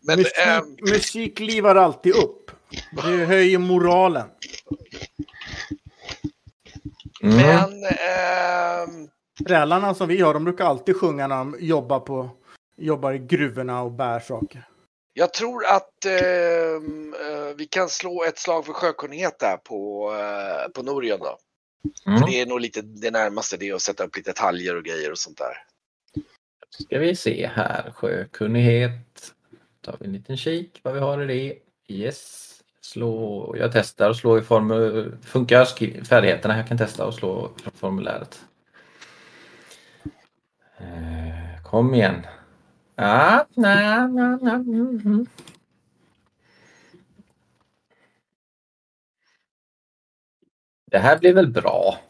Men 0.00 0.18
Musik, 0.18 0.38
ehm, 0.38 0.76
musik 0.80 1.38
livar 1.38 1.76
alltid 1.76 2.14
upp. 2.14 2.50
Det 2.90 3.24
höjer 3.24 3.58
moralen. 3.58 4.28
Mm. 7.22 7.36
men 7.36 7.84
ehm, 7.84 9.08
Trälarna 9.46 9.94
som 9.94 10.08
vi 10.08 10.20
har, 10.20 10.34
de 10.34 10.44
brukar 10.44 10.64
alltid 10.64 10.96
sjunga 10.96 11.26
när 11.26 11.36
de 11.36 11.56
jobbar, 11.60 12.00
på, 12.00 12.30
jobbar 12.76 13.12
i 13.12 13.18
gruvorna 13.18 13.82
och 13.82 13.92
bär 13.92 14.20
saker. 14.20 14.68
Jag 15.12 15.32
tror 15.32 15.64
att 15.64 16.04
ehm, 16.04 17.14
eh, 17.14 17.54
vi 17.56 17.66
kan 17.66 17.88
slå 17.88 18.24
ett 18.24 18.38
slag 18.38 18.66
för 18.66 18.72
sjökunnighet 18.72 19.38
där 19.38 19.56
på, 19.56 20.12
eh, 20.12 20.72
på 20.72 20.82
Norion 20.82 21.18
då. 21.18 21.38
Mm. 22.06 22.20
För 22.20 22.26
det 22.26 22.40
är 22.40 22.46
nog 22.46 22.60
lite 22.60 22.82
det 22.82 23.10
närmaste 23.10 23.56
det 23.56 23.68
är 23.68 23.74
att 23.74 23.82
sätta 23.82 24.04
upp 24.04 24.16
lite 24.16 24.32
taljer 24.32 24.76
och 24.76 24.84
grejer 24.84 25.10
och 25.10 25.18
sånt 25.18 25.38
där. 25.38 25.56
Ska 26.70 26.98
vi 26.98 27.16
se 27.16 27.46
här. 27.46 27.90
Sjökunnighet. 27.90 29.34
Tar 29.80 29.96
vi 30.00 30.06
en 30.06 30.12
liten 30.12 30.36
kik 30.36 30.80
vad 30.82 30.94
vi 30.94 31.00
har 31.00 31.22
i 31.22 31.26
det. 31.26 31.58
Yes. 31.94 32.55
Slå. 32.86 33.54
Jag 33.58 33.72
testar 33.72 34.10
att 34.10 34.16
slå 34.16 34.38
i 34.38 34.42
form. 34.42 35.18
Funkar 35.22 35.64
färdigheterna? 36.04 36.56
Jag 36.56 36.68
kan 36.68 36.78
testa 36.78 37.08
att 37.08 37.14
slå 37.14 37.52
från 37.62 37.72
formuläret. 37.72 38.40
Eh, 40.78 41.62
Kom 41.64 41.94
igen. 41.94 42.26
Ja, 42.94 43.46
na, 43.54 44.06
na, 44.06 44.36
na, 44.36 44.54
mm, 44.54 45.00
mm. 45.04 45.26
Det 50.90 50.98
här 50.98 51.18
blir 51.18 51.34
väl 51.34 51.52
bra. 51.52 52.00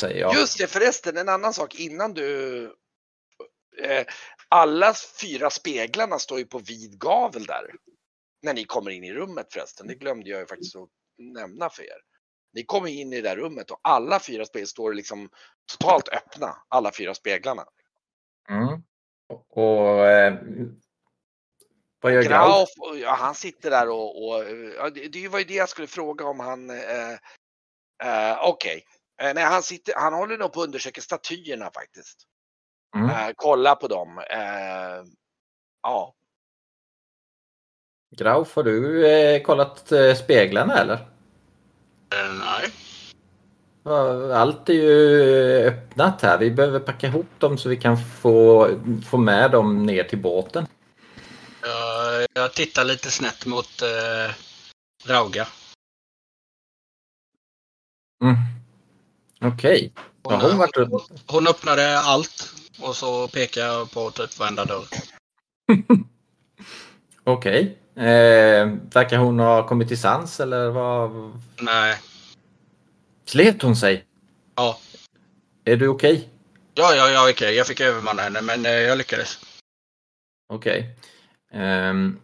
Säger 0.00 0.20
jag. 0.20 0.34
Just 0.34 0.58
det 0.58 0.66
förresten, 0.66 1.16
en 1.16 1.28
annan 1.28 1.54
sak 1.54 1.74
innan 1.74 2.14
du... 2.14 2.64
Eh, 3.82 4.04
alla 4.48 4.94
fyra 5.20 5.50
speglarna 5.50 6.18
står 6.18 6.38
ju 6.38 6.44
på 6.44 6.58
vid 6.58 6.98
gavel 6.98 7.44
där. 7.44 7.64
När 8.42 8.54
ni 8.54 8.64
kommer 8.64 8.90
in 8.90 9.04
i 9.04 9.12
rummet 9.12 9.52
förresten. 9.52 9.86
Det 9.86 9.94
glömde 9.94 10.30
jag 10.30 10.40
ju 10.40 10.46
faktiskt 10.46 10.76
att 10.76 10.88
nämna 11.18 11.70
för 11.70 11.82
er. 11.82 11.98
Ni 12.52 12.64
kommer 12.64 12.88
in 12.88 13.12
i 13.12 13.20
det 13.20 13.28
där 13.28 13.36
rummet 13.36 13.70
och 13.70 13.80
alla 13.82 14.20
fyra 14.20 14.44
speglar 14.46 14.66
står 14.66 14.92
liksom 14.94 15.30
totalt 15.72 16.08
öppna. 16.08 16.56
Alla 16.68 16.92
fyra 16.92 17.14
speglarna. 17.14 17.64
Mm. 18.48 18.82
Och, 19.50 20.06
eh, 20.06 20.34
vad 22.00 22.12
gör 22.12 22.22
och- 22.90 22.98
ja, 22.98 23.14
han 23.14 23.34
sitter 23.34 23.70
där 23.70 23.88
och, 23.88 24.24
och 24.28 24.44
ja, 24.76 24.90
det, 24.90 25.08
det 25.08 25.28
var 25.28 25.38
ju 25.38 25.44
det 25.44 25.54
jag 25.54 25.68
skulle 25.68 25.86
fråga 25.86 26.24
om 26.24 26.40
han, 26.40 26.70
eh, 26.70 27.12
eh, 28.04 28.38
okej. 28.48 28.84
Eh, 29.22 29.34
nej, 29.34 29.44
han, 29.44 29.62
sitter, 29.62 29.94
han 29.96 30.12
håller 30.14 30.38
nog 30.38 30.52
på 30.52 30.60
att 30.60 30.66
undersöka 30.66 31.00
statyerna 31.00 31.70
faktiskt. 31.74 32.26
Mm. 32.96 33.10
Eh, 33.10 33.32
kolla 33.36 33.76
på 33.76 33.88
dem. 33.88 34.18
Eh, 34.18 35.04
ja, 35.82 36.14
Grauf, 38.16 38.56
har 38.56 38.62
du 38.62 39.06
eh, 39.06 39.42
kollat 39.42 39.92
eh, 39.92 40.14
speglarna 40.14 40.78
eller? 40.78 40.94
Eh, 40.94 42.32
nej. 42.40 42.70
Ja, 43.82 44.34
Allt 44.36 44.68
är 44.68 44.72
ju 44.72 45.66
öppnat 45.68 46.22
här. 46.22 46.38
Vi 46.38 46.50
behöver 46.50 46.80
packa 46.80 47.06
ihop 47.06 47.26
dem 47.38 47.58
så 47.58 47.68
vi 47.68 47.76
kan 47.76 47.96
få, 48.22 48.68
få 49.10 49.16
med 49.16 49.50
dem 49.50 49.86
ner 49.86 50.04
till 50.04 50.18
båten. 50.18 50.66
Jag, 51.62 52.26
jag 52.34 52.54
tittar 52.54 52.84
lite 52.84 53.10
snett 53.10 53.46
mot 53.46 53.82
eh, 53.82 54.34
Rauga. 55.06 55.48
Mm. 58.22 58.36
Okej. 59.40 59.92
Hon, 60.22 60.34
Har 60.34 60.48
hon 60.48 60.58
varit 60.58 60.76
runt? 60.76 61.22
hon 61.26 61.46
öppnade 61.46 61.98
allt 61.98 62.54
och 62.80 62.96
så 62.96 63.28
pekar 63.28 63.60
jag 63.66 63.90
på 63.90 64.10
typ 64.10 64.38
varenda 64.38 64.64
dörr. 64.64 64.86
Okej. 67.24 67.78
Eh, 67.96 68.66
verkar 68.92 69.16
hon 69.16 69.38
ha 69.38 69.66
kommit 69.66 69.88
till 69.88 70.00
sans 70.00 70.40
eller 70.40 70.70
vad? 70.70 71.32
Nej. 71.60 71.96
Slet 73.24 73.62
hon 73.62 73.76
sig? 73.76 74.04
Ja. 74.56 74.78
Är 75.64 75.76
du 75.76 75.88
okej? 75.88 76.28
Ja, 76.74 76.94
ja, 76.94 77.10
ja, 77.10 77.30
okej. 77.30 77.54
Jag 77.54 77.66
fick 77.66 77.80
övermanna 77.80 78.22
henne, 78.22 78.40
men 78.42 78.66
eh, 78.66 78.72
jag 78.72 78.98
lyckades. 78.98 79.38
Okej. 80.48 80.96
Ehm, 81.52 82.18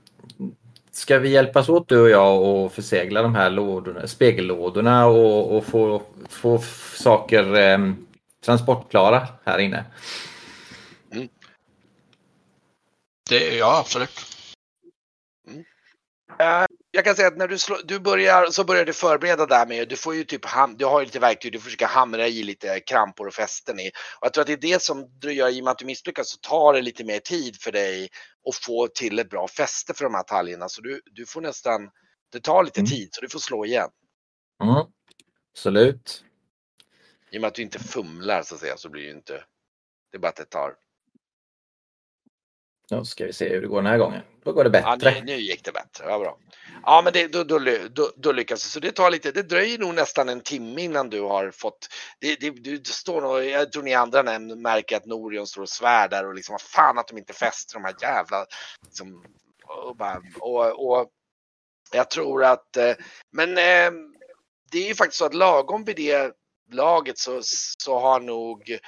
ska 0.91 1.19
vi 1.19 1.29
hjälpas 1.29 1.69
åt 1.69 1.89
du 1.89 2.01
och 2.01 2.11
jag 2.11 2.43
och 2.43 2.73
försegla 2.73 3.23
de 3.23 3.35
här 3.35 3.51
lådorna, 3.51 4.07
spegellådorna 4.07 5.07
och, 5.07 5.57
och 5.57 5.65
få, 5.65 6.03
få 6.29 6.59
saker 6.95 7.55
ehm, 7.55 8.07
transportklara 8.45 9.29
här 9.45 9.59
inne? 9.59 9.85
Det, 13.29 13.57
ja, 13.57 13.79
absolut. 13.79 14.38
Eh, 16.41 16.67
jag 16.91 17.05
kan 17.05 17.15
säga 17.17 17.29
att 17.29 17.37
när 17.37 17.49
du, 17.49 17.59
slår, 17.59 17.79
du 17.85 18.01
börjar 18.01 18.47
så 18.51 18.65
börjar 18.65 18.85
du 18.85 18.93
förbereda 18.93 19.47
där 19.47 19.67
med, 19.67 19.89
du 19.89 19.97
får 19.97 20.15
ju 20.15 20.25
typ, 20.25 20.45
ham, 20.45 20.77
du 20.77 20.85
har 20.85 21.01
ju 21.01 21.07
lite 21.07 21.19
verktyg, 21.19 21.53
du 21.53 21.61
försöker 21.61 21.87
hamra 21.87 22.29
i 22.29 22.43
lite 22.43 22.81
krampor 22.81 23.27
och 23.27 23.35
fästen 23.35 23.81
i. 23.81 23.89
Och 23.89 24.27
jag 24.27 24.33
tror 24.33 24.43
att 24.43 24.47
det 24.47 24.53
är 24.53 24.57
det 24.73 24.83
som 24.83 25.19
du 25.19 25.33
gör, 25.33 25.49
i 25.49 25.61
och 25.61 25.65
med 25.65 25.71
att 25.71 25.79
du 25.79 25.85
misslyckas 25.85 26.31
så 26.31 26.39
tar 26.39 26.73
det 26.73 26.83
lite 26.83 27.05
mer 27.05 27.19
tid 27.19 27.57
för 27.61 27.73
dig 27.73 28.09
att 28.49 28.57
få 28.57 28.89
till 28.89 29.19
ett 29.19 29.31
bra 29.31 29.49
fäste 29.49 29.95
för 29.95 30.05
de 30.05 30.15
här 30.15 30.23
taljerna. 30.23 30.69
Så 30.69 30.83
du, 30.83 31.01
du 31.05 31.27
får 31.27 31.41
nästan, 31.41 31.91
det 32.33 32.41
tar 32.41 32.65
lite 32.65 32.81
Mm. 32.81 32.91
tid 32.91 33.09
så 33.13 33.21
du 33.21 33.29
får 33.29 33.39
slå 33.39 33.65
igen. 33.67 33.91
Mm. 34.63 34.85
Absolut. 35.53 36.25
I 37.31 37.37
och 37.37 37.41
med 37.41 37.49
att 37.49 37.55
du 37.55 37.63
inte 37.63 37.79
fumlar 37.79 38.43
så 38.43 38.55
att 38.55 38.61
säga 38.61 38.77
så 38.77 38.89
blir 38.89 39.03
det 39.03 39.09
ju 39.09 39.15
inte, 39.15 39.45
det 40.11 40.17
är 40.17 40.19
bara 40.19 40.29
att 40.29 40.37
det 40.37 40.45
tar. 40.45 40.75
Nu 42.91 43.05
ska 43.05 43.25
vi 43.25 43.33
se 43.33 43.49
hur 43.49 43.61
det 43.61 43.69
går 43.69 43.83
den 43.83 43.91
här 43.91 43.99
gången. 43.99 44.23
Då 44.45 44.53
går 44.53 44.65
det 44.65 44.79
Ja, 44.79 44.97
bättre. 44.97 45.15
nu, 45.15 45.25
nu 45.25 45.37
gick 45.37 45.65
det 45.65 45.73
bättre. 45.73 46.05
Ja, 46.09 46.19
bra. 46.19 46.39
Ja, 46.83 47.01
men 47.05 47.13
det, 47.13 47.27
då, 47.27 47.45
då, 47.45 47.59
då, 47.91 48.11
då 48.17 48.33
lyckas 48.33 48.63
det. 48.63 48.69
Så 48.69 48.81
det 48.81 48.93
tar 48.93 49.11
lite, 49.11 49.33
det 49.33 49.43
dröjer 49.43 49.79
nog 49.79 49.95
nästan 49.95 50.29
en 50.29 50.41
timme 50.41 50.83
innan 50.83 51.11
du 51.11 51.21
har 51.21 51.51
fått. 51.51 51.89
Det, 52.21 52.37
det, 52.41 52.51
du, 52.51 52.83
står 52.85 53.21
nog, 53.21 53.45
jag 53.45 53.73
tror 53.73 53.83
ni 53.83 53.95
andra 53.95 54.23
nämn, 54.23 54.63
märker 54.63 54.97
att 54.97 55.07
Norion 55.07 55.47
står 55.47 55.63
och 55.63 55.69
svär 55.69 56.09
där 56.09 56.27
och 56.27 56.35
liksom 56.35 56.53
vad 56.53 56.63
fan 56.63 56.99
att 56.99 57.09
de 57.09 57.19
inte 57.19 57.33
fäster 57.33 57.75
de 57.75 57.85
här 57.85 57.95
jävla. 58.03 58.47
Liksom, 58.85 59.25
och, 59.65 59.97
bara, 59.97 60.23
och, 60.41 60.91
och 60.91 61.11
jag 61.93 62.11
tror 62.11 62.45
att, 62.45 62.77
eh, 62.77 62.95
men 63.33 63.51
eh, 63.51 63.93
det 64.73 64.79
är 64.79 64.89
ju 64.89 64.95
faktiskt 64.95 65.19
så 65.19 65.25
att 65.25 65.35
lagom 65.35 65.85
vid 65.85 65.97
det 65.97 66.33
laget 66.73 67.19
så, 67.19 67.41
så 67.43 67.99
har 67.99 68.21
nog 68.21 68.79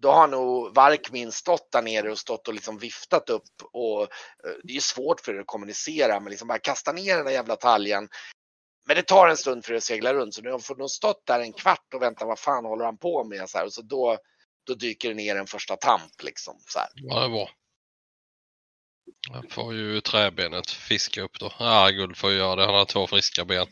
då 0.00 0.10
har 0.10 0.28
nog 0.28 0.74
Varkmin 0.74 1.32
stått 1.32 1.72
där 1.72 1.82
nere 1.82 2.10
och 2.10 2.18
stått 2.18 2.48
och 2.48 2.54
liksom 2.54 2.78
viftat 2.78 3.30
upp 3.30 3.62
och 3.72 4.02
eh, 4.02 4.08
det 4.62 4.72
är 4.72 4.74
ju 4.74 4.80
svårt 4.80 5.20
för 5.20 5.34
er 5.34 5.40
att 5.40 5.46
kommunicera 5.46 6.20
men 6.20 6.30
liksom 6.30 6.48
bara 6.48 6.58
kasta 6.58 6.92
ner 6.92 7.16
den 7.16 7.24
där 7.24 7.32
jävla 7.32 7.56
taljen. 7.56 8.08
Men 8.86 8.96
det 8.96 9.02
tar 9.02 9.28
en 9.28 9.36
stund 9.36 9.64
för 9.64 9.72
er 9.72 9.76
att 9.76 9.84
segla 9.84 10.14
runt 10.14 10.34
så 10.34 10.42
nu 10.42 10.50
har 10.50 10.78
nog 10.78 10.90
stått 10.90 11.26
där 11.26 11.40
en 11.40 11.52
kvart 11.52 11.94
och 11.94 12.02
väntat 12.02 12.28
vad 12.28 12.38
fan 12.38 12.64
håller 12.64 12.84
han 12.84 12.98
på 12.98 13.24
med 13.24 13.50
så 13.50 13.58
här 13.58 13.64
och 13.64 13.72
så 13.72 13.82
då, 13.82 14.18
då 14.66 14.74
dyker 14.74 15.08
det 15.08 15.14
ner 15.14 15.36
en 15.36 15.46
första 15.46 15.76
tamp 15.76 16.22
liksom 16.22 16.54
så 16.66 16.78
här. 16.78 16.88
Ja, 16.94 17.20
det 17.20 17.28
var. 17.28 17.50
Jag 19.32 19.52
får 19.52 19.74
ju 19.74 20.00
träbenet 20.00 20.70
fiska 20.70 21.22
upp 21.22 21.38
då. 21.40 21.52
Ja, 21.58 21.88
Guld 21.90 22.16
får 22.16 22.30
ju 22.30 22.36
göra 22.36 22.56
det. 22.56 22.64
Han 22.64 22.74
har 22.74 22.84
två 22.84 23.06
friska 23.06 23.44
ben. 23.44 23.66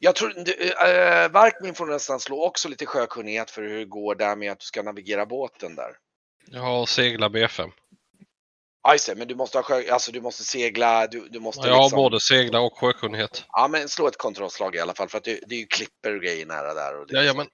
Jag 0.00 0.14
tror, 0.14 0.38
äh, 0.38 1.28
Varkmin 1.30 1.74
får 1.74 1.86
nästan 1.86 2.20
slå 2.20 2.44
också 2.44 2.68
lite 2.68 2.86
sjökunnighet 2.86 3.50
för 3.50 3.62
hur 3.62 3.78
det 3.78 3.84
går 3.84 4.14
där 4.14 4.36
med 4.36 4.52
att 4.52 4.58
du 4.58 4.64
ska 4.64 4.82
navigera 4.82 5.26
båten 5.26 5.74
där. 5.74 5.96
Har 6.60 6.86
segla 6.86 7.28
B5. 7.28 7.70
Ja 8.82 8.92
just 8.92 9.06
det, 9.06 9.14
men 9.14 9.28
du 9.28 9.34
måste 9.34 9.58
ha 9.58 9.62
sjö, 9.62 9.92
alltså 9.92 10.12
du 10.12 10.20
måste 10.20 10.44
segla, 10.44 11.06
du, 11.06 11.28
du 11.28 11.40
måste 11.40 11.68
Jag 11.68 11.74
har 11.74 11.82
liksom... 11.82 11.96
både 11.96 12.20
segla 12.20 12.60
och 12.60 12.78
sjökunnighet. 12.78 13.44
Ja 13.48 13.68
men 13.68 13.88
slå 13.88 14.08
ett 14.08 14.16
kontrollslag 14.16 14.74
i 14.74 14.78
alla 14.78 14.94
fall 14.94 15.08
för 15.08 15.18
att 15.18 15.24
det, 15.24 15.40
det 15.46 15.54
är 15.54 15.58
ju 15.58 15.66
klipper 15.66 16.14
och 16.14 16.22
grejer 16.22 16.46
nära 16.46 16.74
där. 16.74 17.00
Och 17.00 17.06
det, 17.06 17.16
Jajamän. 17.16 17.46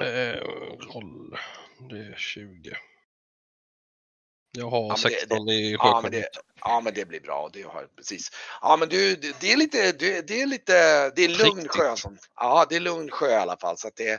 Eh, 0.00 0.40
roll. 0.94 1.38
Det 1.90 1.96
är 1.96 2.14
20. 2.16 2.76
Jag 4.56 4.70
har 4.70 4.80
men 4.88 4.96
det- 4.96 4.98
16 4.98 5.48
i 5.48 5.72
Ja 5.72 6.00
men, 6.02 6.12
det, 6.12 6.28
ja 6.60 6.80
men 6.84 6.94
det 6.94 7.04
blir 7.04 7.20
bra, 7.20 7.50
det 7.52 7.62
har 7.62 7.80
jag 7.80 7.96
precis. 7.96 8.28
Ja 8.62 8.76
men 8.76 8.88
du, 8.88 9.16
det, 9.16 9.40
det 9.40 9.52
är 9.52 9.56
lite, 9.56 9.92
det, 9.92 10.28
det 10.28 10.42
är 10.42 10.46
lite, 10.46 10.72
det 11.10 11.24
är 11.24 11.28
lugn 11.28 11.56
Riktigt. 11.56 11.70
sjö. 11.72 11.96
Som, 11.96 12.18
ja 12.36 12.66
det 12.68 12.76
är 12.76 12.80
lugn 12.80 13.10
sjö 13.10 13.30
i 13.30 13.34
alla 13.34 13.56
fall 13.56 13.78
så 13.78 13.88
att 13.88 13.96
det, 13.96 14.12
eh, 14.12 14.18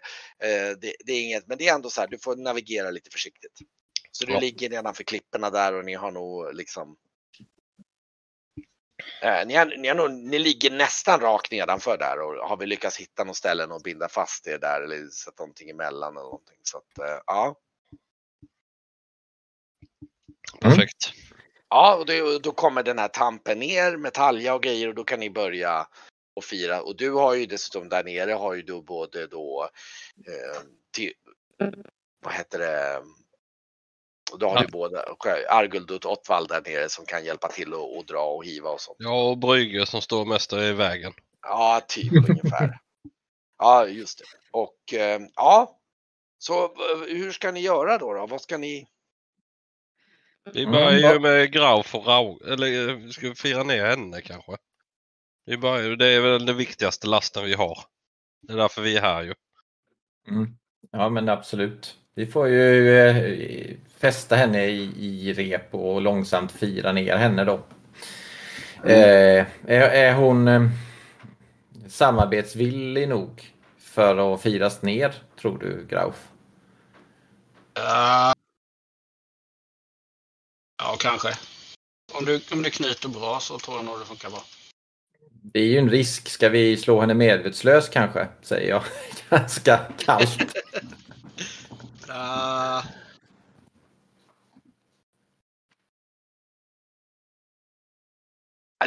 det, 0.82 0.96
det 1.06 1.12
är 1.14 1.22
inget, 1.22 1.48
men 1.48 1.58
det 1.58 1.68
är 1.68 1.76
ändå 1.76 1.90
så 1.90 2.02
här, 2.02 2.08
du 2.08 2.18
får 2.20 2.36
navigera 2.36 2.90
lite 2.92 3.10
försiktigt. 3.10 3.52
Så 4.12 4.26
du 4.26 4.34
Ja. 4.34 4.40
ligger 4.40 4.70
nedanför 4.70 5.04
klipporna 5.04 5.50
där 5.50 5.74
och 5.74 5.86
ni 5.86 5.94
har 5.94 6.12
nog 6.12 6.54
liksom 6.56 6.96
Eh, 9.22 9.48
ni, 9.48 9.54
är, 9.54 9.66
ni, 9.78 9.88
är 9.88 9.96
nog, 9.96 10.12
ni 10.12 10.40
ligger 10.40 10.72
nästan 10.72 11.20
rakt 11.20 11.52
nedanför 11.52 11.98
där 11.98 12.20
och 12.22 12.50
har 12.50 12.58
vi 12.58 12.66
lyckats 12.66 12.98
hitta 12.98 13.24
något 13.24 13.36
ställen 13.38 13.72
att 13.72 13.84
binda 13.84 14.10
fast 14.10 14.48
er 14.48 14.58
där 14.58 14.82
eller 14.82 15.08
sätta 15.10 15.44
någonting 15.44 15.70
emellan 15.70 16.14
eller 16.18 16.24
någonting. 16.24 16.58
Så 16.64 16.78
att, 16.78 17.00
eh, 17.00 17.22
ja. 17.28 17.56
Perfekt. 20.62 21.14
Ja, 21.70 21.96
och 21.96 22.06
det, 22.06 22.40
då 22.40 22.52
kommer 22.52 22.84
den 22.84 23.00
här 23.00 23.08
tampen 23.08 23.60
ner 23.60 23.98
med 23.98 24.14
talja 24.14 24.56
och 24.56 24.64
grejer 24.64 24.88
och 24.88 24.96
då 24.96 25.04
kan 25.04 25.20
ni 25.20 25.30
börja 25.30 25.88
och 26.36 26.44
fira. 26.44 26.82
Och 26.82 26.98
du 26.98 27.12
har 27.12 27.34
ju 27.34 27.46
dessutom 27.46 27.90
där 27.90 28.04
nere 28.04 28.32
har 28.32 28.54
ju 28.54 28.62
du 28.62 28.82
både 28.82 29.28
då 29.28 29.70
eh, 30.28 30.62
till, 30.96 31.14
vad 32.26 32.34
heter 32.34 32.60
det? 32.60 33.04
Och 34.32 34.40
då 34.40 34.48
har 34.48 34.56
Ja. 34.56 34.62
du 34.62 34.68
både 34.68 35.06
Arguld 35.50 35.92
och 35.92 36.06
Ottvald 36.06 36.50
där 36.50 36.62
nere 36.66 36.90
som 36.90 37.06
kan 37.06 37.26
hjälpa 37.26 37.48
till 37.48 37.74
och, 37.74 37.98
och 37.98 38.06
dra 38.06 38.24
och 38.26 38.46
hiva 38.46 38.70
och 38.70 38.82
sånt. 38.82 38.98
Jag 39.00 39.30
och 39.30 39.38
Brygge 39.38 39.86
som 39.86 40.02
står 40.02 40.26
mest 40.26 40.54
i 40.54 40.74
vägen. 40.74 41.14
Ja, 41.42 41.82
typ 41.88 42.14
ungefär. 42.30 42.80
Ja, 43.58 43.88
just 43.88 44.20
det. 44.20 44.26
Och 44.52 44.94
eh, 44.94 45.22
ja, 45.36 45.80
så 46.38 46.64
eh, 46.64 47.00
hur 47.08 47.32
ska 47.32 47.52
ni 47.52 47.60
göra 47.60 47.98
då? 47.98 48.14
då? 48.14 48.26
Vad 48.26 48.42
ska 48.42 48.58
ni? 48.58 48.88
Vi 50.54 50.64
Mm, 50.64 50.72
börjar 50.72 50.92
ju 50.92 51.02
vad- 51.04 51.22
med 51.22 51.52
Grauf 51.52 51.96
och 51.96 52.08
Rau. 52.08 52.40
Eller 52.48 52.90
eh, 52.90 52.96
vi 52.96 53.14
ska 53.14 53.34
fira 53.36 53.64
ner 53.64 53.86
henne 53.86 54.22
kanske. 54.22 54.52
Vi 55.46 55.58
börjar, 55.58 55.96
det 55.96 56.08
är 56.08 56.22
väl 56.22 56.46
den 56.46 56.58
viktigaste 56.58 57.08
lasten 57.08 57.46
vi 57.46 57.54
har. 57.54 57.78
Det 58.48 58.54
är 58.54 58.58
därför 58.58 58.82
vi 58.82 58.98
är 58.98 59.02
här 59.02 59.24
ju. 59.24 59.34
Mm. 60.28 60.58
Ja 60.92 61.10
men 61.10 61.30
absolut. 61.30 61.96
Vi 62.16 62.26
får 62.26 62.48
ju 62.48 62.98
eh, 63.00 63.76
fästa 63.98 64.36
henne 64.36 64.66
i, 64.66 64.84
i 64.98 65.34
rep 65.34 65.74
och 65.76 66.02
långsamt 66.02 66.52
fira 66.52 66.92
ner 66.92 67.16
henne 67.18 67.44
då. 67.44 67.60
Eh, 68.84 69.46
är, 69.68 69.90
är 69.90 70.14
hon 70.14 70.48
eh, 70.48 70.68
samarbetsvillig 71.88 73.10
nog 73.10 73.54
för 73.78 74.34
att 74.34 74.42
firas 74.42 74.82
ner, 74.82 75.14
tror 75.42 75.58
du 75.58 75.86
Grauf? 75.90 76.28
Eh, 77.78 78.34
ja, 81.04 81.10
kanske. 81.10 81.38
Om 82.14 82.26
du, 82.26 82.42
om 82.52 82.62
du 82.64 82.70
knyter 82.70 83.10
bra 83.10 83.40
så 83.40 83.60
tror 83.60 83.78
jag 83.78 83.86
nog 83.86 84.00
det 84.00 84.06
funkar 84.06 84.30
bra. 84.30 84.44
Det 85.42 85.60
är 85.60 85.66
ju 85.66 85.78
en 85.78 85.90
risk. 85.90 86.30
Ska 86.30 86.50
vi 86.50 86.78
slå 86.78 87.02
henne 87.02 87.14
medvetslös 87.14 87.90
kanske? 87.90 88.28
Säger 88.42 88.70
jag 88.70 88.84
ganska 89.30 89.78
kallt. 89.98 90.38
Ja, 92.08 92.84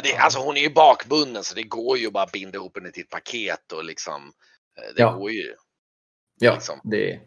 Det, 0.03 0.15
alltså 0.17 0.39
hon 0.39 0.57
är 0.57 0.61
ju 0.61 0.69
bakbunden 0.73 1.43
så 1.43 1.55
det 1.55 1.63
går 1.63 1.97
ju 1.97 2.11
bara 2.11 2.23
att 2.23 2.31
binda 2.31 2.55
ihop 2.55 2.77
henne 2.77 2.91
till 2.91 3.03
ett 3.03 3.09
paket 3.09 3.71
och 3.71 3.83
liksom. 3.83 4.33
eh, 4.77 4.93
Det 4.95 5.01
Ja. 5.01 5.11
går 5.11 5.31
ju. 5.31 5.55
Ja, 6.39 6.53
Liksom. 6.53 6.79
det 6.83 7.19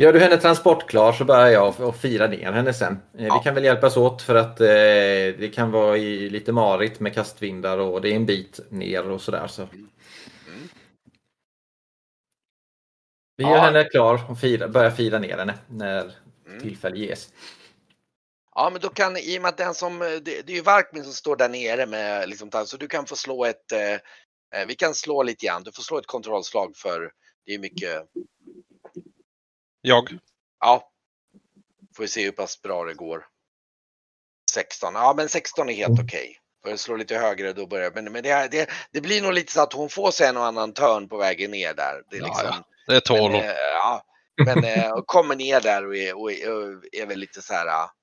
Gör 0.00 0.12
du 0.12 0.18
henne 0.20 0.36
transportklar 0.36 1.12
så 1.12 1.24
börjar 1.24 1.48
jag 1.48 1.80
och 1.80 1.96
fira 1.96 2.26
ner 2.26 2.52
henne 2.52 2.74
sen. 2.74 2.98
Eh, 3.18 3.26
Ja. 3.26 3.38
Vi 3.38 3.44
kan 3.44 3.54
väl 3.54 3.64
hjälpas 3.64 3.96
åt 3.96 4.22
för 4.22 4.34
att 4.34 4.60
eh, 4.60 4.66
det 5.40 5.54
kan 5.54 5.70
vara 5.70 5.96
i, 5.96 6.30
lite 6.30 6.52
marigt 6.52 7.00
med 7.00 7.14
kastvindar 7.14 7.78
och 7.78 8.00
det 8.00 8.08
är 8.10 8.16
en 8.16 8.26
bit 8.26 8.60
ner 8.70 9.10
och 9.10 9.20
sådär. 9.20 9.46
Så. 9.46 9.62
Mm. 9.62 9.88
Vi 13.36 13.44
gör 13.44 13.50
Ja. 13.50 13.60
henne 13.60 13.84
klar 13.84 14.30
och 14.30 14.40
fira, 14.40 14.68
börjar 14.68 14.90
fira 14.90 15.18
ner 15.18 15.38
henne 15.38 15.54
när 15.66 16.14
Mm. 16.46 16.60
tillfälle 16.60 16.96
ges. 16.98 17.28
Ja, 18.54 18.70
men 18.72 18.80
då 18.80 18.88
kan 18.88 19.16
i 19.16 19.38
och 19.38 19.42
med 19.42 19.48
att 19.48 19.56
den 19.56 19.74
som, 19.74 20.02
eh, 20.02 20.08
det, 20.08 20.46
det 20.46 20.52
är 20.52 20.56
ju 20.56 20.62
Varkmin 20.62 21.04
som 21.04 21.12
står 21.12 21.36
där 21.36 21.48
nere 21.48 21.86
med 21.86 22.28
liksom, 22.28 22.50
så 22.66 22.76
du 22.76 22.86
kan 22.88 23.06
få 23.06 23.16
slå 23.16 23.44
ett, 23.44 23.72
eh, 23.72 23.92
eh, 24.60 24.66
vi 24.68 24.74
kan 24.74 24.94
slå 24.94 25.22
lite 25.22 25.46
grann, 25.46 25.62
du 25.62 25.72
får 25.72 25.82
slå 25.82 25.98
ett 25.98 26.06
kontrollslag 26.06 26.72
för 26.76 27.10
det 27.46 27.54
är 27.54 27.58
mycket, 27.58 28.02
Jag. 29.88 30.18
ja, 30.60 30.90
får 31.96 32.02
vi 32.02 32.08
se 32.08 32.24
hur 32.24 32.32
pass 32.32 32.62
bra 32.62 32.84
det 32.84 32.94
går. 32.94 33.26
16, 34.50 34.94
ja 34.94 35.14
men 35.16 35.28
16 35.28 35.68
är 35.68 35.72
helt 35.72 36.00
okej. 36.00 36.38
Får 36.62 36.70
jag 36.70 36.80
slå 36.80 36.96
lite 36.96 37.16
högre 37.16 37.52
då 37.52 37.66
börjar 37.66 37.90
men, 37.90 38.04
men 38.12 38.22
det, 38.22 38.48
det, 38.50 38.70
det 38.92 39.00
blir 39.00 39.22
nog 39.22 39.32
lite 39.32 39.52
så 39.52 39.62
att 39.62 39.72
hon 39.72 39.88
får 39.88 40.10
sig 40.10 40.26
en 40.28 40.36
och 40.36 40.46
annan 40.46 40.72
törn 40.72 41.08
på 41.08 41.16
vägen 41.16 41.50
ner 41.50 41.74
där. 41.74 42.02
Det 42.10 42.16
är 42.16 42.20
Ja, 42.20 42.26
liksom, 42.26 42.62
Det 42.86 43.00
tål 43.00 43.32
men, 43.32 43.40
eh, 43.40 43.54
ja, 43.56 44.02
men 44.44 44.64
eh, 44.64 44.92
kommer 45.06 45.36
ner 45.36 45.60
där 45.60 45.86
och 45.86 45.96
är, 45.96 46.18
och 46.18 46.32
är, 46.32 46.52
och 46.52 46.84
är 46.92 47.06
väl 47.06 47.18
lite 47.18 47.42
så 47.42 47.54
här. 47.54 47.66
ah, 47.66 47.94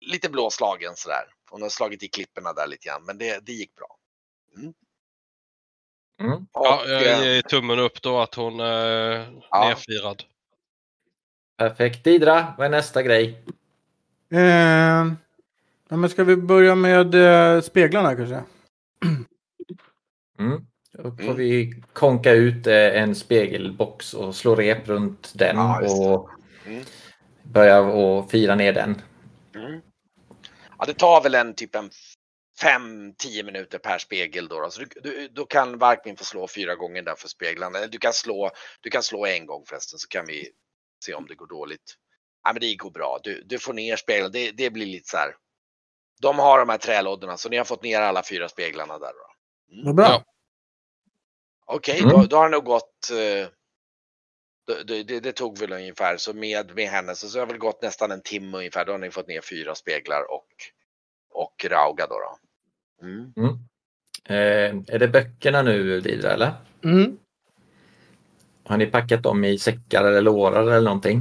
Lite 0.00 0.28
blåslagen 0.28 0.92
sådär. 0.96 1.24
Hon 1.50 1.62
har 1.62 1.68
slagit 1.68 2.02
i 2.02 2.08
klipporna 2.08 2.52
där 2.52 2.66
lite 2.66 2.88
grann, 2.88 3.04
men 3.04 3.18
det, 3.18 3.46
det 3.46 3.52
gick 3.52 3.74
bra. 3.74 3.98
Mm. 4.56 4.74
Och, 6.18 6.42
Ja, 6.52 6.82
jag 6.86 7.02
eh, 7.02 7.24
ger 7.24 7.42
tummen 7.42 7.78
upp 7.78 8.02
då 8.02 8.20
att 8.20 8.34
hon 8.34 8.60
är 8.60 9.26
Ja. 9.50 9.68
nedfirad. 9.68 10.22
Perfekt. 11.56 12.04
Didra, 12.04 12.54
vad 12.58 12.66
är 12.66 12.70
nästa 12.70 13.02
grej? 13.02 13.44
Eh, 14.32 14.40
ja, 15.88 15.96
men 15.96 16.10
ska 16.10 16.24
vi 16.24 16.36
börja 16.36 16.74
med 16.74 17.14
eh, 17.14 17.60
speglarna 17.60 18.16
kanske? 18.16 18.42
Mm. 20.38 20.66
Då 20.92 21.02
får 21.02 21.22
Mm. 21.22 21.36
vi 21.36 21.82
konka 21.92 22.32
ut 22.32 22.66
eh, 22.66 22.74
en 23.02 23.14
spegelbox 23.14 24.14
och 24.14 24.34
slå 24.34 24.54
rep 24.54 24.88
runt 24.88 25.32
den 25.34 25.56
Ja, 25.56 25.80
och 25.92 26.30
Mm. 26.66 26.84
börja 27.42 27.80
och 27.80 28.30
fira 28.30 28.54
ner 28.54 28.72
den. 28.72 29.02
Mm. 29.54 29.80
Ja, 30.78 30.84
det 30.86 30.94
tar 30.94 31.22
väl 31.22 31.34
en 31.34 31.54
typ 31.54 31.74
en 31.74 31.90
5-10 32.60 33.42
minuter 33.44 33.78
per 33.78 33.98
spegel 33.98 34.48
då. 34.48 34.60
då. 34.60 34.70
Så 34.70 34.80
du, 34.80 34.86
du, 35.02 35.28
då 35.28 35.46
kan 35.46 35.78
Varkmin 35.78 36.16
få 36.16 36.24
slå 36.24 36.48
fyra 36.48 36.74
gånger 36.74 37.02
där 37.02 37.14
för 37.14 37.28
speglarna. 37.28 37.78
Eller 37.78 37.88
Du 37.88 37.98
kan 37.98 38.12
slå, 38.12 38.50
du 38.80 38.90
kan 38.90 39.02
slå 39.02 39.26
en 39.26 39.46
gång 39.46 39.64
förresten 39.66 39.98
så 39.98 40.08
kan 40.08 40.26
vi 40.26 40.48
se 41.04 41.14
om 41.14 41.26
det 41.26 41.34
går 41.34 41.46
dåligt. 41.46 41.94
Ja 42.44 42.52
men 42.52 42.60
det 42.60 42.74
går 42.74 42.90
bra. 42.90 43.18
Du, 43.22 43.42
du 43.42 43.58
får 43.58 43.72
ner 43.72 43.96
speglarna. 43.96 44.28
Det, 44.32 44.50
det 44.50 44.70
blir 44.70 44.86
lite 44.86 45.08
så 45.08 45.16
här. 45.16 45.34
De 46.22 46.38
har 46.38 46.58
de 46.58 46.68
här 46.68 46.78
trälådorna 46.78 47.36
så 47.36 47.48
ni 47.48 47.56
har 47.56 47.64
fått 47.64 47.82
ner 47.82 48.00
alla 48.00 48.22
fyra 48.22 48.48
speglarna 48.48 48.98
där 48.98 49.12
då. 49.12 49.32
Vad 49.84 49.94
bra. 49.94 50.06
Ja. 50.06 50.24
Okej, 51.66 52.00
Mm. 52.00 52.10
då, 52.10 52.22
då 52.26 52.36
har 52.36 52.44
det 52.48 52.56
nog 52.56 52.64
gått. 52.64 53.10
eh, 53.10 53.48
Det, 54.66 54.84
det, 54.84 55.02
det, 55.02 55.20
det 55.20 55.32
tog 55.32 55.58
väl 55.58 55.72
ungefär 55.72 56.16
så 56.16 56.32
med, 56.34 56.74
med 56.74 56.88
henne 56.88 57.14
så, 57.14 57.28
så 57.28 57.38
har 57.38 57.46
det 57.46 57.52
väl 57.52 57.60
gått 57.60 57.82
nästan 57.82 58.10
en 58.10 58.22
timme 58.22 58.58
ungefär. 58.58 58.84
Då 58.84 58.92
har 58.92 58.98
ni 58.98 59.10
fått 59.10 59.28
ner 59.28 59.40
fyra 59.40 59.74
speglar 59.74 60.30
och, 60.32 60.46
och 61.32 61.66
Rauga 61.70 62.06
då. 62.06 62.14
då. 62.14 62.38
Mm. 63.06 63.32
Eh, 64.24 64.94
är 64.94 64.98
det 64.98 65.08
böckerna 65.08 65.62
nu 65.62 66.00
Didra 66.00 66.30
eller? 66.30 66.52
Mm. 66.84 67.18
Har 68.64 68.76
ni 68.76 68.86
packat 68.86 69.22
dem 69.22 69.44
i 69.44 69.58
säckar 69.58 70.04
eller 70.04 70.22
lårar 70.22 70.62
eller 70.62 70.80
någonting? 70.80 71.20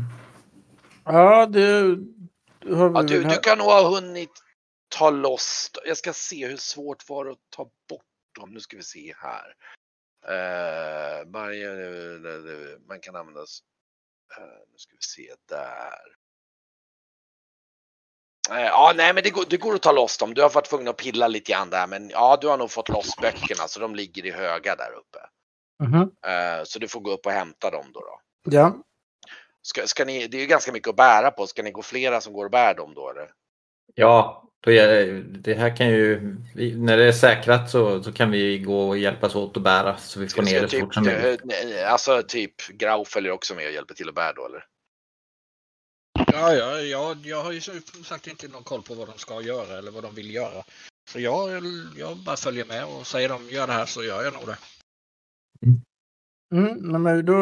Ja, 1.06 1.46
det 1.46 1.98
Ja, 2.66 3.02
du, 3.02 3.24
du 3.24 3.36
kan 3.36 3.58
nog 3.58 3.68
ha 3.68 3.90
hunnit 3.90 4.32
ta 4.88 5.10
loss. 5.10 5.72
Jag 5.86 5.98
ska 5.98 6.14
se 6.14 6.48
hur 6.48 6.58
svårt 6.58 7.10
var 7.10 7.26
det 7.26 7.32
att 7.32 7.50
ta 7.50 7.64
bort 7.90 8.06
dem. 8.40 8.54
Nu 8.54 8.60
ska 8.60 8.78
vi 8.78 8.84
se 8.84 9.14
här. 9.18 9.56
Uh, 10.28 11.32
varje, 11.32 11.70
man 12.88 13.00
kan 13.00 13.16
använda. 13.16 13.42
eh, 13.42 14.60
nu 14.72 14.78
ska 14.78 14.96
vi 14.96 15.02
se 15.02 15.34
där. 15.50 16.16
Eh, 18.50 18.62
ja, 18.62 18.94
nej, 18.96 19.14
men 19.14 19.24
det 19.24 19.30
går, 19.30 19.46
det 19.50 19.58
går 19.58 19.76
att 19.76 19.82
ta 19.82 19.92
loss 19.92 20.18
dem. 20.18 20.34
Du 20.34 20.42
har 20.42 20.50
varit 20.50 20.70
tvungen 20.70 20.88
att 20.88 20.98
pilla 20.98 21.28
lite 21.28 21.52
grann 21.52 21.70
där, 21.70 21.88
men 21.88 22.10
ja, 22.10 22.38
du 22.42 22.48
har 22.48 22.58
nog 22.58 22.72
fått 22.72 22.90
loss 22.90 23.16
böckerna 23.22 23.68
så 23.68 23.80
de 23.80 23.96
ligger 23.96 24.26
i 24.26 24.32
höga 24.32 24.76
där 24.76 24.92
uppe. 24.94 25.20
Mhm. 25.84 26.02
Eh, 26.02 26.64
så 26.64 26.80
du 26.80 26.88
får 26.88 27.00
gå 27.00 27.12
upp 27.12 27.26
och 27.26 27.32
hämta 27.32 27.72
dem 27.72 27.86
då. 27.94 28.00
då. 28.00 28.20
Ja. 28.56 28.78
Ska, 29.62 29.88
ska 29.88 30.06
ni, 30.06 30.28
det 30.28 30.38
är 30.38 30.42
ju 30.42 30.48
ganska 30.48 30.72
mycket 30.72 30.90
att 30.90 30.96
bära 30.96 31.32
på. 31.32 31.48
Ska 31.48 31.64
ni 31.64 31.72
gå 31.72 31.82
flera 31.82 32.22
som 32.22 32.34
går 32.34 32.46
och 32.46 32.52
bär 32.52 32.74
dem 32.74 32.94
då 32.94 33.10
eller? 33.10 33.30
Ja, 33.96 34.48
då 34.64 34.72
är, 34.72 35.06
det 35.24 35.54
här 35.54 35.78
kan 35.78 35.88
ju, 35.88 36.20
när 36.78 36.98
det 36.98 37.04
är 37.04 37.12
säkrat 37.12 37.70
så, 37.70 38.04
så 38.04 38.14
kan 38.14 38.32
vi 38.32 38.60
gå 38.60 38.90
och 38.90 38.98
hjälpas 38.98 39.36
åt 39.36 39.58
att 39.58 39.64
bära 39.64 39.98
så 39.98 40.20
vi 40.20 40.28
får 40.28 40.32
Ska, 40.32 40.42
ner 40.42 40.62
det 40.62 40.68
så 40.68 40.72
typ, 40.72 40.82
fort 40.82 40.94
som 40.94 41.04
möjligt. 41.04 41.42
eh, 41.44 41.92
alltså 41.92 42.24
typ 42.28 42.68
Grau 42.68 43.06
följer 43.06 43.32
också 43.32 43.56
med 43.56 43.66
och 43.66 43.72
hjälper 43.74 43.94
till 43.94 44.10
att 44.10 44.16
bära 44.16 44.34
då 44.34 44.46
eller? 44.46 44.64
Ja, 46.14 46.54
ja, 46.54 46.82
ja, 46.82 47.16
jag 47.24 47.44
har 47.44 47.52
ju 47.52 47.62
som 47.62 48.04
sagt 48.04 48.28
inte 48.28 48.48
någon 48.48 48.64
koll 48.64 48.82
på 48.82 48.94
vad 48.94 49.08
de 49.08 49.18
ska 49.18 49.42
göra 49.42 49.78
eller 49.78 49.92
vad 49.92 50.04
de 50.04 50.16
vill 50.16 50.34
göra. 50.34 50.64
Så 51.10 51.20
jag, 51.20 51.64
jag 51.98 52.18
bara 52.18 52.38
följer 52.38 52.66
med 52.66 52.86
och 52.86 53.08
säger 53.08 53.30
de 53.30 53.50
gör 53.50 53.68
det 53.68 53.74
här 53.74 53.86
så 53.86 54.04
gör 54.04 54.24
jag 54.24 54.34
nog 54.34 54.44
det. 54.46 54.58
Mm, 56.56 57.04
men 57.04 57.26
då... 57.26 57.34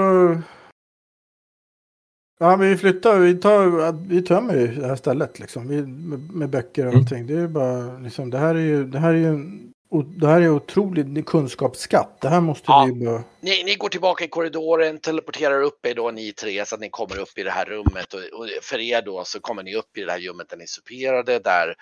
Ja, 2.39 2.57
men 2.57 2.69
vi 2.69 2.77
flyttar, 2.77 3.19
vi, 3.19 3.35
tar, 3.35 3.91
vi 4.07 4.21
tömmer 4.21 4.55
ju 4.57 4.67
det 4.75 4.87
här 4.87 4.95
stället 4.95 5.39
liksom. 5.39 5.67
Vi, 5.67 5.81
med, 5.85 6.19
med 6.19 6.49
böcker 6.49 6.85
och 6.85 6.93
Mm. 6.93 7.03
allting. 7.03 7.27
Det 7.27 7.33
är 7.33 7.37
ju 7.39 7.47
bara, 7.47 7.97
liksom, 7.97 8.29
det 8.29 8.37
här 8.37 8.55
är 8.55 8.59
ju, 8.59 8.85
det 8.85 8.99
här 8.99 9.09
är 9.09 9.17
ju 9.17 9.27
en, 9.27 9.68
o- 9.89 10.01
det 10.01 10.27
här 10.27 10.41
är 10.41 10.49
otrolig 10.49 11.25
kunskapsskatt. 11.25 12.21
Det 12.21 12.29
här 12.29 12.41
måste 12.41 12.63
Ja. 12.67 12.89
vi 12.93 12.99
ju 12.99 13.05
bara... 13.05 13.23
Ni, 13.39 13.63
ni 13.63 13.75
går 13.75 13.89
tillbaka 13.89 14.23
i 14.23 14.27
korridoren, 14.27 14.99
teleporterar 14.99 15.61
upp 15.61 15.85
er 15.85 15.95
då 15.95 16.11
ni 16.11 16.33
tre 16.33 16.65
så 16.65 16.75
att 16.75 16.81
ni 16.81 16.89
kommer 16.89 17.19
upp 17.19 17.37
i 17.37 17.43
det 17.43 17.51
här 17.51 17.65
rummet 17.65 18.13
och, 18.13 18.19
och 18.19 18.47
för 18.61 18.79
er 18.79 19.01
då 19.01 19.23
så 19.25 19.39
kommer 19.39 19.63
ni 19.63 19.75
upp 19.75 19.97
i 19.97 20.01
det 20.01 20.11
här 20.11 20.19
rummet 20.19 20.49
där 20.49 20.57
ni 20.57 20.67
superade 20.67 21.39
där 21.39 21.75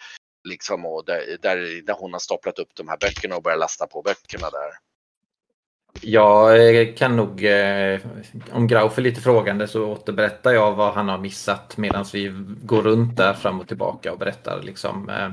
liksom 0.50 0.86
och 0.86 1.06
där, 1.06 1.38
där, 1.42 1.86
där 1.86 1.96
hon 2.00 2.14
har 2.14 2.20
staplat 2.20 2.60
upp 2.60 2.70
de 2.74 2.88
här 2.88 2.98
böckerna 2.98 3.36
och 3.36 3.44
börjat 3.44 3.60
lasta 3.60 3.88
på 3.88 4.02
böckerna 4.02 4.50
där. 4.50 4.72
Jag 6.02 6.70
eh, 6.80 6.94
kan 6.96 7.16
nog, 7.16 7.44
eh, 7.46 8.00
om 8.52 8.68
Grauf 8.68 8.98
är 8.98 9.02
lite 9.02 9.22
frågande 9.22 9.68
så 9.68 9.86
återberättar 9.86 10.52
jag 10.52 10.76
vad 10.76 10.94
han 10.94 11.10
har 11.10 11.18
missat 11.18 11.78
medan 11.78 12.06
vi 12.14 12.34
går 12.64 12.82
runt 12.82 13.18
där 13.18 13.34
fram 13.34 13.60
och 13.60 13.68
tillbaka 13.68 14.12
och 14.12 14.20
berättar 14.20 14.62
liksom 14.62 15.10
eh, 15.10 15.30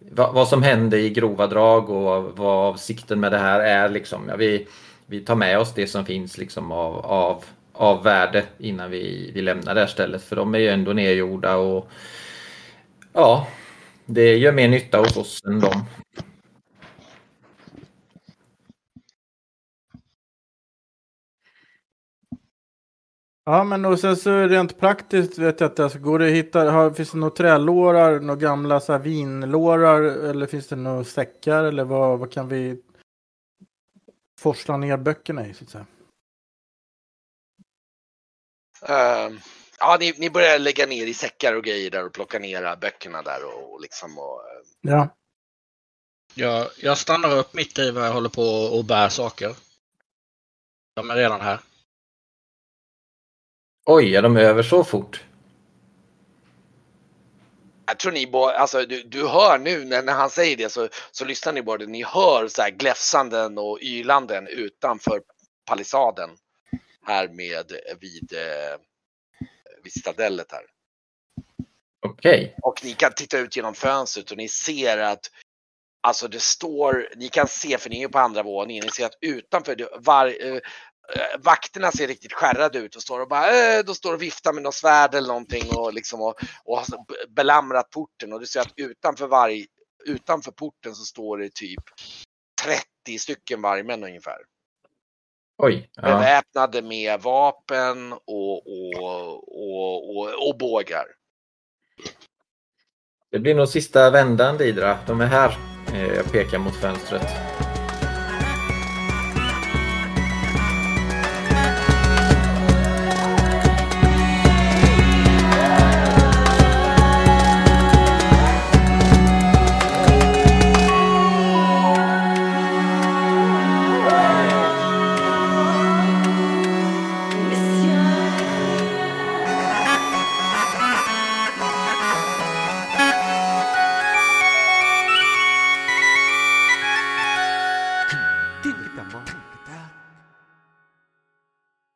vad, 0.00 0.34
vad 0.34 0.48
som 0.48 0.62
hände 0.62 1.00
i 1.00 1.10
grova 1.10 1.46
drag 1.46 1.90
och 1.90 2.38
vad 2.38 2.68
avsikten 2.68 3.20
med 3.20 3.32
det 3.32 3.38
här 3.38 3.60
är. 3.60 3.88
Liksom. 3.88 4.28
Ja, 4.28 4.36
vi, 4.36 4.66
vi 5.06 5.20
tar 5.20 5.36
med 5.36 5.58
oss 5.58 5.74
det 5.74 5.86
som 5.86 6.04
finns 6.04 6.38
liksom 6.38 6.72
av, 6.72 7.06
av, 7.06 7.44
av 7.72 8.02
värde 8.02 8.44
innan 8.58 8.90
vi, 8.90 9.30
vi 9.34 9.42
lämnar 9.42 9.74
det 9.74 9.80
här 9.80 9.86
stället 9.86 10.22
för 10.22 10.36
de 10.36 10.54
är 10.54 10.58
ju 10.58 10.68
ändå 10.68 10.92
nedgjorda 10.92 11.56
och 11.56 11.88
ja, 13.12 13.46
det 14.06 14.36
gör 14.36 14.52
mer 14.52 14.68
nytta 14.68 14.98
hos 14.98 15.16
oss 15.16 15.40
än 15.46 15.60
dem. 15.60 15.84
Ja, 23.50 23.64
men 23.64 23.84
och 23.84 24.00
sen 24.00 24.16
så 24.16 24.46
rent 24.46 24.78
praktiskt 24.78 25.38
vet 25.38 25.60
jag 25.60 25.70
att 25.70 25.80
alltså, 25.80 25.98
går 25.98 26.18
det 26.18 26.26
att 26.26 26.32
hitta, 26.32 26.70
har, 26.70 26.90
finns 26.90 27.10
det 27.10 27.18
några 27.18 27.36
trälårar, 27.36 28.20
några 28.20 28.40
gamla 28.40 28.80
så 28.80 28.92
här, 28.92 29.00
vinlårar 29.00 30.02
eller 30.02 30.46
finns 30.46 30.68
det 30.68 30.76
några 30.76 31.04
säckar 31.04 31.64
eller 31.64 31.84
vad, 31.84 32.18
vad 32.18 32.32
kan 32.32 32.48
vi 32.48 32.82
forsla 34.40 34.76
ner 34.76 34.96
böckerna 34.96 35.46
i 35.46 35.54
så 35.54 35.64
att 35.64 35.70
säga? 35.70 35.86
Ehm, 38.82 39.38
ja, 39.78 39.96
ni, 40.00 40.14
ni 40.18 40.30
börjar 40.30 40.58
lägga 40.58 40.86
ner 40.86 41.06
i 41.06 41.14
säckar 41.14 41.54
och 41.54 41.64
grejer 41.64 41.90
där 41.90 42.06
och 42.06 42.12
plocka 42.12 42.38
ner 42.38 42.76
böckerna 42.76 43.22
där 43.22 43.44
och, 43.44 43.72
och 43.74 43.80
liksom 43.80 44.18
och, 44.18 44.40
eh, 44.40 44.62
Ja. 44.80 45.16
Jag, 46.34 46.68
jag 46.78 46.98
stannar 46.98 47.38
upp 47.38 47.54
mitt 47.54 47.78
i 47.78 47.90
vad 47.90 48.06
jag 48.06 48.12
håller 48.12 48.28
på 48.28 48.42
och 48.78 48.84
bär 48.84 49.08
saker. 49.08 49.56
De 50.94 51.10
är 51.10 51.16
redan 51.16 51.40
här. 51.40 51.60
Oj, 53.92 54.16
är 54.16 54.22
de 54.22 54.36
över 54.36 54.62
så 54.62 54.84
fort? 54.84 55.24
Jag 57.86 57.98
tror 57.98 58.12
ni 58.12 58.26
bara, 58.26 58.56
alltså 58.56 58.86
du, 58.86 59.02
du 59.02 59.28
hör 59.28 59.58
nu 59.58 59.84
när, 59.84 60.02
när 60.02 60.12
han 60.12 60.30
säger 60.30 60.56
det 60.56 60.72
så, 60.72 60.88
så 61.10 61.24
lyssnar 61.24 61.52
ni 61.52 61.62
bara, 61.62 61.84
ni 61.84 62.04
hör 62.04 62.48
så 62.48 62.62
här 62.62 62.70
gläfsanden 62.70 63.58
och 63.58 63.78
ylanden 63.82 64.46
utanför 64.46 65.22
palissaden 65.66 66.30
här 67.06 67.28
med 67.28 67.72
vid, 68.00 68.32
eh, 68.32 68.78
vid 69.82 69.92
citadellet 69.92 70.52
här. 70.52 70.62
Okej. 72.06 72.56
Och 72.62 72.84
ni 72.84 72.92
kan 72.92 73.12
titta 73.12 73.38
ut 73.38 73.56
genom 73.56 73.74
fönstret 73.74 74.30
och 74.30 74.36
ni 74.36 74.48
ser 74.48 74.98
att 74.98 75.30
Alltså 76.02 76.28
det 76.28 76.40
står, 76.40 77.08
ni 77.16 77.28
kan 77.28 77.46
se 77.48 77.78
för 77.78 77.90
ni 77.90 78.02
är 78.02 78.08
på 78.08 78.18
andra 78.18 78.42
våningen, 78.42 78.84
ni 78.84 78.90
ser 78.90 79.06
att 79.06 79.18
utanför, 79.20 79.88
var, 79.98 80.26
eh, 80.26 80.58
vakterna 81.38 81.92
ser 81.92 82.06
riktigt 82.06 82.32
skärrade 82.32 82.78
ut 82.78 82.96
och 82.96 83.02
står 83.02 83.20
och 83.20 83.28
bara, 83.28 83.46
eh, 83.48 83.84
då 83.84 83.94
står 83.94 84.14
och 84.14 84.22
viftar 84.22 84.52
med 84.52 84.62
något 84.62 84.74
svärd 84.74 85.14
eller 85.14 85.28
någonting 85.28 85.64
och 85.76 85.92
liksom 85.94 86.20
och, 86.20 86.34
och 86.64 86.76
har 86.76 86.86
belamrat 87.28 87.90
porten 87.90 88.32
och 88.32 88.40
du 88.40 88.46
ser 88.46 88.60
att 88.60 88.72
utanför 88.76 89.26
varg, 89.26 89.66
utanför 90.06 90.52
porten 90.52 90.94
så 90.94 91.04
står 91.04 91.38
det 91.38 91.54
typ 91.54 91.82
30 92.64 93.18
stycken 93.18 93.62
vargmän 93.62 94.04
ungefär. 94.04 94.38
Oj. 95.62 95.90
Ja. 95.94 96.02
Beväpnade 96.02 96.82
med 96.82 97.20
vapen 97.20 98.12
och, 98.12 98.66
och, 98.66 98.94
och, 99.48 100.16
och, 100.16 100.48
och 100.48 100.58
bågar. 100.58 101.04
Det 103.30 103.38
blir 103.38 103.54
nog 103.54 103.68
sista 103.68 104.10
vändan 104.10 104.58
Didra. 104.58 104.98
De 105.06 105.20
är 105.20 105.26
här. 105.26 105.56
Eh, 105.94 106.06
Jag 106.06 106.32
pekar 106.32 106.58
mot 106.58 106.74
fönstret. 106.74 107.22